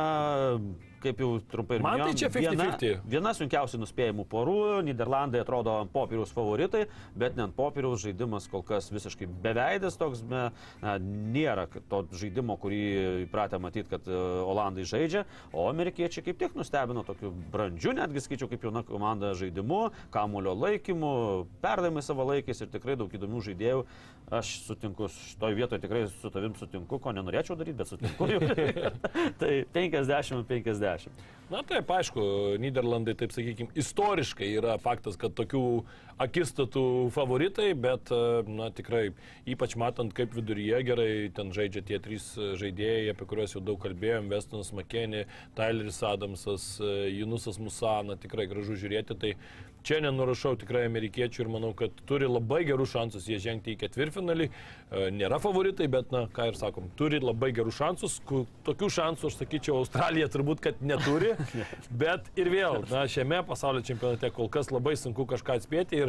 kaip 1.03 1.19
jau 1.21 1.29
trumpai 1.51 1.77
ir 1.77 1.83
Man 1.85 2.01
tai 2.01 2.13
čia 2.17 2.29
50-50. 2.33 2.81
Viena, 2.81 3.03
viena 3.11 3.33
sunkiausiai 3.37 3.81
nuspėjimų 3.81 4.25
porų. 4.31 4.57
Niderlandai 4.87 5.41
atrodo 5.43 5.75
ant 5.83 5.91
popieriaus 5.93 6.33
favoritai, 6.33 6.85
bet 7.17 7.37
ne 7.37 7.45
ant 7.45 7.55
popieriaus 7.57 8.01
žaidimas 8.01 8.49
kol 8.51 8.63
kas 8.65 8.89
visiškai 8.93 9.29
beveidės 9.45 9.99
toks, 9.99 10.23
be, 10.25 10.47
na, 10.81 10.95
nėra 10.97 11.67
to 11.91 12.01
žaidimo, 12.17 12.57
kurį 12.61 12.81
įpratę 13.27 13.59
matyti, 13.61 13.91
kad 13.93 14.09
e, 14.09 14.17
Olandai 14.47 14.87
žaidžia, 14.87 15.27
o 15.53 15.67
amerikiečiai 15.69 16.25
kaip 16.25 16.41
tik 16.41 16.57
nustebino 16.57 17.05
tokiu 17.05 17.29
brandžiu, 17.53 17.93
netgi 17.97 18.23
skaičiau 18.25 18.49
kaip 18.51 18.65
jauna 18.65 18.81
komanda 18.87 19.35
žaidimu, 19.37 19.87
kamulio 20.13 20.55
laikymu, 20.57 21.13
perdavimai 21.61 22.05
savo 22.05 22.25
laikais 22.31 22.65
ir 22.65 22.73
tikrai 22.73 22.97
daug 22.99 23.13
įdomių 23.13 23.43
žaidėjų. 23.51 23.85
Aš 24.27 24.57
sutinku, 24.65 25.07
šitoje 25.07 25.55
vietoje 25.55 25.79
tikrai 25.85 26.01
su 26.11 26.27
tavim 26.33 26.51
sutinku, 26.59 26.97
ko 26.99 27.13
nenorėčiau 27.15 27.55
daryti, 27.55 27.66
bet 27.75 27.89
sutinku. 27.89 28.27
tai 29.41 29.51
50-50. 29.73 31.09
Na 31.51 31.61
taip, 31.63 31.91
aišku, 31.95 32.21
Niderlandai, 32.59 33.15
taip 33.15 33.31
sakykime, 33.31 33.71
istoriškai 33.79 34.49
yra 34.59 34.75
faktas, 34.83 35.15
kad 35.19 35.35
tokių 35.37 35.63
akistatų 36.21 36.83
favoritai, 37.15 37.71
bet, 37.77 38.11
e, 38.11 38.43
na 38.49 38.69
tikrai, 38.73 39.11
ypač 39.49 39.75
matant, 39.79 40.13
kaip 40.17 40.33
viduryje 40.37 40.81
gerai 40.87 41.09
ten 41.35 41.53
žaidžia 41.55 41.83
tie 41.85 42.01
trys 42.03 42.31
žaidėjai, 42.61 43.13
apie 43.13 43.29
kuriuos 43.29 43.55
jau 43.55 43.63
daug 43.63 43.79
kalbėjom, 43.83 44.31
Vestonas 44.33 44.73
Makenė, 44.75 45.25
Tyleris 45.57 46.01
Adamsas, 46.07 46.67
e, 46.81 46.93
Junusas 47.19 47.61
Musana, 47.61 48.17
tikrai 48.19 48.47
gražu 48.49 48.79
žiūrėti, 48.79 49.17
tai 49.21 49.35
čia 49.87 49.99
nenurašau 50.03 50.57
tikrai 50.59 50.83
amerikiečių 50.87 51.43
ir 51.43 51.49
manau, 51.51 51.71
kad 51.77 51.93
turi 52.09 52.27
labai 52.27 52.63
gerus 52.67 52.91
šansus 52.91 53.27
jie 53.29 53.37
žengti 53.39 53.73
į 53.73 53.79
ketvirtfinalį. 53.83 54.47
E, 54.49 55.03
Nėra 55.15 55.39
favoritai, 55.43 55.87
bet, 55.91 56.11
na, 56.11 56.25
ką 56.33 56.49
ir 56.51 56.59
sakom, 56.59 56.89
turi 56.99 57.21
labai 57.23 57.53
gerus 57.55 57.77
šansus. 57.79 58.17
Tokių 58.67 58.89
šansų, 58.97 59.31
aš 59.31 59.39
sakyčiau, 59.39 59.77
Australija 59.81 60.27
turbūt, 60.33 60.63
kad 60.65 60.81
neturi. 60.83 61.35
Bet 62.01 62.27
ir 62.39 62.49
vėl, 62.51 62.81
na, 62.91 63.05
šiame 63.11 63.39
pasaulio 63.47 63.83
čempionate 63.85 64.31
kol 64.35 64.49
kas 64.51 64.71
labai 64.73 64.97
sunku 64.99 65.27
kažką 65.29 65.57
atspėti. 65.61 66.01
Ir 66.03 66.06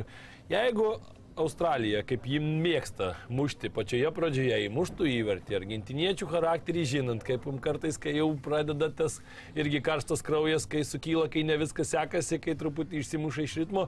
jeigu 0.50 0.96
Australija, 1.38 2.02
kaip 2.06 2.24
ji 2.26 2.40
mėgsta 2.42 3.12
mušti 3.30 3.70
pačioje 3.70 4.10
pradžioje, 4.14 4.56
įmuštų 4.66 5.06
įvartį, 5.12 5.56
argentiniečių 5.60 6.26
charakterį 6.32 6.84
žinant, 6.92 7.22
kaip 7.26 7.46
jum 7.46 7.60
kartais, 7.62 7.98
kai 8.00 8.16
jau 8.16 8.32
pradeda 8.42 8.90
tas 8.90 9.20
irgi 9.58 9.82
karštas 9.84 10.24
kraujas, 10.26 10.66
kai 10.70 10.82
sukyla, 10.86 11.28
kai 11.30 11.44
ne 11.46 11.58
viskas 11.60 11.94
sekasi, 11.94 12.40
kai 12.42 12.56
truputį 12.58 13.02
išsimuša 13.02 13.46
iš 13.46 13.54
ritmo, 13.62 13.86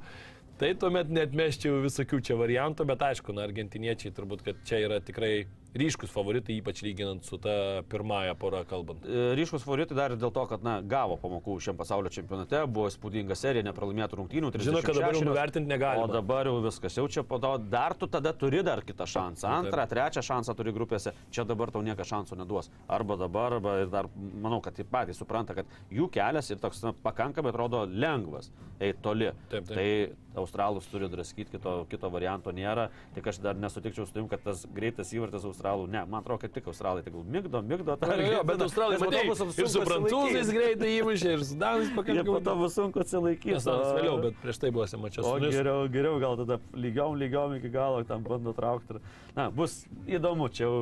tai 0.63 0.75
tuomet 0.79 1.11
net 1.11 1.35
meščiau 1.37 1.81
visokių 1.87 2.23
čia 2.29 2.39
variantų, 2.39 2.87
bet 2.93 3.03
aišku, 3.11 3.35
na, 3.35 3.49
argentiniečiai 3.49 4.15
turbūt, 4.15 4.47
kad 4.47 4.63
čia 4.69 4.85
yra 4.87 5.01
tikrai 5.03 5.49
ryškus 5.75 6.11
favoritai, 6.11 6.57
ypač 6.59 6.83
lyginant 6.83 7.25
su 7.25 7.39
ta 7.39 7.83
pirmąją 7.91 8.35
porą 8.41 8.65
kalbant. 8.69 9.05
E, 9.07 9.35
Ryškus 9.39 9.65
favoritai 9.65 9.97
dar 9.97 10.15
ir 10.15 10.21
dėl 10.21 10.33
to, 10.35 10.45
kad 10.51 10.65
na, 10.67 10.79
gavo 10.83 11.17
pamokų 11.21 11.57
šiam 11.63 11.79
pasaulio 11.79 12.11
čempionate, 12.13 12.63
buvo 12.67 12.89
įspūdinga 12.91 13.37
serija, 13.39 13.65
nepralaimėtų 13.69 14.19
rungtynių. 14.21 14.53
Žinau, 14.59 14.83
kad 14.83 14.99
dabar 14.99 15.15
jau 15.15 15.21
36. 15.23 15.29
nuvertinti 15.29 15.71
negalima. 15.71 16.09
O 16.09 16.13
dabar 16.13 16.51
jau 16.51 16.57
viskas, 16.65 16.99
jau 16.99 17.07
čia 17.11 17.25
to 17.25 17.53
dar 17.71 17.95
tu 17.95 18.09
tada 18.11 18.33
turi 18.37 18.65
dar 18.67 18.83
kitą 18.87 19.07
šansą. 19.07 19.51
Antrą, 19.61 19.87
trečią 19.91 20.25
šansą 20.27 20.57
turi 20.59 20.75
grupėse, 20.75 21.15
čia 21.31 21.47
dabar 21.49 21.71
tau 21.71 21.85
niekas 21.87 22.11
šansų 22.11 22.41
neduos. 22.43 22.71
Arba 22.91 23.19
dabar, 23.21 23.59
arba 23.61 23.77
ir 23.85 23.93
dar 23.93 24.11
manau, 24.17 24.61
kad 24.65 24.75
taip 24.79 24.91
patys 24.91 25.23
supranta, 25.23 25.55
kad 25.55 25.71
jų 25.95 26.11
kelias 26.13 26.51
ir 26.51 26.59
toks 26.63 26.83
na, 26.87 26.95
pakankamai 27.07 27.55
atrodo 27.55 27.85
lengvas, 27.87 28.51
eiti 28.81 28.99
toli. 29.05 29.31
Taip, 29.53 29.71
taip. 29.71 29.77
Tai 29.79 30.41
australus 30.41 30.87
turi 30.91 31.09
draskyti, 31.11 31.57
kito, 31.57 31.73
kito 31.91 32.11
varianto 32.13 32.53
nėra. 32.55 32.89
Tik 33.17 33.31
aš 33.33 33.41
dar 33.43 33.59
nesutikčiau 33.59 34.07
su 34.07 34.15
tim, 34.15 34.29
kad 34.31 34.43
tas 34.45 34.63
greitas 34.75 35.11
įvartis 35.17 35.47
australų, 35.61 35.87
ne, 35.93 36.05
man 36.09 36.23
atrodo, 36.23 36.41
kad 36.41 36.53
tik 36.57 36.67
australai, 36.71 37.03
tik 37.05 37.13
migdo, 37.15 37.61
migdo. 37.63 37.97
tą 38.01 38.09
Jo, 38.17 38.33
jo, 38.33 38.45
bet 38.49 38.63
Australai, 38.65 38.99
matai, 38.99 39.23
ir 39.29 39.69
su 39.69 39.83
prancūzais 39.85 40.53
greitai 40.55 40.93
įmušė, 41.01 41.35
ir 41.37 41.45
su 41.45 41.59
danais 41.61 41.89
Jie 41.91 41.95
po 41.97 42.05
to 42.07 42.23
pakankamai. 42.25 42.59
bus 42.65 42.75
sunku 42.79 43.01
atsilaikyti. 43.05 43.53
Nes 43.55 43.65
Danas 43.69 43.93
vėliau, 43.99 44.17
bet 44.25 44.35
prieš 44.43 44.61
tai 44.63 44.71
buvo 44.73 44.87
semačias. 44.89 45.27
O 45.29 45.37
geriau, 45.43 45.85
geriau 45.93 46.19
gal 46.23 46.39
tada 46.41 46.59
lygiom, 46.73 47.19
lygiom 47.21 47.59
iki 47.61 47.69
galo 47.75 48.01
tam 48.09 48.25
bando 48.25 48.55
traukti. 48.57 48.97
ir- 48.97 49.03
Na, 49.37 49.51
bus 49.55 49.85
įdomu, 50.11 50.49
čia 50.51 50.67
jau 50.67 50.77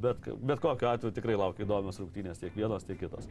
bet, 0.00 0.28
bet 0.40 0.60
kokiu 0.62 0.88
atveju 0.90 1.14
tikrai 1.16 1.36
laukia 1.38 1.66
įdomios 1.66 2.00
rungtynės, 2.00 2.40
tiek 2.40 2.54
vienos, 2.56 2.86
tiek 2.88 2.98
kitos. 3.00 3.26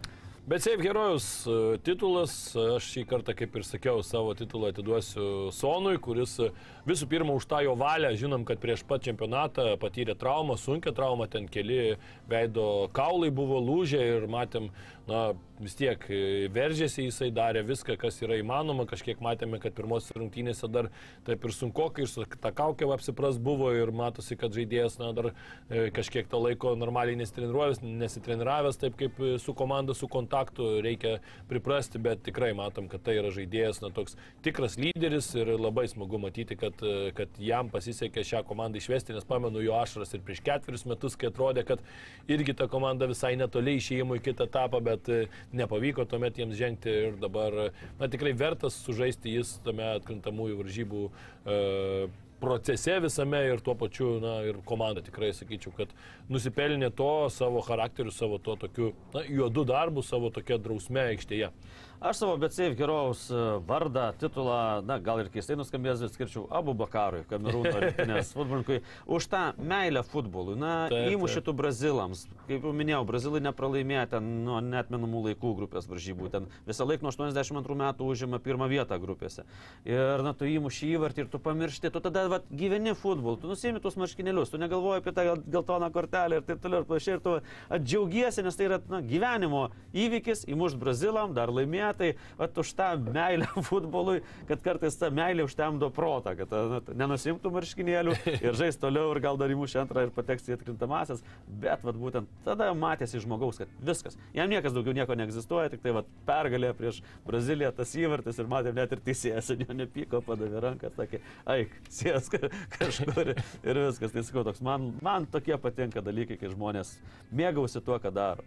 Bet 0.50 0.64
šiaip 0.66 0.82
herojus 0.82 1.26
e, 1.46 1.56
titulas, 1.86 2.34
aš 2.58 2.88
šį 2.94 3.04
kartą, 3.10 3.36
kaip 3.38 3.58
ir 3.60 3.66
sakiau, 3.68 4.04
savo 4.06 4.34
titulą 4.38 4.72
atiduosiu 4.74 5.50
Sonui, 5.54 6.00
kuris 6.02 6.36
e, 6.42 6.50
visų 6.90 7.10
pirma 7.12 7.36
už 7.38 7.46
tą 7.50 7.64
jo 7.66 7.76
valią, 7.78 8.14
žinom, 8.18 8.46
kad 8.50 8.62
prieš 8.62 8.86
pat 8.90 9.06
čempionatą 9.06 9.76
patyrė 9.82 10.16
traumą, 10.18 10.58
sunkia 10.58 10.94
traumą, 10.96 11.30
ten 11.30 11.50
keli 11.52 11.98
veido 12.30 12.90
kaulai 12.98 13.30
buvo 13.34 13.62
lūžę 13.62 14.02
ir 14.16 14.30
matėm, 14.32 14.72
na, 15.10 15.32
vis 15.60 15.76
tiek 15.76 16.04
e, 16.12 16.48
veržėsi, 16.54 17.06
jisai 17.08 17.30
darė 17.36 17.64
viską, 17.68 17.98
kas 18.00 18.20
yra 18.24 18.38
įmanoma, 18.40 18.86
kažkiek 18.90 19.20
matėme, 19.24 19.60
kad 19.62 19.76
pirmos 19.76 20.08
rungtynėse 20.16 20.70
dar 20.72 20.90
taip 21.28 21.44
ir 21.46 21.54
sunku, 21.56 21.90
ir 22.00 22.10
su 22.12 22.26
tą 22.40 22.52
kaukę 22.56 22.88
apsipras 22.94 23.40
buvo 23.42 23.72
ir 23.76 23.92
matosi, 23.96 24.38
kad 24.40 24.56
žaidėjas 24.56 24.98
na, 25.02 25.12
dar 25.16 25.32
e, 25.32 25.90
kažkiek 25.96 26.30
to 26.32 26.40
laiko 26.42 26.76
normaliai 26.80 27.20
nesitreniruojęs, 27.20 27.82
nesitreniravęs 27.84 28.80
taip 28.82 28.98
kaip 29.00 29.20
e, 29.20 29.34
su 29.42 29.56
komanda, 29.58 29.96
su 29.98 30.08
kontaktu, 30.12 30.70
reikia 30.86 31.18
priprasti, 31.52 32.02
bet 32.02 32.24
tikrai 32.28 32.54
matom, 32.58 32.88
kad 32.92 33.04
tai 33.06 33.18
yra 33.20 33.34
žaidėjas, 33.36 33.82
na, 33.84 33.92
toks 33.96 34.18
tikras 34.46 34.80
lyderis 34.80 35.32
ir 35.38 35.54
labai 35.60 35.88
smagu 35.92 36.22
matyti, 36.22 36.58
kad, 36.60 36.80
kad 37.18 37.40
jam 37.44 37.72
pasisekė 37.74 38.24
šią 38.26 38.44
komandą 38.48 38.80
išvesti, 38.80 39.16
nes 39.16 39.28
pamenu 39.28 39.64
jo 39.64 39.76
ašaras 39.80 40.16
ir 40.16 40.24
prieš 40.26 40.44
ketverius 40.46 40.88
metus, 40.90 41.20
kai 41.20 41.32
atrodė, 41.32 41.66
kad 41.68 41.84
irgi 42.32 42.56
ta 42.56 42.70
komanda 42.72 43.10
visai 43.10 43.36
netoli 43.40 43.78
išėjimo 43.80 44.20
į 44.20 44.24
kitą 44.30 44.48
etapą, 44.50 44.82
bet 44.84 45.10
nepavyko 45.56 46.06
tuomet 46.10 46.40
jiems 46.40 46.58
žengti 46.58 46.96
ir 47.10 47.20
dabar, 47.22 47.56
na, 48.00 48.10
tikrai 48.12 48.34
vertas 48.38 48.78
sužaisti 48.86 49.38
jis 49.38 49.58
tame 49.66 49.86
atkrintamųjų 49.98 50.60
varžybų 50.62 51.04
e, 51.10 52.10
procese 52.40 52.96
visame 53.04 53.42
ir 53.50 53.64
tuo 53.64 53.76
pačiu, 53.80 54.14
na, 54.24 54.40
ir 54.48 54.62
komanda 54.68 55.04
tikrai 55.06 55.32
sakyčiau, 55.36 55.74
kad 55.76 55.94
nusipelnė 56.32 56.92
to 56.96 57.12
savo 57.34 57.64
charakteriu, 57.66 58.14
savo 58.16 58.40
to 58.44 58.56
tokiu, 58.62 58.94
na, 59.16 59.26
juodu 59.28 59.66
darbu, 59.68 60.06
savo 60.06 60.32
tokia 60.34 60.60
drausme 60.62 61.10
aikštėje. 61.14 61.52
Aš 62.00 62.18
savo 62.18 62.38
BCF 62.38 62.78
herojaus 62.80 63.26
e, 63.32 63.36
vardą, 63.68 64.14
titulą, 64.20 64.80
na 64.88 64.96
gal 65.04 65.20
ir 65.20 65.28
keistai 65.34 65.58
nuskambės, 65.60 66.00
bet 66.00 66.14
skirčiau 66.16 66.46
Abu 66.56 66.72
Bakarui, 66.80 67.26
Kamerūno 67.28 67.74
rinktinės 67.84 68.30
futbolininkui, 68.38 68.78
už 69.04 69.26
tą 69.28 69.42
meilę 69.60 70.00
futbolui. 70.08 70.56
Na, 70.56 70.88
Taip, 70.88 71.10
įmušė 71.18 71.44
tų 71.44 71.54
brazilams. 71.60 72.22
Kaip 72.48 72.64
jau 72.64 72.72
minėjau, 72.72 73.02
brazilai 73.10 73.42
nepralaimėjo 73.44 74.06
ten 74.14 74.30
nuo 74.46 74.62
netmenamų 74.64 75.26
laikų 75.26 75.52
grupės 75.58 75.90
varžybų. 75.92 76.30
Ten 76.32 76.48
visą 76.70 76.88
laiką 76.88 77.04
nuo 77.04 77.12
82 77.12 77.78
metų 77.84 78.08
užima 78.14 78.40
pirmą 78.48 78.72
vietą 78.72 78.96
grupėse. 79.04 79.44
Ir, 79.84 80.24
na, 80.24 80.32
tu 80.32 80.48
įmuši 80.48 80.94
įvartį 80.94 81.26
ir 81.26 81.30
tu 81.36 81.44
pamiršti, 81.44 81.92
tu 81.92 82.04
tada 82.08 82.30
vat, 82.32 82.48
gyveni 82.48 82.96
futbolu, 82.96 83.42
tu 83.44 83.52
nusimi 83.52 83.84
tuos 83.84 84.00
marškinėlius, 84.00 84.56
tu 84.56 84.62
negalvoji 84.64 85.04
apie 85.04 85.16
tą 85.20 85.28
geltoną 85.52 85.92
kortelę 85.92 86.40
ir 86.40 86.48
taip 86.48 86.64
toliau 86.64 86.86
ir 86.86 86.90
panašiai. 86.94 87.20
Ir 87.20 87.28
tu 87.28 87.36
atdžiaugiesi, 87.76 88.48
nes 88.48 88.56
tai 88.56 88.72
yra 88.72 88.80
na, 88.88 89.04
gyvenimo 89.04 89.68
įvykis, 89.92 90.48
įmušt 90.48 90.80
brazilam, 90.80 91.36
dar 91.36 91.52
laimėti 91.90 92.00
tai 92.00 92.38
vat, 92.38 92.58
už 92.58 92.74
tą 92.74 92.90
meilę 93.14 93.48
futbolui, 93.70 94.22
kad 94.48 94.62
kartais 94.62 94.98
ta 94.98 95.10
meilė 95.10 95.46
užtemdo 95.46 95.90
protą, 95.92 96.36
kad 96.38 96.52
na, 96.52 96.82
nenusimtų 97.04 97.52
marškinėlių 97.52 98.16
ir 98.46 98.54
žais 98.58 98.78
toliau 98.78 99.12
ir 99.14 99.22
gal 99.24 99.38
dar 99.38 99.50
įmuš 99.50 99.76
antrą 99.82 100.06
ir 100.06 100.14
pateks 100.14 100.50
į 100.50 100.58
atkrintamasias, 100.58 101.24
bet 101.48 101.84
vat, 101.84 101.96
būtent 101.96 102.30
tada 102.46 102.72
matėsi 102.74 103.22
žmogaus, 103.24 103.60
kad 103.60 103.70
viskas, 103.82 104.18
jam 104.34 104.50
niekas 104.50 104.74
daugiau 104.74 104.94
nieko 104.94 105.16
neegzistuoja, 105.16 105.70
tik 105.70 105.84
tai 105.84 105.94
vat, 105.96 106.10
pergalė 106.28 106.74
prieš 106.78 107.02
Braziliją 107.26 107.72
tas 107.76 107.94
įvartis 107.96 108.40
ir 108.40 108.50
matėm 108.50 108.78
net 108.80 108.96
ir 108.96 109.04
teisėjas, 109.04 109.54
jo 109.60 109.76
nepyko, 109.76 110.24
padavė 110.26 110.64
ranką, 110.64 110.94
sakė, 110.98 111.22
eik, 111.56 111.78
sės 111.90 112.30
kažkur. 112.78 113.36
Ir 113.64 113.84
viskas, 113.86 114.14
tai 114.14 114.26
sakau, 114.26 114.46
toks 114.48 114.62
man, 114.66 114.92
man 115.06 115.28
tokie 115.30 115.58
patinka 115.62 116.04
dalykai, 116.06 116.40
kai 116.40 116.52
žmonės 116.54 116.98
mėgausi 117.36 117.82
tuo, 117.84 117.98
ką 118.02 118.14
daro. 118.14 118.46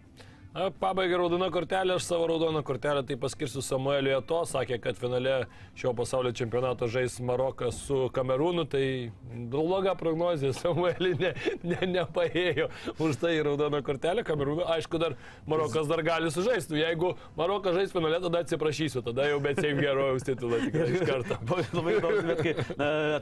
Pabaigai 0.53 1.17
raudona 1.17 1.47
kortelė, 1.49 1.95
aš 1.97 2.05
savo 2.05 2.27
raudoną 2.29 2.59
kortelę 2.61 3.01
tai 3.09 3.15
paskirsiu 3.17 3.61
Samueliu 3.65 4.11
Eto, 4.19 4.43
sakė, 4.45 4.77
kad 4.83 4.99
finale 5.01 5.47
šio 5.73 5.95
pasaulio 5.97 6.29
čempionato 6.37 6.85
žais 6.93 7.15
Marokas 7.25 7.79
su 7.87 8.03
Kamerūnu, 8.13 8.67
tai 8.69 9.09
bloga 9.49 9.95
prognozija, 9.97 10.53
Samueliui 10.53 11.17
ne, 11.17 11.31
ne, 11.65 11.79
nepaėjo 11.95 12.67
už 13.01 13.17
tai 13.23 13.31
raudoną 13.47 13.79
kortelę 13.87 14.21
Kamerūnu, 14.27 14.67
aišku, 14.75 14.99
dar 15.01 15.15
Marokas 15.49 15.89
dar 15.89 16.03
gali 16.05 16.29
sužaisti, 16.35 16.77
jeigu 16.83 17.15
Marokas 17.39 17.73
žais 17.79 17.97
finale, 17.97 18.21
tada 18.21 18.43
atsiprašysiu, 18.45 19.01
tada 19.09 19.25
jau 19.31 19.41
bet 19.41 19.57
seim 19.57 19.81
gerojaus 19.81 20.29
titulą 20.29 20.61
tikrai 20.67 20.91
iš 20.93 21.03
karto. 21.09 21.39
Labai 21.79 21.97
įdomu, 21.97 22.21
bet 22.29 22.45
kai 22.45 22.53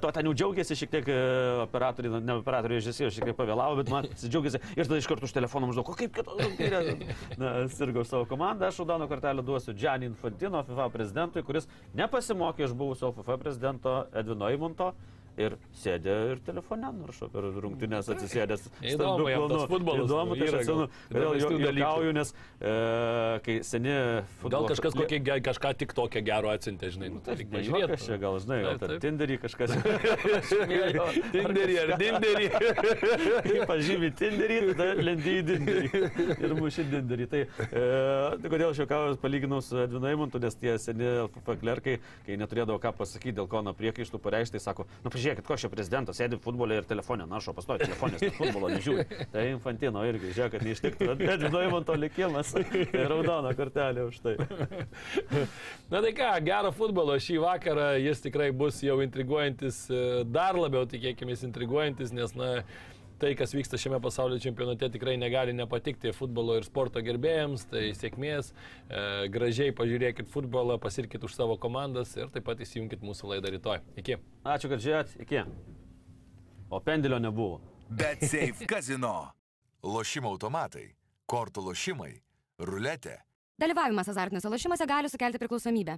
tuo 0.04 0.12
ten 0.20 0.28
jau 0.28 0.36
džiaugiasi 0.36 0.80
šiek 0.84 0.94
tiek 0.98 1.14
e, 1.16 1.18
operatoriai, 1.64 2.20
ne 2.20 2.38
operatoriai, 2.42 2.84
režisierius 2.84 3.16
šiek 3.16 3.32
tiek 3.32 3.40
pavėlavo, 3.40 3.80
bet 3.80 3.96
man 3.96 4.12
džiaugiasi 4.20 4.60
ir 4.76 4.84
tada 4.84 5.00
iš 5.00 5.08
karto 5.08 5.32
už 5.32 5.40
telefoną 5.40 5.72
maždaug, 5.72 5.96
o 5.96 5.96
kaip 5.96 6.20
kitos 6.20 7.21
Na, 7.38 7.54
sirgau 7.72 8.04
savo 8.08 8.26
komandą, 8.30 8.68
aš 8.68 8.82
raudoną 8.82 9.08
kortelę 9.08 9.44
duosiu 9.44 9.74
Gianni 9.74 10.10
Infantino, 10.10 10.64
FIFA 10.68 10.90
prezidentui, 10.94 11.44
kuris 11.48 11.68
nepasimokė 11.98 12.68
iš 12.68 12.76
buvusio 12.78 13.12
FIFA 13.16 13.38
prezidento 13.42 13.96
Edvino 14.14 14.50
Imunto. 14.52 14.92
Ir 15.42 15.58
sėdė 15.82 16.16
ir 16.34 16.42
telefone 16.46 16.92
naršo 17.02 17.30
per 17.34 17.48
rungtynės 17.64 18.10
atsisėdęs. 18.14 18.68
Įdomu 18.94 19.28
tas 19.50 19.66
futbolas, 19.72 20.06
Įdomu, 20.06 20.38
tai 20.38 20.50
aš 20.50 20.58
atsimenu, 20.60 20.88
dalykų. 21.12 21.82
juokauju, 21.82 22.14
nes 22.18 22.34
e, 22.34 22.74
kai 23.46 23.56
seni 23.66 23.96
futbolo... 24.42 24.68
Gal 24.68 24.68
kažkas 24.76 24.98
kokį, 25.00 25.20
kažką 25.48 25.74
tik 25.82 25.96
tokią 25.98 26.24
gerą 26.28 26.54
atsintė, 26.56 26.92
žinai, 26.94 27.10
nu, 27.16 27.22
tai 27.24 27.36
Taip, 27.36 27.42
reikia 27.42 27.58
nežiūrėk, 27.58 28.04
čia 28.06 28.20
gal, 28.22 28.38
žinai, 28.44 28.60
gal 28.66 28.82
ten. 28.82 28.96
Tinderį 29.06 29.38
kažkas. 29.42 29.74
Tinderį 31.36 31.78
ar 31.82 31.94
dinderį. 32.02 32.48
Kai 33.48 33.58
pažymi 33.70 34.12
Tinderį, 34.18 34.60
tada 34.76 34.96
lendi 35.02 35.38
į 35.40 35.46
Dinderį 35.50 36.04
ir 36.46 36.56
muši 36.58 36.86
Dinderį. 36.92 37.28
Tai 37.32 37.42
e, 37.46 37.84
tai 38.44 38.52
kodėl 38.52 38.72
aš 38.72 38.84
juokauju 38.84 39.20
palyginau 39.22 39.62
su 39.66 39.80
Edvinu 39.82 40.10
Eimontu, 40.12 40.42
nes 40.44 40.58
tie 40.60 40.76
seni 40.82 41.08
LFF 41.26 41.58
klerkai, 41.62 41.98
kai 42.28 42.40
neturėdavo 42.42 42.80
ką 42.84 42.94
pasakyti, 43.00 43.38
dėl 43.40 43.50
ko 43.52 43.64
nuo 43.66 43.76
priekaištų 43.78 44.22
pareikšti, 44.22 44.58
tai 44.58 44.64
sako, 44.64 44.88
nu 45.06 45.14
pažiūrėkit, 45.32 45.48
ko 45.48 45.56
čia 45.58 45.70
prezidentas 45.72 46.18
sėdi 46.20 46.38
futbole 46.42 46.76
ir 46.80 46.86
telefonė, 46.88 47.26
naršo 47.30 47.54
pastoja 47.56 47.86
telefonės, 47.86 48.36
futbolo 48.36 48.70
nežiūri. 48.72 49.06
Tai 49.34 49.46
Infantino 49.52 50.04
irgi, 50.06 50.34
žiūrėk, 50.36 50.52
kad 50.56 50.66
neištiktų 50.66 51.10
Edvino 51.16 51.62
Eimonto 51.62 51.96
likimas. 51.96 52.54
Tai 52.92 53.06
raudona 53.08 53.54
kortelė 53.56 54.08
už 54.10 54.20
tai. 54.24 54.36
Na 55.92 56.02
tai 56.02 56.12
ką, 56.16 56.32
gero 56.46 56.72
futbolo 56.76 57.16
šį 57.20 57.40
vakarą, 57.44 57.88
jis 58.02 58.24
tikrai 58.24 58.52
bus 58.56 58.82
jau 58.84 59.00
intriguojantis, 59.04 59.84
e, 59.92 60.24
dar 60.28 60.58
labiau 60.60 60.88
tikėkime 60.90 61.36
intriguojantis, 61.36 62.12
nes, 62.16 62.34
na, 62.36 62.64
tai, 63.22 63.32
kas 63.38 63.54
vyksta 63.54 63.78
šiame 63.80 64.00
pasaulio 64.02 64.40
čempionate, 64.42 64.90
tikrai 64.96 65.14
negali 65.20 65.54
nepatikti 65.54 66.14
futbolo 66.16 66.58
ir 66.58 66.66
sporto 66.66 67.02
gerbėjams. 67.06 67.68
Tai 67.72 67.84
sėkmės, 67.98 68.52
e, 68.52 69.04
gražiai 69.34 69.76
pažiūrėkit 69.78 70.32
futbolą, 70.34 70.80
pasirkit 70.82 71.24
už 71.28 71.36
savo 71.38 71.58
komandas 71.62 72.16
ir 72.18 72.32
taip 72.34 72.48
pat 72.50 72.64
įsijunkit 72.66 73.04
mūsų 73.06 73.36
laidą 73.36 73.54
rytoj. 73.54 73.82
Iki. 74.02 74.18
Ačiū, 74.56 74.72
kad 74.72 74.82
žiūrėt, 74.84 75.18
iki. 75.26 75.44
O 76.72 76.80
pendelio 76.82 77.20
nebuvo. 77.22 77.62
Bet 77.90 78.24
Safe 78.24 78.66
Casino. 78.66 79.32
Lošimo 79.84 80.30
automatai, 80.32 80.92
kortų 81.30 81.66
lošimai, 81.70 82.14
ruletė. 82.62 83.18
Dalyvavimas 83.62 84.10
azartiniuose 84.10 84.50
lošimuose 84.50 84.86
gali 84.90 85.10
sukelti 85.10 85.42
priklausomybę. 85.42 85.98